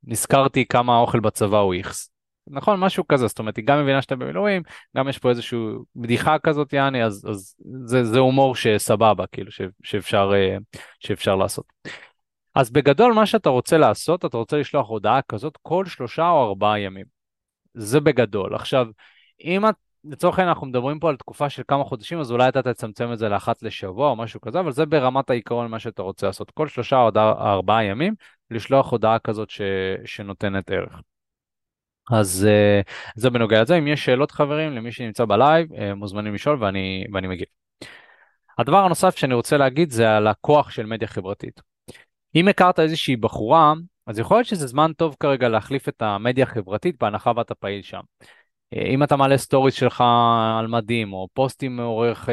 נזכרתי 0.03 0.65
כמה 0.65 0.95
האוכל 0.95 1.19
בצבא 1.19 1.57
הוא 1.57 1.73
איכס. 1.73 2.13
נכון, 2.47 2.79
משהו 2.79 3.07
כזה, 3.07 3.27
זאת 3.27 3.39
אומרת, 3.39 3.57
היא 3.57 3.65
גם 3.65 3.81
מבינה 3.81 4.01
שאתה 4.01 4.15
במילואים, 4.15 4.61
גם 4.97 5.07
יש 5.09 5.17
פה 5.17 5.29
איזושהי 5.29 5.59
בדיחה 5.95 6.39
כזאת, 6.39 6.73
יעני, 6.73 7.03
אז, 7.03 7.25
אז 7.29 7.55
זה, 7.85 8.03
זה 8.03 8.19
הומור 8.19 8.55
שסבבה, 8.55 9.27
כאילו, 9.27 9.51
ש, 9.51 9.61
שאפשר, 9.83 10.31
אה, 10.35 10.57
שאפשר 10.99 11.35
לעשות. 11.35 11.65
אז 12.55 12.71
בגדול, 12.71 13.13
מה 13.13 13.25
שאתה 13.25 13.49
רוצה 13.49 13.77
לעשות, 13.77 14.25
אתה 14.25 14.37
רוצה 14.37 14.57
לשלוח 14.57 14.89
הודעה 14.89 15.21
כזאת 15.21 15.57
כל 15.61 15.85
שלושה 15.85 16.29
או 16.29 16.47
ארבעה 16.47 16.79
ימים. 16.79 17.05
זה 17.73 17.99
בגדול. 17.99 18.55
עכשיו, 18.55 18.87
אם 19.43 19.69
את, 19.69 19.75
לצורך 20.05 20.39
העניין 20.39 20.49
אנחנו 20.49 20.67
מדברים 20.67 20.99
פה 20.99 21.09
על 21.09 21.15
תקופה 21.15 21.49
של 21.49 21.63
כמה 21.67 21.83
חודשים, 21.83 22.19
אז 22.19 22.31
אולי 22.31 22.49
אתה 22.49 22.61
תצמצם 22.61 23.13
את 23.13 23.19
זה 23.19 23.29
לאחת 23.29 23.63
לשבוע 23.63 24.09
או 24.09 24.15
משהו 24.15 24.41
כזה, 24.41 24.59
אבל 24.59 24.71
זה 24.71 24.85
ברמת 24.85 25.29
העיקרון 25.29 25.71
מה 25.71 25.79
שאתה 25.79 26.01
רוצה 26.01 26.27
לעשות. 26.27 26.51
כל 26.51 26.67
שלושה 26.67 26.97
או 26.97 27.09
ארבעה 27.39 27.83
ימים, 27.83 28.15
לשלוח 28.51 28.91
הודעה 28.91 29.19
כזאת 29.19 29.49
ש, 29.49 29.61
שנותנת 30.05 30.71
ערך. 30.71 31.01
אז 32.11 32.47
uh, 32.49 32.89
זה 33.15 33.29
בנוגע 33.29 33.61
לזה, 33.61 33.77
אם 33.77 33.87
יש 33.87 34.05
שאלות 34.05 34.31
חברים 34.31 34.71
למי 34.73 34.91
שנמצא 34.91 35.25
בלייב, 35.25 35.71
uh, 35.71 35.93
מוזמנים 35.95 36.33
לשאול 36.33 36.63
ואני, 36.63 37.05
ואני 37.13 37.27
מגיב. 37.27 37.47
הדבר 38.57 38.77
הנוסף 38.77 39.15
שאני 39.17 39.33
רוצה 39.33 39.57
להגיד 39.57 39.91
זה 39.91 40.17
על 40.17 40.27
הכוח 40.27 40.69
של 40.69 40.85
מדיה 40.85 41.07
חברתית. 41.07 41.61
אם 42.35 42.47
הכרת 42.47 42.79
איזושהי 42.79 43.15
בחורה, 43.15 43.73
אז 44.07 44.19
יכול 44.19 44.37
להיות 44.37 44.47
שזה 44.47 44.67
זמן 44.67 44.91
טוב 44.97 45.15
כרגע 45.19 45.49
להחליף 45.49 45.89
את 45.89 46.01
המדיה 46.01 46.43
החברתית 46.43 46.95
בהנחה 46.99 47.31
ואתה 47.35 47.55
פעיל 47.55 47.81
שם. 47.81 48.01
אה, 48.73 48.85
אם 48.85 49.03
אתה 49.03 49.15
מעלה 49.15 49.37
סטוריס 49.37 49.75
שלך 49.75 50.03
על 50.59 50.67
מדים 50.67 51.13
או 51.13 51.27
פוסטים 51.33 51.75
מעוררי 51.75 52.29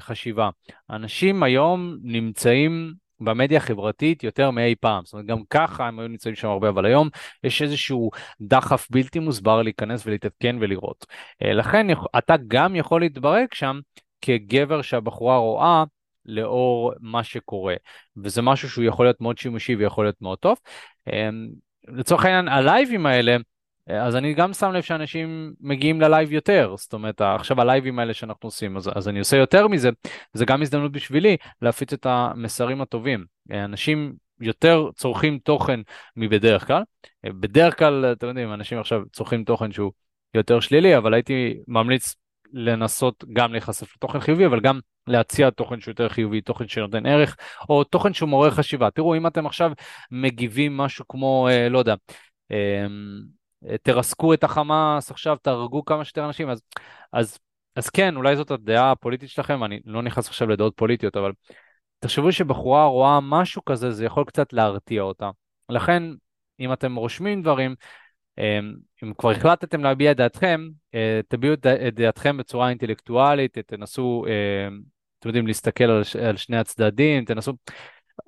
חשיבה, 0.00 0.50
אנשים 0.90 1.42
היום 1.42 1.96
נמצאים 2.02 2.94
במדיה 3.20 3.58
החברתית 3.58 4.24
יותר 4.24 4.50
מאי 4.50 4.74
פעם. 4.80 5.04
זאת 5.04 5.12
אומרת, 5.12 5.26
גם 5.26 5.38
ככה 5.50 5.88
הם 5.88 5.98
היו 5.98 6.08
נמצאים 6.08 6.34
שם 6.34 6.48
הרבה, 6.48 6.68
אבל 6.68 6.86
היום 6.86 7.08
יש 7.44 7.62
איזשהו 7.62 8.10
דחף 8.40 8.86
בלתי 8.90 9.18
מוסבר 9.18 9.62
להיכנס 9.62 10.06
ולהתעדכן 10.06 10.56
ולראות. 10.60 11.06
אה, 11.42 11.52
לכן 11.52 11.86
אתה 12.18 12.34
גם 12.48 12.76
יכול 12.76 13.00
להתברג 13.00 13.46
שם 13.54 13.80
כגבר 14.20 14.82
שהבחורה 14.82 15.36
רואה 15.36 15.84
לאור 16.26 16.92
מה 17.00 17.24
שקורה, 17.24 17.74
וזה 18.16 18.42
משהו 18.42 18.70
שהוא 18.70 18.84
יכול 18.84 19.06
להיות 19.06 19.20
מאוד 19.20 19.38
שימושי 19.38 19.74
ויכול 19.76 20.04
להיות 20.04 20.22
מאוד 20.22 20.38
טוב. 20.38 20.58
אה, 21.08 21.28
לצורך 21.88 22.24
העניין, 22.24 22.48
הלייבים 22.48 23.06
האלה, 23.06 23.36
אז 23.88 24.16
אני 24.16 24.34
גם 24.34 24.52
שם 24.52 24.72
לב 24.72 24.82
שאנשים 24.82 25.52
מגיעים 25.60 26.00
ללייב 26.00 26.32
יותר, 26.32 26.74
זאת 26.78 26.92
אומרת 26.92 27.20
עכשיו 27.20 27.60
הלייבים 27.60 27.98
האלה 27.98 28.14
שאנחנו 28.14 28.46
עושים, 28.46 28.76
אז, 28.76 28.90
אז 28.94 29.08
אני 29.08 29.18
עושה 29.18 29.36
יותר 29.36 29.68
מזה, 29.68 29.90
זה 30.32 30.44
גם 30.44 30.62
הזדמנות 30.62 30.92
בשבילי 30.92 31.36
להפיץ 31.62 31.92
את 31.92 32.06
המסרים 32.06 32.80
הטובים. 32.80 33.24
אנשים 33.52 34.12
יותר 34.40 34.88
צורכים 34.94 35.38
תוכן 35.38 35.80
מבדרך 36.16 36.66
כלל, 36.66 36.82
בדרך 37.26 37.78
כלל 37.78 38.12
אתם 38.12 38.26
יודעים, 38.26 38.52
אנשים 38.52 38.78
עכשיו 38.78 39.02
צורכים 39.12 39.44
תוכן 39.44 39.72
שהוא 39.72 39.92
יותר 40.34 40.60
שלילי, 40.60 40.96
אבל 40.96 41.14
הייתי 41.14 41.58
ממליץ 41.68 42.14
לנסות 42.52 43.24
גם 43.32 43.52
להיחשף 43.52 43.96
לתוכן 43.96 44.20
חיובי, 44.20 44.46
אבל 44.46 44.60
גם 44.60 44.80
להציע 45.06 45.50
תוכן 45.50 45.80
שהוא 45.80 45.92
יותר 45.92 46.08
חיובי, 46.08 46.40
תוכן 46.40 46.68
שנותן 46.68 47.06
ערך, 47.06 47.36
או 47.68 47.84
תוכן 47.84 48.12
שהוא 48.12 48.28
מעורר 48.28 48.50
חשיבה. 48.50 48.90
תראו, 48.90 49.16
אם 49.16 49.26
אתם 49.26 49.46
עכשיו 49.46 49.72
מגיבים 50.10 50.76
משהו 50.76 51.08
כמו, 51.08 51.48
אה, 51.50 51.68
לא 51.68 51.78
יודע, 51.78 51.94
אה, 52.52 52.86
תרסקו 53.82 54.34
את 54.34 54.44
החמאס, 54.44 55.10
עכשיו 55.10 55.36
תהרגו 55.42 55.84
כמה 55.84 56.04
שיותר 56.04 56.24
אנשים, 56.26 56.50
אז, 56.50 56.62
אז, 57.12 57.38
אז 57.76 57.90
כן, 57.90 58.16
אולי 58.16 58.36
זאת 58.36 58.50
הדעה 58.50 58.92
הפוליטית 58.92 59.28
שלכם, 59.28 59.64
אני 59.64 59.80
לא 59.84 60.02
נכנס 60.02 60.28
עכשיו 60.28 60.48
לדעות 60.48 60.72
פוליטיות, 60.76 61.16
אבל 61.16 61.32
תחשבו 61.98 62.32
שבחורה 62.32 62.86
רואה 62.86 63.18
משהו 63.22 63.64
כזה, 63.64 63.90
זה 63.90 64.04
יכול 64.04 64.24
קצת 64.24 64.52
להרתיע 64.52 65.02
אותה. 65.02 65.30
לכן, 65.68 66.02
אם 66.60 66.72
אתם 66.72 66.94
רושמים 66.94 67.42
דברים, 67.42 67.74
אמ, 68.38 68.74
אם 69.04 69.12
כבר 69.18 69.30
החלטתם 69.30 69.84
להביע 69.84 70.10
את 70.10 70.16
דעתכם, 70.16 70.68
אה, 70.94 71.20
תביעו 71.28 71.54
את 71.54 71.94
דעתכם 71.94 72.36
בצורה 72.36 72.68
אינטלקטואלית, 72.68 73.58
תנסו, 73.58 74.24
אמ, 74.26 74.80
אתם 75.18 75.28
יודעים, 75.28 75.46
להסתכל 75.46 75.84
על 75.84 76.36
שני 76.36 76.56
הצדדים, 76.58 77.24
תנסו... 77.24 77.52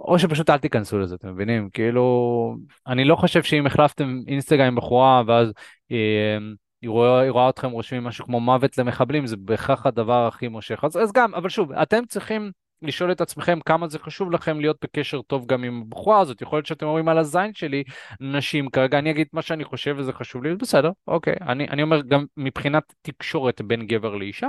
או 0.00 0.18
שפשוט 0.18 0.50
אל 0.50 0.58
תיכנסו 0.58 0.98
לזה, 0.98 1.14
אתם 1.14 1.28
מבינים? 1.28 1.70
כאילו, 1.72 2.56
אני 2.86 3.04
לא 3.04 3.16
חושב 3.16 3.42
שאם 3.42 3.66
החלפתם 3.66 4.20
אינסטגרם 4.28 4.66
עם 4.66 4.74
בחורה 4.74 5.22
ואז 5.26 5.52
היא, 5.88 5.98
אה, 5.98 6.38
היא, 6.82 6.90
רואה, 6.90 7.20
היא 7.20 7.30
רואה 7.30 7.48
אתכם 7.48 7.70
רושמים 7.70 8.04
משהו 8.04 8.24
כמו 8.24 8.40
מוות 8.40 8.78
למחבלים, 8.78 9.26
זה 9.26 9.36
בהכרח 9.36 9.86
הדבר 9.86 10.26
הכי 10.26 10.48
מושך. 10.48 10.84
אז, 10.84 10.96
אז 10.96 11.12
גם, 11.12 11.34
אבל 11.34 11.48
שוב, 11.48 11.72
אתם 11.72 12.06
צריכים 12.08 12.50
לשאול 12.82 13.12
את 13.12 13.20
עצמכם 13.20 13.58
כמה 13.60 13.88
זה 13.88 13.98
חשוב 13.98 14.32
לכם 14.32 14.60
להיות 14.60 14.76
בקשר 14.82 15.22
טוב 15.22 15.46
גם 15.46 15.64
עם 15.64 15.82
הבחורה 15.86 16.20
הזאת. 16.20 16.42
יכול 16.42 16.56
להיות 16.56 16.66
שאתם 16.66 16.86
אומרים 16.86 17.08
על 17.08 17.18
הזין 17.18 17.54
שלי, 17.54 17.84
נשים, 18.20 18.70
כרגע 18.70 18.98
אני 18.98 19.10
אגיד 19.10 19.26
מה 19.32 19.42
שאני 19.42 19.64
חושב 19.64 19.94
וזה 19.98 20.12
חשוב 20.12 20.44
לי, 20.44 20.54
בסדר, 20.54 20.90
אוקיי. 21.06 21.34
אני, 21.40 21.68
אני 21.68 21.82
אומר 21.82 22.00
גם 22.02 22.24
מבחינת 22.36 22.94
תקשורת 23.02 23.60
בין 23.60 23.86
גבר 23.86 24.14
לאישה, 24.16 24.48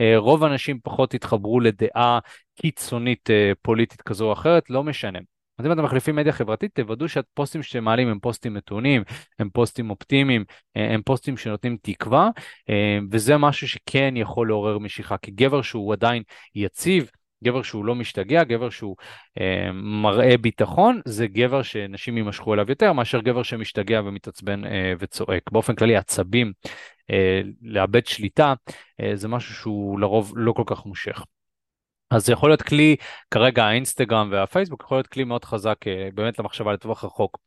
אה, 0.00 0.14
רוב 0.16 0.44
האנשים 0.44 0.78
פחות 0.82 1.14
התחברו 1.14 1.60
לדעה 1.60 2.18
קיצונית 2.60 3.30
אה, 3.30 3.52
פוליטית 3.62 4.02
כזו 4.02 4.26
או 4.26 4.32
אחרת, 4.32 4.70
לא 4.70 4.84
משנה. 4.84 5.18
אז 5.58 5.66
אם 5.66 5.72
אתם 5.72 5.84
מחליפים 5.84 6.16
מדיה 6.16 6.32
חברתית, 6.32 6.74
תוודאו 6.74 7.08
שהפוסטים 7.08 7.62
שאתם 7.62 7.84
מעלים 7.84 8.08
הם 8.08 8.18
פוסטים 8.18 8.54
מתונים, 8.54 9.02
הם 9.38 9.50
פוסטים 9.52 9.90
אופטימיים, 9.90 10.44
אה, 10.76 10.94
הם 10.94 11.02
פוסטים 11.02 11.36
שנותנים 11.36 11.76
תקווה, 11.82 12.30
וזה 13.10 13.36
משהו 13.36 13.68
שכן 13.68 14.14
יכול 14.16 14.48
לעורר 14.48 14.78
משיכה, 14.78 15.16
כי 15.16 15.30
גבר 15.30 15.62
שהוא 15.62 15.92
עדיין 15.92 16.22
יציב, 16.54 17.10
גבר 17.44 17.62
שהוא 17.62 17.84
לא 17.84 17.94
משתגע, 17.94 18.44
גבר 18.44 18.70
שהוא 18.70 18.96
אה, 19.40 19.72
מראה 19.72 20.36
ביטחון, 20.36 21.00
זה 21.04 21.26
גבר 21.26 21.62
שנשים 21.62 22.16
יימשכו 22.16 22.54
אליו 22.54 22.66
יותר 22.68 22.92
מאשר 22.92 23.20
גבר 23.20 23.42
שמשתגע 23.42 24.00
ומתעצבן 24.04 24.64
אה, 24.64 24.92
וצועק. 24.98 25.50
באופן 25.52 25.74
כללי 25.74 25.96
עצבים, 25.96 26.52
אה, 27.10 27.40
לאבד 27.62 28.06
שליטה, 28.06 28.54
אה, 29.00 29.16
זה 29.16 29.28
משהו 29.28 29.54
שהוא 29.54 30.00
לרוב 30.00 30.32
לא 30.36 30.52
כל 30.52 30.64
כך 30.66 30.86
מושך. 30.86 31.24
אז 32.10 32.26
זה 32.26 32.32
יכול 32.32 32.50
להיות 32.50 32.62
כלי, 32.62 32.96
כרגע 33.30 33.64
האינסטגרם 33.64 34.28
והפייסבוק 34.32 34.82
יכול 34.82 34.98
להיות 34.98 35.06
כלי 35.06 35.24
מאוד 35.24 35.44
חזק 35.44 35.76
אה, 35.86 36.08
באמת 36.14 36.38
למחשבה 36.38 36.72
לטווח 36.72 37.04
רחוק. 37.04 37.38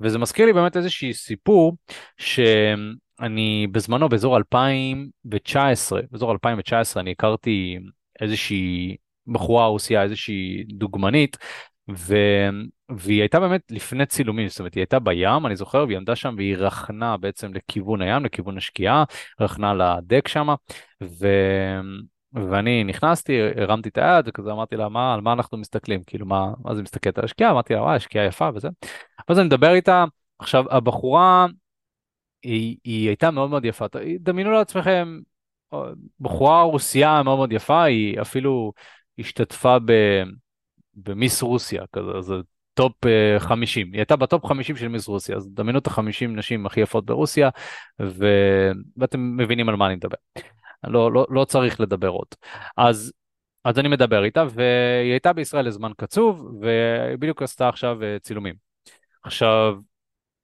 וזה 0.00 0.18
מזכיר 0.18 0.46
לי 0.46 0.52
באמת 0.52 0.76
איזשהי 0.76 1.14
סיפור 1.14 1.76
שאני 2.18 3.66
בזמנו 3.72 4.08
באזור 4.08 4.36
2019, 4.36 6.00
באזור 6.10 6.32
2019 6.32 7.00
אני 7.00 7.10
הכרתי 7.10 7.78
איזושהי 8.20 8.96
בחורה 9.26 9.66
רוסיה, 9.66 10.02
איזושהי 10.02 10.64
דוגמנית, 10.68 11.36
ו... 11.96 12.16
והיא 12.96 13.20
הייתה 13.20 13.40
באמת 13.40 13.62
לפני 13.70 14.06
צילומים, 14.06 14.48
זאת 14.48 14.58
אומרת 14.58 14.74
היא 14.74 14.80
הייתה 14.80 14.98
בים, 14.98 15.46
אני 15.46 15.56
זוכר, 15.56 15.84
והיא 15.86 15.96
עמדה 15.96 16.16
שם 16.16 16.34
והיא 16.36 16.56
רכנה 16.56 17.16
בעצם 17.16 17.54
לכיוון 17.54 18.02
הים, 18.02 18.24
לכיוון 18.24 18.58
השקיעה, 18.58 19.04
רכנה 19.40 19.74
לדק 19.74 20.28
שם, 20.28 20.48
ו... 21.02 21.28
ואני 22.32 22.84
נכנסתי, 22.84 23.40
הרמתי 23.56 23.88
את 23.88 23.98
היד, 23.98 24.28
וכזה 24.28 24.52
אמרתי 24.52 24.76
לה, 24.76 24.88
מה, 24.88 25.14
על 25.14 25.20
מה 25.20 25.32
אנחנו 25.32 25.58
מסתכלים? 25.58 26.02
כאילו, 26.06 26.26
מה, 26.26 26.52
מה 26.64 26.74
זה 26.74 26.82
מסתכלת 26.82 27.18
על 27.18 27.24
השקיעה? 27.24 27.50
אמרתי 27.50 27.74
לה, 27.74 27.82
וואי, 27.82 27.96
השקיעה 27.96 28.24
יפה 28.24 28.50
וזה. 28.54 28.68
ואז 29.28 29.38
אני 29.38 29.46
מדבר 29.46 29.74
איתה, 29.74 30.04
עכשיו, 30.38 30.64
הבחורה, 30.70 31.46
היא, 32.42 32.76
היא 32.84 33.08
הייתה 33.08 33.30
מאוד 33.30 33.50
מאוד 33.50 33.64
יפה. 33.64 33.84
דמיינו 34.20 34.50
לעצמכם, 34.50 35.20
בחורה 36.20 36.62
רוסייה 36.62 37.22
מאוד 37.22 37.36
מאוד 37.36 37.52
יפה, 37.52 37.82
היא 37.82 38.20
אפילו 38.20 38.72
השתתפה 39.18 39.78
ב, 39.78 39.92
במיס 40.94 41.42
רוסיה, 41.42 41.82
כזה, 41.92 42.20
זה 42.20 42.34
top 42.74 42.94
50. 43.38 43.86
אה, 43.86 43.92
היא 43.92 44.00
הייתה 44.00 44.16
ב 44.16 44.24
top 44.24 44.46
50 44.46 44.76
של 44.76 44.88
מיס 44.88 45.08
רוסיה, 45.08 45.36
אז 45.36 45.48
דמיינו 45.54 45.78
את 45.78 45.86
ה-50 45.86 46.28
נשים 46.28 46.66
הכי 46.66 46.80
יפות 46.80 47.06
ברוסיה, 47.06 47.50
ו... 48.02 48.26
ואתם 48.96 49.36
מבינים 49.36 49.68
על 49.68 49.76
מה 49.76 49.86
אני 49.86 49.94
מדבר. 49.94 50.16
לא, 50.84 51.12
לא, 51.12 51.26
לא 51.30 51.44
צריך 51.44 51.80
לדבר 51.80 52.08
עוד. 52.08 52.26
אז, 52.76 53.12
אז 53.64 53.78
אני 53.78 53.88
מדבר 53.88 54.24
איתה, 54.24 54.44
והיא 54.50 55.10
הייתה 55.10 55.32
בישראל 55.32 55.66
לזמן 55.66 55.90
קצוב, 55.96 56.46
והיא 56.60 57.16
בדיוק 57.18 57.42
עשתה 57.42 57.68
עכשיו 57.68 58.02
אה, 58.02 58.16
צילומים. 58.20 58.54
עכשיו, 59.22 59.76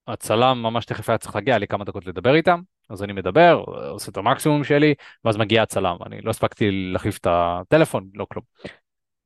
הצלם 0.06 0.62
ממש 0.62 0.84
תכף 0.84 1.08
היה 1.08 1.18
צריך 1.18 1.34
להגיע, 1.34 1.58
לי 1.58 1.66
כמה 1.66 1.84
דקות 1.84 2.06
לדבר 2.06 2.34
איתם, 2.34 2.60
אז 2.92 3.02
אני 3.02 3.12
מדבר, 3.12 3.64
עושה 3.90 4.10
את 4.10 4.16
המקסימום 4.16 4.64
שלי, 4.64 4.94
ואז 5.24 5.36
מגיע 5.36 5.62
הצלם. 5.62 5.96
אני 6.06 6.20
לא 6.20 6.30
הספקתי 6.30 6.70
להחליף 6.70 7.18
את 7.18 7.26
הטלפון, 7.30 8.10
לא 8.14 8.26
כלום. 8.32 8.44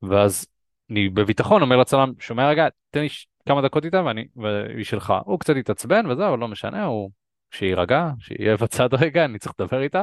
ואז 0.03 0.47
אני 0.91 1.09
בביטחון 1.09 1.63
אומר 1.63 1.77
לצלם, 1.77 2.13
שומע 2.19 2.49
רגע, 2.49 2.69
תן 2.91 3.01
לי 3.01 3.09
כמה 3.49 3.63
דקות 3.63 3.85
איתה 3.85 4.05
ואני, 4.05 4.27
והיא 4.37 4.85
שלך. 4.85 5.15
הוא 5.25 5.41
קצת 5.41 5.57
התעצבן 5.57 6.07
וזה, 6.07 6.29
אבל 6.29 6.39
לא 6.39 6.49
משנה, 6.49 6.85
הוא 6.85 7.11
שיירגע, 7.51 8.11
שיהיה 8.19 8.57
בצד 8.57 8.95
רגע, 8.95 9.25
אני 9.25 9.39
צריך 9.39 9.55
לדבר 9.61 9.83
איתה. 9.83 10.03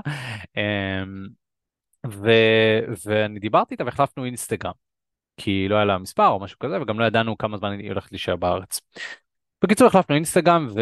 אמ, 0.58 1.28
ו... 2.08 2.30
ואני 3.06 3.40
דיברתי 3.40 3.74
איתה 3.74 3.86
והחלפנו 3.86 4.26
אינסטגרם, 4.26 4.74
כי 5.38 5.68
לא 5.68 5.76
היה 5.76 5.86
לה 5.86 5.98
מספר 5.98 6.28
או 6.28 6.40
משהו 6.40 6.60
כזה, 6.60 6.82
וגם 6.82 7.00
לא 7.00 7.06
ידענו 7.06 7.38
כמה 7.38 7.58
זמן 7.58 7.80
היא 7.80 7.90
הולכת 7.90 8.12
להישאר 8.12 8.36
בארץ. 8.36 8.82
בקיצור 9.64 9.88
החלפנו 9.88 10.16
אינסטגרם 10.16 10.68
ו... 10.76 10.82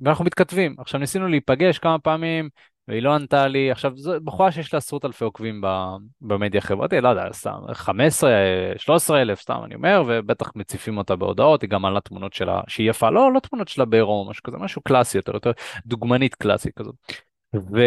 ואנחנו 0.00 0.24
מתכתבים. 0.24 0.74
עכשיו 0.78 1.00
ניסינו 1.00 1.28
להיפגש 1.28 1.78
כמה 1.78 1.98
פעמים, 1.98 2.48
והיא 2.88 3.02
לא 3.02 3.14
ענתה 3.14 3.48
לי. 3.48 3.70
עכשיו, 3.70 3.92
זו 3.96 4.20
בחורה 4.24 4.52
שיש 4.52 4.74
לה 4.74 4.78
עשרות 4.78 5.04
אלפי 5.04 5.24
עוקבים 5.24 5.60
במדיה 6.20 6.58
החברתית, 6.58 7.02
לא 7.02 7.08
יודע, 7.08 7.32
סתם 7.32 7.58
15, 7.72 8.30
13 8.76 9.22
אלף, 9.22 9.40
סתם 9.40 9.60
אני 9.64 9.74
אומר, 9.74 10.02
ובטח 10.06 10.52
מציפים 10.56 10.98
אותה 10.98 11.16
בהודעות, 11.16 11.62
היא 11.62 11.70
גם 11.70 11.82
מעלה 11.82 12.00
תמונות 12.00 12.32
שלה 12.32 12.60
שהיא 12.68 12.90
יפה, 12.90 13.10
לא, 13.10 13.32
לא 13.32 13.40
תמונות 13.40 13.68
שלה 13.68 13.84
בעירום 13.84 14.30
משהו 14.30 14.42
כזה, 14.42 14.56
משהו 14.56 14.82
קלאסי 14.82 15.18
יותר, 15.18 15.32
יותר 15.34 15.50
דוגמנית 15.86 16.34
קלאסית 16.34 16.74
כזאת. 16.76 16.94
ו... 17.54 17.80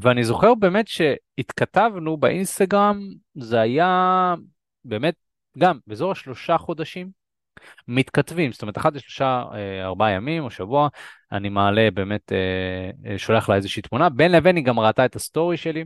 ואני 0.00 0.24
זוכר 0.24 0.54
באמת 0.54 0.88
שהתכתבנו 0.88 2.16
באינסטגרם, 2.16 3.00
זה 3.34 3.60
היה 3.60 4.34
באמת 4.84 5.14
גם 5.58 5.78
באזור 5.86 6.12
השלושה 6.12 6.58
חודשים, 6.58 7.25
מתכתבים, 7.88 8.52
זאת 8.52 8.62
אומרת 8.62 8.78
אחת 8.78 8.94
לשלושה 8.94 9.44
אה, 9.54 9.84
ארבעה 9.84 10.10
ימים 10.10 10.44
או 10.44 10.50
שבוע, 10.50 10.88
אני 11.32 11.48
מעלה 11.48 11.88
באמת, 11.94 12.32
אה, 12.32 13.10
אה, 13.10 13.18
שולח 13.18 13.48
לה 13.48 13.54
איזושהי 13.54 13.82
תמונה, 13.82 14.08
בין 14.08 14.32
לבין 14.32 14.56
היא 14.56 14.64
גם 14.64 14.80
ראתה 14.80 15.04
את 15.04 15.16
הסטורי 15.16 15.56
שלי. 15.56 15.84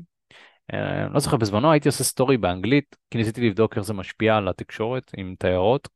לא 1.10 1.20
זוכר, 1.20 1.36
בזמנו 1.36 1.72
הייתי 1.72 1.88
עושה 1.88 2.04
סטורי 2.04 2.36
באנגלית, 2.36 2.96
כי 3.10 3.18
ניסיתי 3.18 3.48
לבדוק 3.48 3.76
איך 3.76 3.84
זה 3.84 3.94
משפיע 3.94 4.36
על 4.36 4.48
התקשורת 4.48 5.10
עם 5.16 5.34
תיירות, 5.38 5.88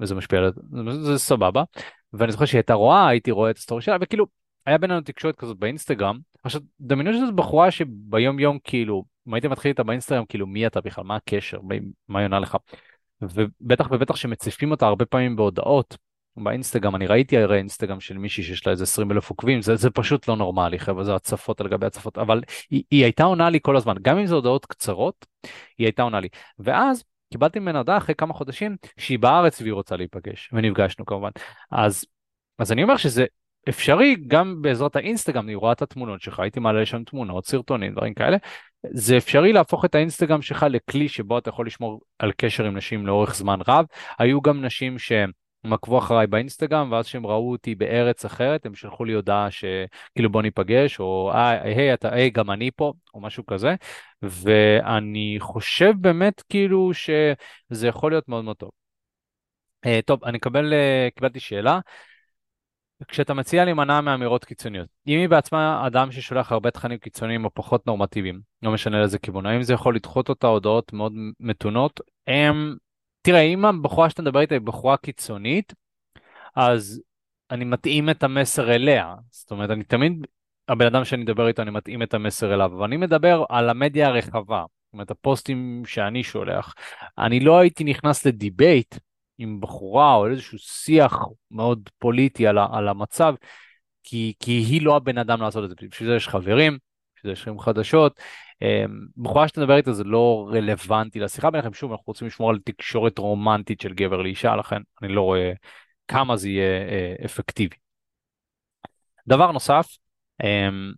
וזה 0.00 0.14
משפיע, 0.14 0.38
על 0.38 0.52
זה, 0.90 1.18
סבבה. 1.18 1.62
ואני 2.12 2.32
זוכר 2.32 2.44
שהיא 2.44 2.58
הייתה 2.58 2.74
רואה, 2.74 3.08
הייתי 3.08 3.30
רואה 3.30 3.50
את 3.50 3.56
הסטורי 3.56 3.82
שלה, 3.82 3.96
וכאילו, 4.00 4.26
היה 4.66 4.78
בינינו 4.78 5.00
תקשורת 5.00 5.36
כזאת 5.36 5.58
באינסטגרם. 5.58 6.18
עכשיו, 6.44 6.60
דמיינו 6.80 7.12
שזו 7.12 7.32
בחורה 7.32 7.70
שביום 7.70 8.38
יום, 8.38 8.58
כאילו, 8.64 9.04
אם 9.28 9.34
הייתי 9.34 9.48
מתחיל 9.48 9.68
איתה 9.68 9.82
באינסטגרם, 9.82 10.24
כאילו, 10.24 10.46
מי 10.46 10.66
אתה 10.66 10.80
בכלל, 10.80 11.04
מה 11.04 11.16
הקשר, 11.16 11.60
מה 12.08 12.18
היא 12.18 12.24
עונה 12.24 12.38
לך. 12.38 12.56
ובטח 13.22 13.88
ובטח 13.90 14.16
שמציפים 14.16 14.70
אותה 14.70 14.86
הרבה 14.86 15.04
פעמים 15.04 15.36
בהודעות 15.36 15.96
באינסטגרם, 16.36 16.96
אני 16.96 17.06
ראיתי 17.06 17.38
הרי 17.38 17.58
אינסטגרם 17.58 18.00
של 18.00 18.18
מישהי 18.18 18.42
שיש 18.42 18.66
לה 18.66 18.72
איזה 18.72 18.84
20 18.84 19.12
אלף 19.12 19.30
עוקבים, 19.30 19.62
זה, 19.62 19.76
זה 19.76 19.90
פשוט 19.90 20.28
לא 20.28 20.36
נורמלי 20.36 20.78
חבר'ה, 20.78 21.04
זה 21.04 21.14
הצפות 21.14 21.60
על 21.60 21.68
גבי 21.68 21.86
הצפות, 21.86 22.18
אבל 22.18 22.40
היא, 22.70 22.82
היא 22.90 23.04
הייתה 23.04 23.24
עונה 23.24 23.50
לי 23.50 23.58
כל 23.62 23.76
הזמן, 23.76 23.94
גם 24.02 24.18
אם 24.18 24.26
זה 24.26 24.34
הודעות 24.34 24.66
קצרות, 24.66 25.26
היא 25.78 25.86
הייתה 25.86 26.02
עונה 26.02 26.20
לי. 26.20 26.28
ואז 26.58 27.04
קיבלתי 27.32 27.58
ממנה 27.58 27.78
הודעה 27.78 27.96
אחרי 27.96 28.14
כמה 28.14 28.34
חודשים 28.34 28.76
שהיא 28.98 29.18
בארץ 29.18 29.60
והיא 29.60 29.72
רוצה 29.72 29.96
להיפגש, 29.96 30.50
ונפגשנו 30.52 31.06
כמובן. 31.06 31.30
אז, 31.70 32.04
אז 32.58 32.72
אני 32.72 32.82
אומר 32.82 32.96
שזה 32.96 33.24
אפשרי 33.68 34.16
גם 34.26 34.62
בעזרת 34.62 34.96
האינסטגרם, 34.96 35.44
אני 35.44 35.54
רואה 35.54 35.72
את 35.72 35.82
התמונות 35.82 36.20
שלך, 36.20 36.40
הייתי 36.40 36.60
מעלה 36.60 36.82
לשם 36.82 37.04
תמונות, 37.04 37.46
סרטונים, 37.46 37.92
דברים 37.92 38.14
כאלה. 38.14 38.36
זה 38.90 39.16
אפשרי 39.16 39.52
להפוך 39.52 39.84
את 39.84 39.94
האינסטגרם 39.94 40.42
שלך 40.42 40.66
לכלי 40.70 41.08
שבו 41.08 41.38
אתה 41.38 41.48
יכול 41.48 41.66
לשמור 41.66 42.00
על 42.18 42.32
קשר 42.36 42.64
עם 42.64 42.76
נשים 42.76 43.06
לאורך 43.06 43.34
זמן 43.34 43.58
רב. 43.68 43.86
היו 44.18 44.42
גם 44.42 44.64
נשים 44.64 44.98
שהם 44.98 45.30
עקבו 45.72 45.98
אחריי 45.98 46.26
באינסטגרם, 46.26 46.92
ואז 46.92 47.06
שהם 47.06 47.26
ראו 47.26 47.52
אותי 47.52 47.74
בארץ 47.74 48.24
אחרת, 48.24 48.66
הם 48.66 48.74
שלחו 48.74 49.04
לי 49.04 49.12
הודעה 49.12 49.48
שכאילו 49.50 50.30
בוא 50.30 50.42
ניפגש, 50.42 51.00
או 51.00 51.30
היי, 51.34 51.94
אתה, 51.94 52.14
היי, 52.14 52.30
גם 52.30 52.50
אני 52.50 52.70
פה, 52.76 52.92
או 53.14 53.20
משהו 53.20 53.46
כזה. 53.46 53.74
ואני 54.22 55.36
חושב 55.40 55.92
באמת 56.00 56.42
כאילו 56.48 56.90
שזה 56.94 57.88
יכול 57.88 58.12
להיות 58.12 58.28
מאוד 58.28 58.44
מאוד 58.44 58.56
טוב. 58.56 58.70
Uh, 59.86 59.88
טוב, 60.06 60.24
אני 60.24 60.38
קבל, 60.38 60.72
uh, 60.72 61.14
קיבלתי 61.14 61.40
שאלה. 61.40 61.80
כשאתה 63.08 63.34
מציע 63.34 63.64
להימנע 63.64 64.00
מאמירות 64.00 64.44
קיצוניות, 64.44 64.88
אם 65.06 65.18
היא 65.18 65.28
בעצמה 65.28 65.86
אדם 65.86 66.12
ששולח 66.12 66.52
הרבה 66.52 66.70
תכנים 66.70 66.98
קיצוניים 66.98 67.44
או 67.44 67.50
פחות 67.54 67.86
נורמטיביים, 67.86 68.40
לא 68.62 68.72
משנה 68.72 69.00
לאיזה 69.00 69.18
כיוון, 69.18 69.46
האם 69.46 69.62
זה 69.62 69.72
יכול 69.72 69.94
לדחות 69.96 70.28
אותה 70.28 70.46
הודעות 70.46 70.92
מאוד 70.92 71.12
מתונות? 71.40 72.00
הם... 72.26 72.76
תראה, 73.22 73.40
אם 73.40 73.64
הבחורה 73.64 74.10
שאתה 74.10 74.22
מדבר 74.22 74.40
איתה 74.40 74.54
היא 74.54 74.62
בחורה 74.62 74.96
קיצונית, 74.96 75.72
אז 76.56 77.02
אני 77.50 77.64
מתאים 77.64 78.10
את 78.10 78.22
המסר 78.22 78.74
אליה. 78.74 79.14
זאת 79.30 79.50
אומרת, 79.50 79.70
אני 79.70 79.84
תמיד, 79.84 80.26
הבן 80.68 80.86
אדם 80.86 81.04
שאני 81.04 81.22
מדבר 81.22 81.48
איתו, 81.48 81.62
אני 81.62 81.70
מתאים 81.70 82.02
את 82.02 82.14
המסר 82.14 82.54
אליו, 82.54 82.72
אבל 82.76 82.84
אני 82.84 82.96
מדבר 82.96 83.44
על 83.48 83.70
המדיה 83.70 84.08
הרחבה, 84.08 84.64
זאת 84.68 84.92
אומרת, 84.92 85.10
הפוסטים 85.10 85.82
שאני 85.86 86.22
שולח. 86.22 86.74
אני 87.18 87.40
לא 87.40 87.58
הייתי 87.58 87.84
נכנס 87.84 88.26
לדיבייט 88.26 88.94
עם 89.38 89.60
בחורה 89.60 90.14
או 90.14 90.26
איזשהו 90.26 90.58
שיח 90.58 91.18
מאוד 91.50 91.90
פוליטי 91.98 92.46
על, 92.46 92.58
על 92.72 92.88
המצב, 92.88 93.34
כי, 94.02 94.34
כי 94.40 94.52
היא 94.52 94.82
לא 94.82 94.96
הבן 94.96 95.18
אדם 95.18 95.42
לעשות 95.42 95.64
את 95.64 95.68
זה, 95.68 95.74
בשביל 95.90 96.08
זה 96.08 96.16
יש 96.16 96.28
חברים, 96.28 96.78
בשביל 97.16 97.34
זה 97.34 97.40
יש 97.40 97.44
חיים 97.44 97.58
חדשות. 97.58 98.20
אמ, 98.62 99.06
בחורה 99.16 99.48
שאתה 99.48 99.60
מדבר 99.60 99.76
איתה 99.76 99.92
זה 99.92 100.04
לא 100.04 100.48
רלוונטי 100.52 101.20
לשיחה 101.20 101.50
ביניכם, 101.50 101.72
שוב 101.72 101.90
אנחנו 101.90 102.04
רוצים 102.06 102.26
לשמור 102.26 102.50
על 102.50 102.58
תקשורת 102.64 103.18
רומנטית 103.18 103.80
של 103.80 103.94
גבר 103.94 104.22
לאישה, 104.22 104.56
לכן 104.56 104.82
אני 105.02 105.12
לא 105.12 105.20
רואה 105.20 105.52
כמה 106.08 106.36
זה 106.36 106.48
יהיה 106.48 106.88
אה, 106.88 107.14
אפקטיבי. 107.24 107.76
דבר 109.26 109.52
נוסף, 109.52 109.86
אמ, 110.42 110.92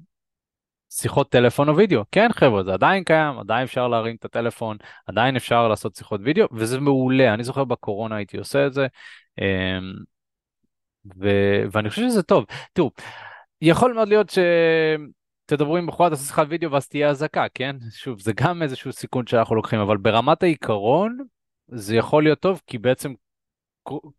שיחות 0.97 1.31
טלפון 1.31 1.69
או 1.69 1.77
וידאו. 1.77 2.03
כן 2.13 2.29
חבר'ה, 2.33 2.65
זה 2.65 2.73
עדיין 2.73 3.05
קיים, 3.05 3.39
עדיין 3.39 3.65
אפשר 3.65 3.89
להרים 3.89 4.17
את 4.17 4.25
הטלפון, 4.25 4.77
עדיין 5.07 5.37
אפשר 5.37 5.69
לעשות 5.69 5.97
שיחות 5.97 6.21
וידאו, 6.25 6.47
וזה 6.53 6.81
מעולה. 6.81 7.35
אני 7.35 7.45
זוכר 7.45 7.65
בקורונה 7.65 8.17
הייתי 8.17 8.39
עושה 8.39 8.67
את 8.67 8.73
זה, 8.73 8.87
אמ, 9.41 9.93
ו... 11.21 11.29
ואני 11.73 11.91
חושב 11.91 12.03
שזה 12.03 12.23
טוב. 12.23 12.45
תראו, 12.73 12.91
יכול 13.61 13.93
מאוד 13.93 14.09
להיות 14.09 14.31
ש... 14.31 14.39
תדברו 15.47 15.77
עם 15.77 15.87
בחורה, 15.87 16.11
תעשו 16.11 16.25
שיחת 16.25 16.47
וידאו 16.49 16.71
ואז 16.73 16.89
תהיה 16.89 17.11
אזעקה, 17.11 17.47
כן? 17.55 17.77
שוב, 17.91 18.21
זה 18.21 18.33
גם 18.33 18.63
איזשהו 18.63 18.93
סיכון 18.93 19.27
שאנחנו 19.27 19.55
לוקחים, 19.55 19.81
אבל 19.81 19.97
ברמת 19.97 20.43
העיקרון, 20.43 21.19
זה 21.69 21.97
יכול 21.97 22.23
להיות 22.23 22.41
טוב, 22.41 22.61
כי 22.67 22.79
בעצם 22.79 23.13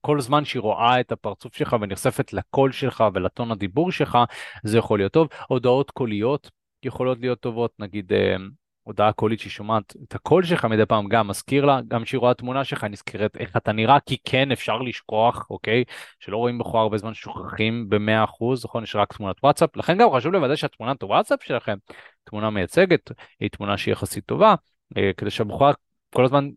כל 0.01 0.21
זמן 0.21 0.45
שהיא 0.45 0.61
רואה 0.61 0.99
את 0.99 1.11
הפרצוף 1.11 1.55
שלך 1.55 1.75
ונחשפת 1.81 2.33
לקול 2.33 2.71
שלך 2.71 3.03
ולטון 3.13 3.51
הדיבור 3.51 3.91
שלך, 3.91 4.17
זה 4.63 4.77
יכול 4.77 4.99
להיות 4.99 5.11
טוב. 5.11 5.27
הודעות 5.47 5.91
קוליות 5.91 6.51
יכולות 6.83 7.17
להיות 7.19 7.39
טובות, 7.39 7.71
נגיד 7.79 8.13
אה, 8.13 8.35
הודעה 8.83 9.11
קולית 9.11 9.39
שהיא 9.39 9.51
שומעת 9.51 9.93
את 10.07 10.15
הקול 10.15 10.43
שלך 10.43 10.65
מדי 10.65 10.85
פעם, 10.85 11.07
גם 11.07 11.27
מזכיר 11.27 11.65
לה, 11.65 11.79
גם 11.87 12.03
כשהיא 12.03 12.19
רואה 12.19 12.33
תמונה 12.33 12.63
שלך, 12.63 12.83
נזכרת 12.83 13.37
איך 13.37 13.57
אתה 13.57 13.71
נראה, 13.71 13.99
כי 13.99 14.17
כן 14.25 14.51
אפשר 14.51 14.77
לשכוח, 14.77 15.47
אוקיי? 15.49 15.83
שלא 16.19 16.37
רואים 16.37 16.57
בכל 16.57 16.77
הרבה 16.77 16.97
זמן 16.97 17.13
שוכחים 17.13 17.89
ב-100%, 17.89 18.65
נכון? 18.65 18.83
יש 18.83 18.95
רק 18.95 19.13
תמונת 19.13 19.35
וואטסאפ, 19.43 19.77
לכן 19.77 19.97
גם 19.97 20.09
חשוב 20.15 20.33
לוודא 20.33 20.55
שהתמונת 20.55 21.03
וואטסאפ 21.03 21.43
שלכם, 21.43 21.77
תמונה 22.23 22.49
מייצגת, 22.49 23.11
היא 23.39 23.49
תמונה 23.49 23.77
שהיא 23.77 23.91
יחסית 23.91 24.25
טובה, 24.25 24.55
אה, 24.97 25.11
כדי 25.17 25.29
שהבחורה 25.29 25.71
כל 26.13 26.25
הזמן 26.25 26.49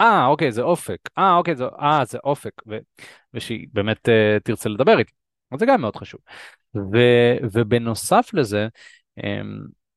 אה, 0.00 0.26
אוקיי, 0.26 0.52
זה 0.52 0.62
אופק, 0.62 0.98
אה, 1.18 1.36
אוקיי, 1.36 1.56
זה, 1.56 1.64
אה, 1.80 2.04
זה 2.04 2.18
אופק, 2.24 2.52
ו, 2.68 2.78
ושהיא 3.34 3.66
באמת 3.72 4.08
uh, 4.08 4.40
תרצה 4.44 4.68
לדבר 4.68 4.98
איתי. 4.98 5.12
אז 5.52 5.60
זה 5.60 5.66
גם 5.66 5.80
מאוד 5.80 5.96
חשוב. 5.96 6.20
ו, 6.76 6.98
ובנוסף 7.52 8.30
לזה, 8.32 8.68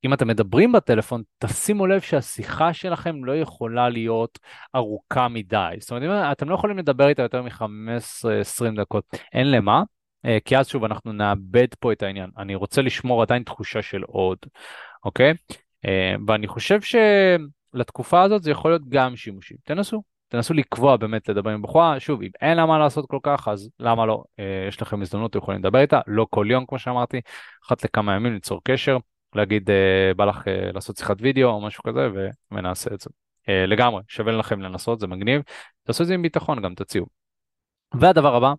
אם 0.06 0.14
אתם 0.14 0.28
מדברים 0.28 0.72
בטלפון, 0.72 1.24
תשימו 1.38 1.88
לב 1.88 2.02
שהשיחה 2.02 2.74
שלכם 2.74 3.26
לא 3.26 3.38
יכולה 3.38 3.90
להיות 3.90 4.40
ארוכה 4.76 5.28
מדי. 5.28 5.76
זאת 5.80 5.92
אומרת, 5.92 6.32
אתם 6.32 6.50
לא 6.50 6.56
יכולים 6.56 6.78
לדבר 6.78 7.08
איתה 7.08 7.22
יותר 7.22 7.42
מ-15-20 7.42 8.82
דקות. 8.82 9.06
אין 9.34 9.52
למה, 9.52 9.84
אה, 10.26 10.38
כי 10.46 10.58
אז 10.58 10.68
שוב 10.68 10.84
אנחנו 10.84 11.14
נאבד 11.14 11.68
פה 11.80 11.92
את 11.92 12.04
העניין. 12.04 12.30
אני 12.38 12.56
רוצה 12.56 12.82
לשמור 12.82 13.22
עדיין 13.22 13.44
תחושה 13.44 13.82
של 13.82 14.04
עוד, 14.04 14.38
אוקיי? 15.06 15.34
אה, 15.86 16.16
ואני 16.28 16.48
חושב 16.48 16.80
שלתקופה 16.82 18.22
הזאת 18.22 18.44
זה 18.44 18.52
יכול 18.52 18.72
להיות 18.72 18.90
גם 18.90 19.16
שימושי. 19.16 19.56
תנסו, 19.64 20.04
תנסו 20.34 20.54
לקבוע 20.54 20.98
באמת 20.98 21.30
לדבר 21.30 21.50
עם 21.50 21.62
בחורה, 21.62 22.00
שוב, 22.00 22.22
אם 22.22 22.30
אין 22.42 22.58
לה 22.58 22.66
מה 22.66 22.80
לעשות 22.80 23.06
כל 23.10 23.20
כך, 23.24 23.48
אז 23.48 23.70
למה 23.80 24.06
לא? 24.06 24.24
אה, 24.40 24.66
יש 24.68 24.82
לכם 24.82 25.02
הזדמנות, 25.02 25.32
אתם 25.32 25.40
יכולים 25.40 25.60
לדבר 25.60 25.80
איתה, 25.80 26.00
לא 26.08 26.28
כל 26.30 26.48
יום 26.50 26.66
כמו 26.66 26.80
שאמרתי, 26.80 27.22
אחת 27.66 27.84
לכמה 27.84 28.16
ימים 28.16 28.34
ליצור 28.34 28.62
קשר. 28.64 28.98
להגיד 29.36 29.70
אה, 29.70 30.14
בא 30.16 30.26
לך 30.26 30.48
אה, 30.48 30.72
לעשות 30.72 30.98
שיחת 30.98 31.16
וידאו 31.20 31.50
או 31.50 31.62
משהו 31.62 31.84
כזה 31.84 32.08
ונעשה 32.52 32.94
את 32.94 33.00
זה. 33.00 33.10
אה, 33.50 33.66
לגמרי, 33.66 34.04
שווה 34.08 34.32
לכם 34.32 34.62
לנסות, 34.62 35.00
זה 35.00 35.08
מגניב. 35.08 35.42
תעשו 35.84 36.04
את 36.04 36.08
זה 36.08 36.14
עם 36.14 36.22
ביטחון, 36.22 36.62
גם 36.62 36.76
תציעו. 36.76 37.06
והדבר 37.94 38.36
הבא, 38.36 38.54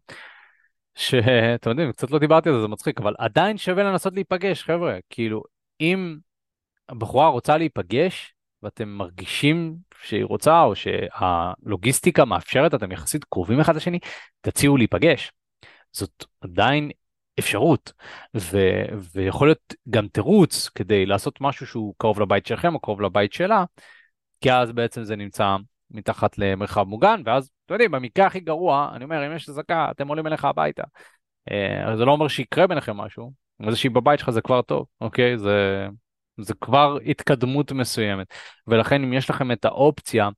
שאתם 0.95 1.71
יודעים, 1.71 1.93
קצת 1.93 2.11
לא 2.11 2.19
דיברתי 2.19 2.49
על 2.49 2.55
זה, 2.55 2.61
זה 2.61 2.69
מצחיק, 2.69 3.01
אבל 3.01 3.15
עדיין 3.19 3.59
שווה 3.59 3.85
לנסות 3.85 4.15
להיפגש, 4.15 4.63
חבר'ה. 4.63 4.99
כאילו, 5.11 5.43
אם 5.81 6.17
הבחורה 6.89 7.29
רוצה 7.29 7.57
להיפגש, 7.57 8.34
ואתם 8.65 8.89
מרגישים 8.89 9.77
שהיא 10.03 10.25
רוצה, 10.25 10.63
או 10.63 10.73
שהלוגיסטיקה 10.75 12.25
מאפשרת, 12.25 12.75
אתם 12.75 12.93
יחסית 12.93 13.25
קרובים 13.25 13.61
אחד 13.61 13.77
לשני, 13.77 13.99
תציעו 14.41 14.77
להיפגש. 14.77 15.33
זאת 15.93 16.25
עדיין 16.41 16.91
אפשרות, 17.39 17.93
ו, 18.37 18.59
ויכול 19.15 19.49
להיות 19.49 19.75
גם 19.91 20.09
תירוץ 20.09 20.69
כדי 20.69 21.07
לעשות 21.07 21.41
משהו 21.41 21.67
שהוא 21.67 21.95
קרוב 21.99 22.21
לבית 22.21 22.47
שלכם 22.47 22.75
או 22.75 22.81
קרוב 22.81 23.01
לבית 23.01 23.33
שלה, 23.33 23.65
כי 24.41 24.53
אז 24.53 24.73
בעצם 24.73 25.05
זה 25.05 25.17
נמצא 25.17 25.57
מתחת 25.91 26.39
למרחב 26.39 26.83
מוגן, 26.83 27.23
ואז, 27.25 27.51
אתם 27.67 27.75
יודעים, 27.75 27.91
במקרה 27.91 28.27
הכי 28.27 28.41
גרוע, 28.41 28.91
אני 28.95 29.05
אומר, 29.05 29.27
אם 29.27 29.37
יש 29.37 29.49
אזעקה, 29.49 29.91
אתם 29.91 30.09
עולים 30.09 30.27
אליך 30.27 30.45
הביתה. 30.45 30.83
אה, 31.51 31.97
זה 31.97 32.05
לא 32.05 32.13
אומר 32.13 32.29
שיקרה 32.29 32.67
ביניכם 32.67 32.97
משהו, 32.97 33.33
זה 33.71 33.77
שהיא 33.77 33.91
בבית 33.91 34.19
שלך 34.19 34.31
זה 34.31 34.41
כבר 34.41 34.63
טוב, 34.63 34.87
אוקיי? 35.01 35.39
זה, 35.39 35.87
זה 36.41 36.55
כבר 36.61 36.99
התקדמות 37.07 37.73
מסוימת. 37.73 38.27
ולכן 38.67 39.05
אם 39.05 39.13
יש 39.13 39.31
לכם 39.31 39.53
את 39.53 39.65
האופציה, 39.65 40.29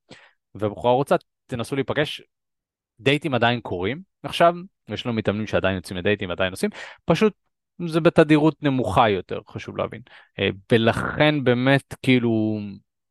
ובחורה 0.54 0.92
רוצה, 0.92 1.16
תנסו 1.46 1.74
להיפגש, 1.74 2.22
דייטים 3.00 3.34
עדיין 3.34 3.60
קורים 3.60 4.00
עכשיו, 4.22 4.54
יש 4.88 5.06
לנו 5.06 5.14
מתאמנים 5.14 5.46
שעדיין 5.46 5.76
יוצאים 5.76 5.96
לדייטים 5.96 6.28
ועדיין 6.28 6.50
עושים, 6.50 6.70
פשוט 7.04 7.32
זה 7.86 8.00
בתדירות 8.00 8.62
נמוכה 8.62 9.08
יותר, 9.08 9.40
חשוב 9.48 9.76
להבין. 9.76 10.00
אה, 10.38 10.48
ולכן 10.72 11.44
באמת 11.44 11.94
כאילו 12.02 12.58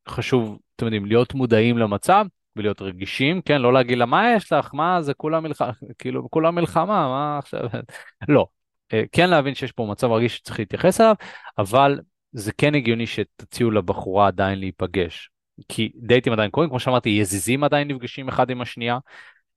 חשוב, 0.08 0.58
אתם 0.76 0.84
יודעים, 0.84 1.06
להיות 1.06 1.34
מודעים 1.34 1.78
למצב 1.78 2.26
ולהיות 2.56 2.82
רגישים, 2.82 3.42
כן, 3.42 3.62
לא 3.62 3.72
להגיד 3.72 3.98
לה 3.98 4.06
מה 4.06 4.32
יש 4.36 4.52
לך, 4.52 4.74
מה 4.74 5.02
זה? 5.02 5.14
כולה 5.14 5.40
מלחמה, 5.40 5.72
כאילו 5.98 6.30
כולה 6.30 6.50
מלחמה, 6.50 7.08
מה 7.08 7.38
עכשיו, 7.38 7.60
לא. 8.28 8.46
אה, 8.92 9.02
כן 9.12 9.30
להבין 9.30 9.54
שיש 9.54 9.72
פה 9.72 9.86
מצב 9.90 10.10
רגיש 10.10 10.36
שצריך 10.36 10.58
להתייחס 10.58 11.00
אליו, 11.00 11.14
אבל 11.58 12.00
זה 12.36 12.52
כן 12.52 12.74
הגיוני 12.74 13.06
שתציעו 13.06 13.70
לבחורה 13.70 14.26
עדיין 14.26 14.58
להיפגש. 14.58 15.30
כי 15.68 15.92
דייטים 15.96 16.32
עדיין 16.32 16.50
קורים, 16.50 16.70
כמו 16.70 16.80
שאמרתי, 16.80 17.08
יזיזים 17.08 17.64
עדיין 17.64 17.88
נפגשים 17.88 18.28
אחד 18.28 18.50
עם 18.50 18.60
השנייה, 18.60 18.98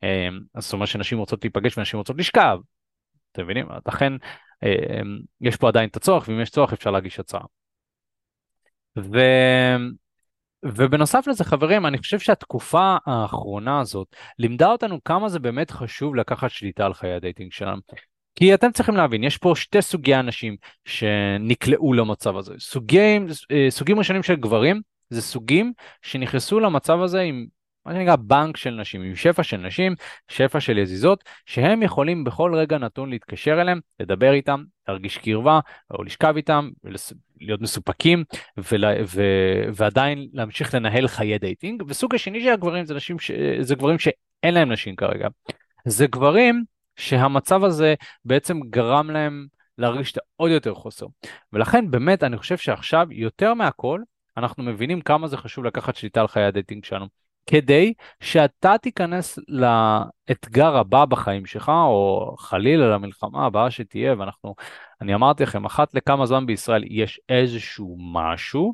אמ, 0.03 0.39
אז 0.53 0.63
זאת 0.63 0.73
אומרת 0.73 0.87
שנשים 0.87 1.17
רוצות 1.17 1.43
להיפגש 1.43 1.77
ונשים 1.77 1.99
רוצות 1.99 2.15
לשכב. 2.19 2.57
אתם 3.31 3.43
מבינים? 3.43 3.67
לכן 3.87 4.13
אמ, 4.63 5.19
יש 5.41 5.55
פה 5.55 5.67
עדיין 5.67 5.89
את 5.89 5.95
הצורך, 5.95 6.27
ואם 6.27 6.41
יש 6.41 6.49
צורך 6.49 6.73
אפשר 6.73 6.91
להגיש 6.91 7.19
הצעה. 7.19 7.41
ו... 8.97 9.19
ובנוסף 10.65 11.27
לזה 11.27 11.43
חברים 11.43 11.85
אני 11.85 11.97
חושב 11.97 12.19
שהתקופה 12.19 12.97
האחרונה 13.05 13.79
הזאת 13.79 14.15
לימדה 14.39 14.67
אותנו 14.67 15.03
כמה 15.03 15.29
זה 15.29 15.39
באמת 15.39 15.71
חשוב 15.71 16.15
לקחת 16.15 16.49
שליטה 16.49 16.85
על 16.85 16.93
חיי 16.93 17.13
הדייטינג 17.13 17.51
שלנו. 17.51 17.81
כי 18.39 18.53
אתם 18.53 18.71
צריכים 18.71 18.95
להבין 18.95 19.23
יש 19.23 19.37
פה 19.37 19.53
שתי 19.55 19.81
סוגי 19.81 20.15
אנשים 20.15 20.55
שנקלעו 20.85 21.93
למצב 21.93 22.37
הזה 22.37 22.53
סוגים 22.59 23.27
אה, 23.51 23.67
סוגים 23.69 23.97
ראשונים 23.97 24.23
של 24.23 24.35
גברים 24.35 24.81
זה 25.09 25.21
סוגים 25.21 25.73
שנכנסו 26.01 26.59
למצב 26.59 27.01
הזה 27.01 27.21
עם 27.21 27.45
מה 27.85 27.93
שנקרא 27.93 28.15
בנק 28.15 28.57
של 28.57 28.69
נשים, 28.69 29.01
עם 29.01 29.15
שפע 29.15 29.43
של 29.43 29.57
נשים, 29.57 29.95
שפע 30.27 30.59
של 30.59 30.77
יזיזות, 30.77 31.23
שהם 31.45 31.83
יכולים 31.83 32.23
בכל 32.23 32.55
רגע 32.55 32.77
נתון 32.77 33.09
להתקשר 33.09 33.61
אליהם, 33.61 33.79
לדבר 33.99 34.33
איתם, 34.33 34.63
להרגיש 34.87 35.17
קרבה, 35.17 35.59
או 35.91 36.03
לשכב 36.03 36.33
איתם, 36.35 36.69
להיות 37.41 37.61
מסופקים, 37.61 38.23
ול, 38.57 38.85
ו, 39.05 39.21
ועדיין 39.73 40.27
להמשיך 40.33 40.75
לנהל 40.75 41.07
חיי 41.07 41.37
דייטינג. 41.37 41.83
וסוג 41.87 42.15
השני 42.15 42.41
של 42.41 42.49
הגברים 42.49 42.85
זה, 42.85 42.95
נשים 42.95 43.19
ש, 43.19 43.31
זה 43.59 43.75
גברים 43.75 43.99
שאין 43.99 44.53
להם 44.53 44.71
נשים 44.71 44.95
כרגע. 44.95 45.27
זה 45.85 46.07
גברים 46.07 46.63
שהמצב 46.99 47.63
הזה 47.63 47.93
בעצם 48.25 48.59
גרם 48.69 49.11
להם 49.11 49.47
להרגיש 49.77 50.13
עוד 50.35 50.51
יותר 50.51 50.73
חוסר. 50.73 51.05
ולכן 51.53 51.91
באמת 51.91 52.23
אני 52.23 52.37
חושב 52.37 52.57
שעכשיו 52.57 53.07
יותר 53.11 53.53
מהכל 53.53 54.01
אנחנו 54.37 54.63
מבינים 54.63 55.01
כמה 55.01 55.27
זה 55.27 55.37
חשוב 55.37 55.65
לקחת 55.65 55.95
שליטה 55.95 56.21
על 56.21 56.27
חיי 56.27 56.43
הדייטינג 56.43 56.85
שלנו. 56.85 57.05
כדי 57.45 57.93
שאתה 58.19 58.75
תיכנס 58.81 59.39
לאתגר 59.47 60.77
הבא 60.77 61.05
בחיים 61.05 61.45
שלך, 61.45 61.69
או 61.69 62.35
חלילה 62.39 62.89
למלחמה 62.89 63.45
הבאה 63.45 63.71
שתהיה, 63.71 64.15
ואנחנו, 64.19 64.55
אני 65.01 65.15
אמרתי 65.15 65.43
לכם, 65.43 65.65
אחת 65.65 65.93
לכמה 65.93 66.25
זמן 66.25 66.45
בישראל 66.45 66.83
יש 66.87 67.19
איזשהו 67.29 67.97
משהו, 68.13 68.73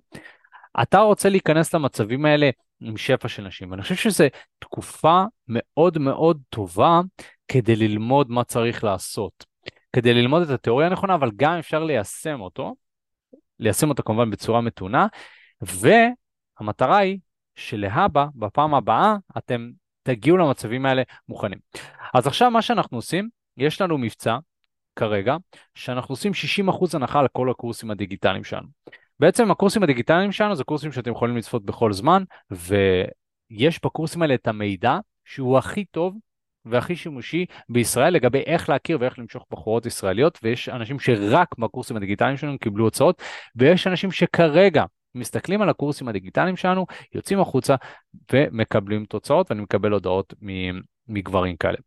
אתה 0.81 0.99
רוצה 0.99 1.29
להיכנס 1.29 1.73
למצבים 1.73 2.25
האלה 2.25 2.49
עם 2.81 2.97
שפע 2.97 3.27
של 3.27 3.43
נשים, 3.43 3.71
ואני 3.71 3.81
חושב 3.81 3.95
שזו 3.95 4.25
תקופה 4.59 5.23
מאוד 5.47 5.97
מאוד 5.97 6.41
טובה 6.49 7.01
כדי 7.47 7.75
ללמוד 7.75 8.31
מה 8.31 8.43
צריך 8.43 8.83
לעשות. 8.83 9.45
כדי 9.93 10.13
ללמוד 10.13 10.41
את 10.41 10.49
התיאוריה 10.49 10.87
הנכונה, 10.87 11.15
אבל 11.15 11.31
גם 11.35 11.53
אפשר 11.53 11.83
ליישם 11.83 12.41
אותו, 12.41 12.75
ליישם 13.59 13.89
אותו 13.89 14.03
כמובן 14.03 14.31
בצורה 14.31 14.61
מתונה, 14.61 15.07
והמטרה 15.61 16.97
היא 16.97 17.19
שלהבא, 17.55 18.25
בפעם 18.35 18.73
הבאה, 18.73 19.15
אתם 19.37 19.69
תגיעו 20.03 20.37
למצבים 20.37 20.85
האלה 20.85 21.03
מוכנים. 21.29 21.59
אז 22.13 22.27
עכשיו 22.27 22.51
מה 22.51 22.61
שאנחנו 22.61 22.97
עושים, 22.97 23.29
יש 23.57 23.81
לנו 23.81 23.97
מבצע 23.97 24.37
כרגע, 24.95 25.35
שאנחנו 25.75 26.13
עושים 26.13 26.31
60% 26.69 26.95
הנחה 26.95 27.19
על 27.19 27.27
כל 27.27 27.49
הקורסים 27.49 27.91
הדיגיטליים 27.91 28.43
שלנו. 28.43 28.67
בעצם 29.19 29.51
הקורסים 29.51 29.83
הדיגיטליים 29.83 30.31
שלנו 30.31 30.55
זה 30.55 30.63
קורסים 30.63 30.91
שאתם 30.91 31.11
יכולים 31.11 31.37
לצפות 31.37 31.65
בכל 31.65 31.93
זמן, 31.93 32.23
ויש 32.51 33.79
בקורסים 33.85 34.21
האלה 34.21 34.33
את 34.33 34.47
המידע 34.47 34.97
שהוא 35.25 35.57
הכי 35.57 35.85
טוב 35.85 36.17
והכי 36.65 36.95
שימושי 36.95 37.45
בישראל 37.69 38.13
לגבי 38.13 38.39
איך 38.39 38.69
להכיר 38.69 38.97
ואיך 39.01 39.19
למשוך 39.19 39.45
בחורות 39.51 39.85
ישראליות, 39.85 40.39
ויש 40.43 40.69
אנשים 40.69 40.99
שרק 40.99 41.57
בקורסים 41.59 41.97
הדיגיטליים 41.97 42.37
שלנו 42.37 42.59
קיבלו 42.59 42.83
הוצאות, 42.83 43.21
ויש 43.55 43.87
אנשים 43.87 44.11
שכרגע 44.11 44.83
מסתכלים 45.15 45.61
על 45.61 45.69
הקורסים 45.69 46.07
הדיגיטליים 46.07 46.55
שלנו, 46.55 46.85
יוצאים 47.13 47.39
החוצה 47.39 47.75
ומקבלים 48.33 49.05
תוצאות, 49.05 49.51
ואני 49.51 49.61
מקבל 49.61 49.91
הודעות 49.91 50.33
מגברים 51.07 51.57
כאלה. 51.57 51.77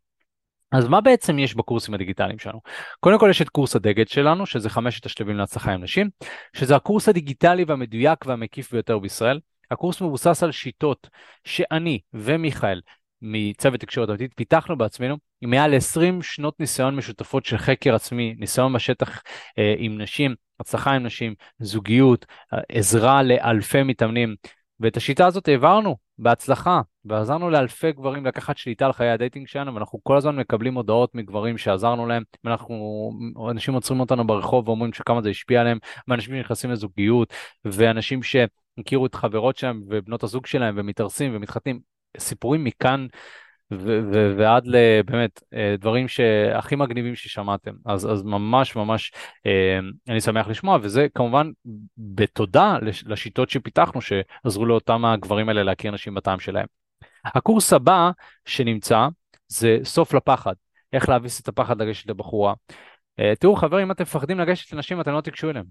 אז 0.71 0.87
מה 0.87 1.01
בעצם 1.01 1.39
יש 1.39 1.55
בקורסים 1.55 1.93
הדיגיטליים 1.93 2.39
שלנו? 2.39 2.61
קודם 2.99 3.19
כל 3.19 3.27
יש 3.29 3.41
את 3.41 3.49
קורס 3.49 3.75
הדגל 3.75 4.05
שלנו, 4.05 4.45
שזה 4.45 4.69
חמשת 4.69 5.05
השלבים 5.05 5.37
להצלחה 5.37 5.71
עם 5.71 5.83
נשים, 5.83 6.09
שזה 6.53 6.75
הקורס 6.75 7.09
הדיגיטלי 7.09 7.63
והמדויק 7.63 8.25
והמקיף 8.25 8.71
ביותר 8.71 8.99
בישראל. 8.99 9.39
הקורס 9.71 10.01
מבוסס 10.01 10.43
על 10.43 10.51
שיטות 10.51 11.09
שאני 11.43 11.99
ומיכאל 12.13 12.81
מצוות 13.21 13.79
תקשורת 13.79 14.09
אמיתית 14.09 14.33
פיתחנו 14.35 14.77
בעצמנו 14.77 15.17
עם 15.41 15.49
מעל 15.49 15.75
20 15.75 16.21
שנות 16.21 16.59
ניסיון 16.59 16.95
משותפות 16.95 17.45
של 17.45 17.57
חקר 17.57 17.95
עצמי, 17.95 18.35
ניסיון 18.39 18.73
בשטח 18.73 19.21
אה, 19.57 19.75
עם 19.77 20.01
נשים, 20.01 20.35
הצלחה 20.59 20.91
עם 20.91 21.03
נשים, 21.03 21.33
זוגיות, 21.59 22.25
עזרה 22.69 23.23
לאלפי 23.23 23.83
מתאמנים, 23.83 24.35
ואת 24.79 24.97
השיטה 24.97 25.27
הזאת 25.27 25.47
העברנו 25.47 25.95
בהצלחה 26.17 26.81
ועזרנו 27.05 27.49
לאלפי 27.49 27.91
גברים 27.91 28.25
לקחת 28.25 28.57
שליטה 28.57 28.85
על 28.85 28.93
חיי 28.93 29.09
הדייטינג 29.09 29.47
שלנו, 29.47 29.73
ואנחנו 29.73 29.99
כל 30.03 30.17
הזמן 30.17 30.35
מקבלים 30.35 30.75
הודעות 30.75 31.15
מגברים 31.15 31.57
שעזרנו 31.57 32.07
להם, 32.07 32.23
ואנחנו, 32.43 33.11
אנשים 33.51 33.73
עוצרים 33.73 33.99
אותנו 33.99 34.27
ברחוב 34.27 34.67
ואומרים 34.67 34.93
שכמה 34.93 35.21
זה 35.21 35.29
השפיע 35.29 35.61
עליהם, 35.61 35.77
ואנשים 36.07 36.35
שנכנסים 36.35 36.71
לזוגיות, 36.71 37.33
ואנשים 37.65 38.19
שהכירו 38.23 39.05
את 39.05 39.15
חברות 39.15 39.57
שלהם 39.57 39.83
ובנות 39.89 40.23
הזוג 40.23 40.45
שלהם 40.45 40.75
ומתארסים 40.77 41.35
ומתחתנים, 41.35 41.79
סיפורים 42.17 42.63
מכאן 42.63 43.07
ו- 43.73 43.99
ו- 44.13 44.33
ועד 44.37 44.67
לבאמת 44.67 45.43
אה, 45.53 45.75
דברים 45.79 46.07
שהכי 46.07 46.75
מגניבים 46.75 47.15
ששמעתם. 47.15 47.71
אז, 47.85 48.11
אז 48.11 48.23
ממש 48.23 48.75
ממש 48.75 49.11
אה, 49.45 49.79
אני 50.09 50.21
שמח 50.21 50.47
לשמוע, 50.47 50.77
וזה 50.81 51.07
כמובן 51.15 51.51
בתודה 51.97 52.77
לשיטות 53.05 53.49
שפיתחנו 53.49 54.01
שעזרו 54.01 54.65
לאותם 54.65 55.05
הגברים 55.05 55.49
האלה 55.49 55.63
להכיר 55.63 55.91
נשים 55.91 56.13
בטעם 56.15 56.39
שלהם. 56.39 56.65
הקורס 57.25 57.73
הבא 57.73 58.11
שנמצא 58.45 59.07
זה 59.47 59.77
סוף 59.83 60.13
לפחד, 60.13 60.53
איך 60.93 61.09
להביס 61.09 61.41
את 61.41 61.47
הפחד 61.47 61.81
לגשת 61.81 62.09
לבחורה. 62.09 62.53
אה, 63.19 63.33
תראו 63.39 63.55
חברים, 63.55 63.85
אם 63.85 63.91
אתם 63.91 64.03
מפחדים 64.03 64.39
לגשת 64.39 64.73
לנשים 64.73 65.01
אתם 65.01 65.11
לא 65.11 65.21
תיגשו 65.21 65.49
אליהם, 65.49 65.65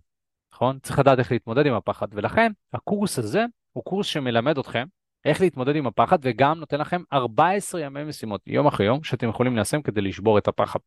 נכון? 0.53 0.79
צריך 0.83 0.99
לדעת 0.99 1.19
איך 1.19 1.33
להתמודד 1.33 1.67
עם 1.67 1.75
הפחד, 1.75 2.07
ולכן 2.13 2.53
הקורס 2.73 3.19
הזה 3.19 3.45
הוא 3.73 3.85
קורס 3.85 4.07
שמלמד 4.07 4.59
אתכם 4.59 4.85
איך 5.25 5.41
להתמודד 5.41 5.77
עם 5.77 5.87
הפחד, 5.87 6.19
וגם 6.23 6.59
נותן 6.59 6.81
לכם 6.81 7.03
14 7.13 7.81
ימי 7.81 8.05
משימות, 8.05 8.41
יום 8.47 8.67
אחרי 8.67 8.87
יום, 8.87 9.03
שאתם 9.03 9.29
יכולים 9.29 9.57
ליישם 9.57 9.83
כדי 9.83 10.01
לשבור 10.01 10.39
את 10.39 10.49
הפחד. 10.49 10.79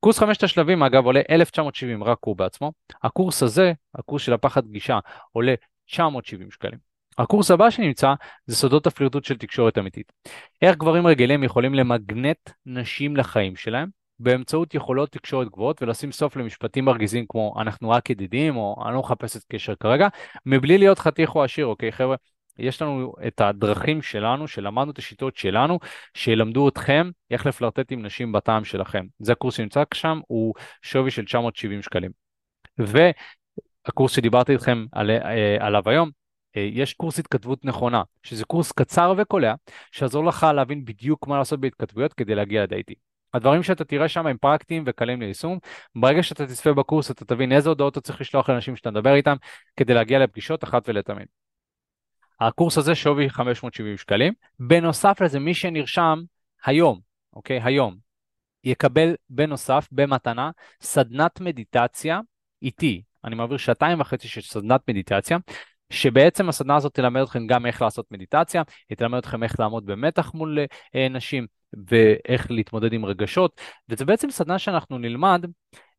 קורס 0.00 0.18
חמשת 0.18 0.42
השלבים, 0.42 0.82
אגב, 0.82 1.04
עולה 1.04 1.20
1,970, 1.30 2.04
רק 2.04 2.18
הוא 2.20 2.36
בעצמו. 2.36 2.72
הקורס 3.02 3.42
הזה, 3.42 3.72
הקורס 3.94 4.22
של 4.22 4.32
הפחד 4.32 4.66
גישה, 4.66 4.98
עולה 5.32 5.54
970 5.86 6.50
שקלים. 6.50 6.78
הקורס 7.18 7.50
הבא 7.50 7.70
שנמצא 7.70 8.14
זה 8.46 8.56
סודות 8.56 8.86
הפלירטוט 8.86 9.24
של 9.24 9.36
תקשורת 9.36 9.78
אמיתית. 9.78 10.12
איך 10.62 10.76
גברים 10.76 11.06
רגילים 11.06 11.44
יכולים 11.44 11.74
למגנט 11.74 12.50
נשים 12.66 13.16
לחיים 13.16 13.56
שלהם 13.56 13.88
באמצעות 14.18 14.74
יכולות 14.74 15.10
תקשורת 15.10 15.48
גבוהות 15.48 15.82
ולשים 15.82 16.12
סוף 16.12 16.36
למשפטים 16.36 16.84
מרגיזים 16.84 17.24
כמו 17.28 17.54
אנחנו 17.60 17.90
רק 17.90 18.10
ידידים 18.10 18.56
או 18.56 18.84
אני 18.86 18.94
לא 18.94 19.00
מחפש 19.00 19.36
את 19.36 19.44
קשר 19.52 19.74
כרגע, 19.74 20.08
מבלי 20.46 20.78
להיות 20.78 20.98
חתיך 20.98 21.34
או 21.34 21.44
עשיר, 21.44 21.66
אוקיי 21.66 21.92
חבר'ה? 21.92 22.16
יש 22.58 22.82
לנו 22.82 23.12
את 23.26 23.40
הדרכים 23.40 24.02
שלנו, 24.02 24.48
שלמדנו 24.48 24.90
את 24.90 24.98
השיטות 24.98 25.36
שלנו, 25.36 25.78
שילמדו 26.14 26.68
אתכם 26.68 27.10
איך 27.30 27.46
לפלרטט 27.46 27.92
עם 27.92 28.06
נשים 28.06 28.32
בטעם 28.32 28.64
שלכם. 28.64 29.06
זה 29.18 29.32
הקורס 29.32 29.54
שנמצא 29.54 29.82
שם, 29.94 30.20
הוא 30.26 30.54
שווי 30.82 31.10
של 31.10 31.24
970 31.24 31.82
שקלים. 31.82 32.10
והקורס 32.78 34.12
שדיברתי 34.12 34.52
איתכם 34.52 34.84
על, 34.92 35.10
אה, 35.10 35.56
עליו 35.60 35.88
היום, 35.88 36.10
אה, 36.56 36.68
יש 36.72 36.94
קורס 36.94 37.18
התכתבות 37.18 37.64
נכונה, 37.64 38.02
שזה 38.22 38.44
קורס 38.44 38.72
קצר 38.72 39.14
וקולע, 39.18 39.54
שיעזור 39.92 40.24
לך 40.24 40.46
להבין 40.54 40.84
בדיוק 40.84 41.26
מה 41.26 41.38
לעשות 41.38 41.60
בהתכתבויות 41.60 42.12
כדי 42.12 42.34
להגיע 42.34 42.62
לדייטים. 42.62 42.96
הדברים 43.34 43.62
שאתה 43.62 43.84
תראה 43.84 44.08
שם 44.08 44.26
הם 44.26 44.36
פרקטיים 44.36 44.84
וקלים 44.86 45.20
ליישום. 45.20 45.58
ברגע 45.94 46.22
שאתה 46.22 46.46
תצפה 46.46 46.72
בקורס 46.72 47.10
אתה 47.10 47.24
תבין 47.24 47.52
איזה 47.52 47.68
הודעות 47.68 47.92
אתה 47.92 48.00
צריך 48.00 48.20
לשלוח 48.20 48.50
לאנשים 48.50 48.76
שאתה 48.76 48.90
מדבר 48.90 49.14
איתם 49.14 49.36
כדי 49.76 49.94
להגיע 49.94 50.18
לפגישות 50.18 50.64
אחת 50.64 50.88
ולתמיד. 50.88 51.26
הקורס 52.40 52.78
הזה 52.78 52.94
שווי 52.94 53.30
570 53.30 53.96
שקלים. 53.96 54.32
בנוסף 54.60 55.20
לזה, 55.20 55.38
מי 55.38 55.54
שנרשם 55.54 56.22
היום, 56.64 57.00
אוקיי, 57.32 57.60
היום, 57.62 57.96
יקבל 58.64 59.14
בנוסף, 59.30 59.88
במתנה, 59.92 60.50
סדנת 60.82 61.40
מדיטציה 61.40 62.20
איתי. 62.62 63.02
אני 63.24 63.34
מעביר 63.34 63.56
שעתיים 63.56 64.00
וחצי 64.00 64.28
של 64.28 64.40
סדנת 64.40 64.80
מדיטציה, 64.88 65.38
שבעצם 65.90 66.48
הסדנה 66.48 66.76
הזאת 66.76 66.94
תלמד 66.94 67.22
אתכם 67.22 67.46
גם 67.46 67.66
איך 67.66 67.82
לעשות 67.82 68.06
מדיטציה, 68.10 68.62
היא 68.88 68.96
תלמד 68.96 69.18
אתכם 69.18 69.42
איך 69.42 69.60
לעמוד 69.60 69.86
במתח 69.86 70.34
מול 70.34 70.58
אה, 70.94 71.08
נשים 71.08 71.46
ואיך 71.88 72.50
להתמודד 72.50 72.92
עם 72.92 73.04
רגשות, 73.04 73.60
וזה 73.88 74.04
בעצם 74.04 74.30
סדנה 74.30 74.58
שאנחנו 74.58 74.98
נלמד 74.98 75.46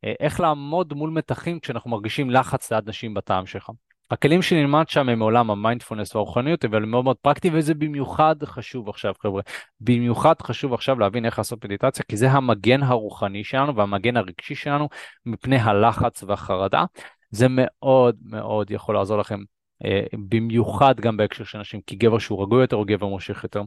אה, 0.04 0.14
איך 0.20 0.40
לעמוד 0.40 0.94
מול 0.94 1.10
מתחים 1.10 1.60
כשאנחנו 1.60 1.90
מרגישים 1.90 2.30
לחץ 2.30 2.72
ליד 2.72 2.90
נשים 2.90 3.14
בטעם 3.14 3.46
שלך. 3.46 3.70
הכלים 4.12 4.41
שנלמד 4.41 4.89
שם 4.89 5.10
הם 5.10 5.20
מעולם 5.20 5.51
המיינדפולנס 5.51 6.16
והרוחניות, 6.16 6.66
אבל 6.66 6.86
מאוד 6.86 7.03
מאוד 7.03 7.18
פרקטיים, 7.18 7.53
וזה 7.58 7.74
במיוחד 7.74 8.36
חשוב 8.43 8.89
עכשיו, 8.89 9.14
חבר'ה. 9.20 9.41
במיוחד 9.80 10.34
חשוב 10.41 10.74
עכשיו 10.74 10.99
להבין 10.99 11.26
איך 11.26 11.38
לעשות 11.38 11.66
מדיטציה, 11.66 12.05
כי 12.05 12.18
זה 12.18 12.32
המגן 12.32 12.84
הרוחני 12.84 13.43
שלנו 13.43 13.76
והמגן 13.76 14.18
הרגשי 14.18 14.55
שלנו 14.55 14.89
מפני 15.26 15.58
הלחץ 15.58 16.24
והחרדה. 16.24 16.86
זה 17.32 17.45
מאוד 17.49 18.18
מאוד 18.22 18.72
יכול 18.72 18.95
לעזור 18.95 19.18
לכם, 19.18 19.39
אה, 19.86 20.01
במיוחד 20.30 20.99
גם 20.99 21.18
בהקשר 21.18 21.43
של 21.43 21.60
נשים, 21.60 21.82
כי 21.88 21.95
גבר 21.95 22.20
שהוא 22.20 22.43
רגוע 22.43 22.62
יותר 22.62 22.76
או 22.76 22.86
גבר 22.86 23.08
מושך 23.08 23.43
יותר. 23.43 23.62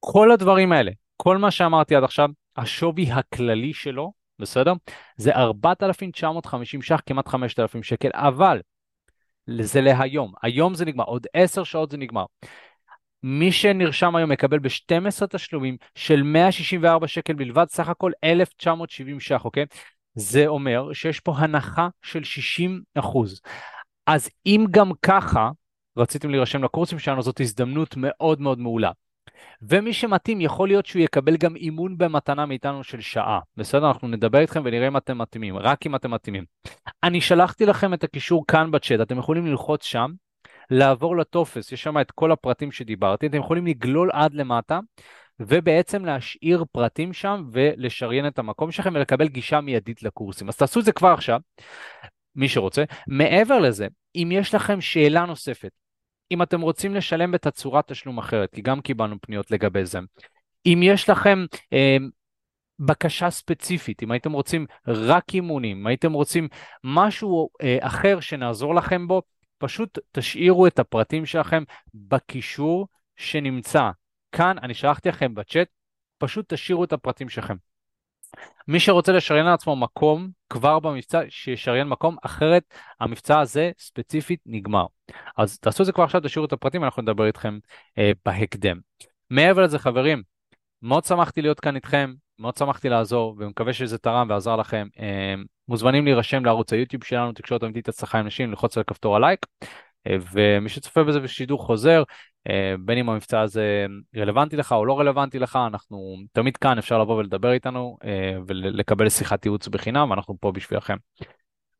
כל 0.00 0.30
הדברים 0.30 0.72
האלה, 0.72 0.90
כל 1.16 1.38
מה 1.38 1.50
שאמרתי 1.50 1.96
עד 1.96 2.04
עכשיו, 2.04 2.28
השווי 2.56 3.12
הכללי 3.12 3.72
שלו, 3.72 4.12
בסדר? 4.38 4.72
זה 5.16 5.34
4,950 5.34 6.82
ש"ח, 6.82 7.00
כמעט 7.06 7.28
5,000 7.28 7.82
שקל, 7.82 8.10
אבל 8.12 8.60
זה 9.60 9.80
להיום. 9.80 10.32
היום 10.42 10.74
זה 10.74 10.84
נגמר, 10.84 11.04
עוד 11.04 11.26
עשר 11.34 11.64
שעות 11.64 11.90
זה 11.90 11.96
נגמר. 11.96 12.24
מי 13.22 13.52
שנרשם 13.52 14.16
היום 14.16 14.30
מקבל 14.30 14.58
ב-12 14.58 15.26
תשלומים 15.26 15.76
של 15.94 16.22
164 16.22 17.08
שקל 17.08 17.32
בלבד, 17.32 17.66
סך 17.68 17.88
הכל 17.88 18.12
1,970 18.24 19.20
ש"ח, 19.20 19.44
אוקיי? 19.44 19.66
זה 20.14 20.46
אומר 20.46 20.92
שיש 20.92 21.20
פה 21.20 21.34
הנחה 21.36 21.88
של 22.02 22.24
60 22.24 22.82
אחוז. 22.94 23.40
אז 24.06 24.30
אם 24.46 24.66
גם 24.70 24.90
ככה 25.02 25.50
רציתם 25.96 26.30
להירשם 26.30 26.64
לקורסים 26.64 26.98
שלנו, 26.98 27.22
זאת 27.22 27.40
הזדמנות 27.40 27.94
מאוד 27.96 28.40
מאוד 28.40 28.58
מעולה. 28.58 28.90
ומי 29.62 29.92
שמתאים, 29.92 30.40
יכול 30.40 30.68
להיות 30.68 30.86
שהוא 30.86 31.02
יקבל 31.02 31.36
גם 31.36 31.56
אימון 31.56 31.98
במתנה 31.98 32.46
מאיתנו 32.46 32.84
של 32.84 33.00
שעה. 33.00 33.40
בסדר? 33.56 33.88
אנחנו 33.88 34.08
נדבר 34.08 34.38
איתכם 34.38 34.62
ונראה 34.64 34.88
אם 34.88 34.96
אתם 34.96 35.18
מתאימים, 35.18 35.56
רק 35.56 35.86
אם 35.86 35.94
אתם 35.94 36.10
מתאימים. 36.10 36.44
אני 37.02 37.20
שלחתי 37.20 37.66
לכם 37.66 37.94
את 37.94 38.04
הקישור 38.04 38.44
כאן 38.46 38.70
בצ'אט, 38.70 39.00
אתם 39.00 39.18
יכולים 39.18 39.46
ללחוץ 39.46 39.84
שם, 39.84 40.10
לעבור 40.70 41.16
לטופס, 41.16 41.72
יש 41.72 41.82
שם 41.82 42.00
את 42.00 42.10
כל 42.10 42.32
הפרטים 42.32 42.72
שדיברתי, 42.72 43.26
אתם 43.26 43.38
יכולים 43.38 43.66
לגלול 43.66 44.10
עד 44.12 44.34
למטה. 44.34 44.80
ובעצם 45.40 46.04
להשאיר 46.04 46.64
פרטים 46.72 47.12
שם 47.12 47.44
ולשריין 47.52 48.26
את 48.26 48.38
המקום 48.38 48.70
שלכם 48.70 48.94
ולקבל 48.94 49.28
גישה 49.28 49.60
מיידית 49.60 50.02
לקורסים. 50.02 50.48
אז 50.48 50.56
תעשו 50.56 50.80
את 50.80 50.84
זה 50.84 50.92
כבר 50.92 51.08
עכשיו, 51.08 51.40
מי 52.36 52.48
שרוצה. 52.48 52.84
מעבר 53.08 53.58
לזה, 53.58 53.86
אם 54.16 54.28
יש 54.32 54.54
לכם 54.54 54.80
שאלה 54.80 55.26
נוספת, 55.26 55.70
אם 56.30 56.42
אתם 56.42 56.60
רוצים 56.60 56.94
לשלם 56.94 57.32
בתצורת 57.32 57.88
תשלום 57.88 58.18
אחרת, 58.18 58.54
כי 58.54 58.62
גם 58.62 58.80
קיבלנו 58.80 59.16
פניות 59.20 59.50
לגבי 59.50 59.84
זה. 59.84 59.98
אם 60.66 60.80
יש 60.82 61.10
לכם 61.10 61.44
אה, 61.72 61.96
בקשה 62.78 63.30
ספציפית, 63.30 64.02
אם 64.02 64.10
הייתם 64.10 64.32
רוצים 64.32 64.66
רק 64.86 65.34
אימונים, 65.34 65.78
אם 65.80 65.86
הייתם 65.86 66.12
רוצים 66.12 66.48
משהו 66.84 67.48
אה, 67.62 67.78
אחר 67.80 68.20
שנעזור 68.20 68.74
לכם 68.74 69.08
בו, 69.08 69.22
פשוט 69.58 69.98
תשאירו 70.12 70.66
את 70.66 70.78
הפרטים 70.78 71.26
שלכם 71.26 71.62
בקישור 71.94 72.88
שנמצא 73.16 73.90
כאן, 74.32 74.56
אני 74.62 74.74
שלחתי 74.74 75.08
לכם 75.08 75.34
בצ'אט, 75.34 75.68
פשוט 76.18 76.54
תשאירו 76.54 76.84
את 76.84 76.92
הפרטים 76.92 77.28
שלכם. 77.28 77.56
מי 78.68 78.80
שרוצה 78.80 79.12
לשריין 79.12 79.46
לעצמו 79.46 79.76
מקום 79.76 80.28
כבר 80.50 80.78
במבצע, 80.78 81.20
שישריין 81.28 81.88
מקום, 81.88 82.16
אחרת 82.22 82.62
המבצע 83.00 83.40
הזה 83.40 83.70
ספציפית 83.78 84.40
נגמר. 84.46 84.86
אז 85.36 85.58
תעשו 85.58 85.82
את 85.82 85.86
זה 85.86 85.92
כבר 85.92 86.04
עכשיו, 86.04 86.20
תשאירו 86.20 86.46
את 86.46 86.52
הפרטים, 86.52 86.84
אנחנו 86.84 87.02
נדבר 87.02 87.26
איתכם 87.26 87.58
אה, 87.98 88.10
בהקדם. 88.24 88.78
מעבר 89.30 89.62
לזה 89.62 89.78
חברים, 89.78 90.22
מאוד 90.82 91.04
שמחתי 91.04 91.42
להיות 91.42 91.60
כאן 91.60 91.76
איתכם, 91.76 92.14
מאוד 92.38 92.56
שמחתי 92.56 92.88
לעזור, 92.88 93.36
ומקווה 93.38 93.72
שזה 93.72 93.98
תרם 93.98 94.26
ועזר 94.30 94.56
לכם. 94.56 94.86
אה, 95.00 95.34
מוזמנים 95.68 96.04
להירשם 96.04 96.44
לערוץ 96.44 96.72
היוטיוב 96.72 97.04
שלנו, 97.04 97.32
תקשורת 97.32 97.64
אמיתית 97.64 97.88
הצלחה 97.88 98.18
עם 98.18 98.26
נשים, 98.26 98.50
ללחוץ 98.50 98.76
על 98.78 98.82
כפתור 98.86 99.16
הלייק. 99.16 99.46
אה, 100.06 100.16
ומי 100.32 100.68
שצופה 100.68 101.04
בזה 101.04 101.20
בשידור 101.20 101.66
חוזר, 101.66 102.02
בין 102.78 102.98
אם 102.98 103.08
המבצע 103.08 103.40
הזה 103.40 103.86
רלוונטי 104.16 104.56
לך 104.56 104.72
או 104.72 104.84
לא 104.86 105.00
רלוונטי 105.00 105.38
לך, 105.38 105.58
אנחנו 105.66 106.16
תמיד 106.32 106.56
כאן, 106.56 106.78
אפשר 106.78 106.98
לבוא 106.98 107.16
ולדבר 107.16 107.52
איתנו 107.52 107.98
אה, 108.04 108.36
ולקבל 108.46 109.08
שיחת 109.08 109.44
ייעוץ 109.46 109.68
בחינם, 109.68 110.10
ואנחנו 110.10 110.36
פה 110.40 110.52
בשבילכם. 110.52 110.96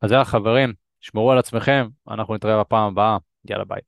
אז 0.01 0.11
יאללה 0.11 0.25
חברים, 0.25 0.73
שמרו 1.01 1.31
על 1.31 1.37
עצמכם, 1.37 1.87
אנחנו 2.07 2.35
נתראה 2.35 2.59
בפעם 2.59 2.91
הבאה, 2.91 3.17
יאללה 3.49 3.65
ביי. 3.65 3.81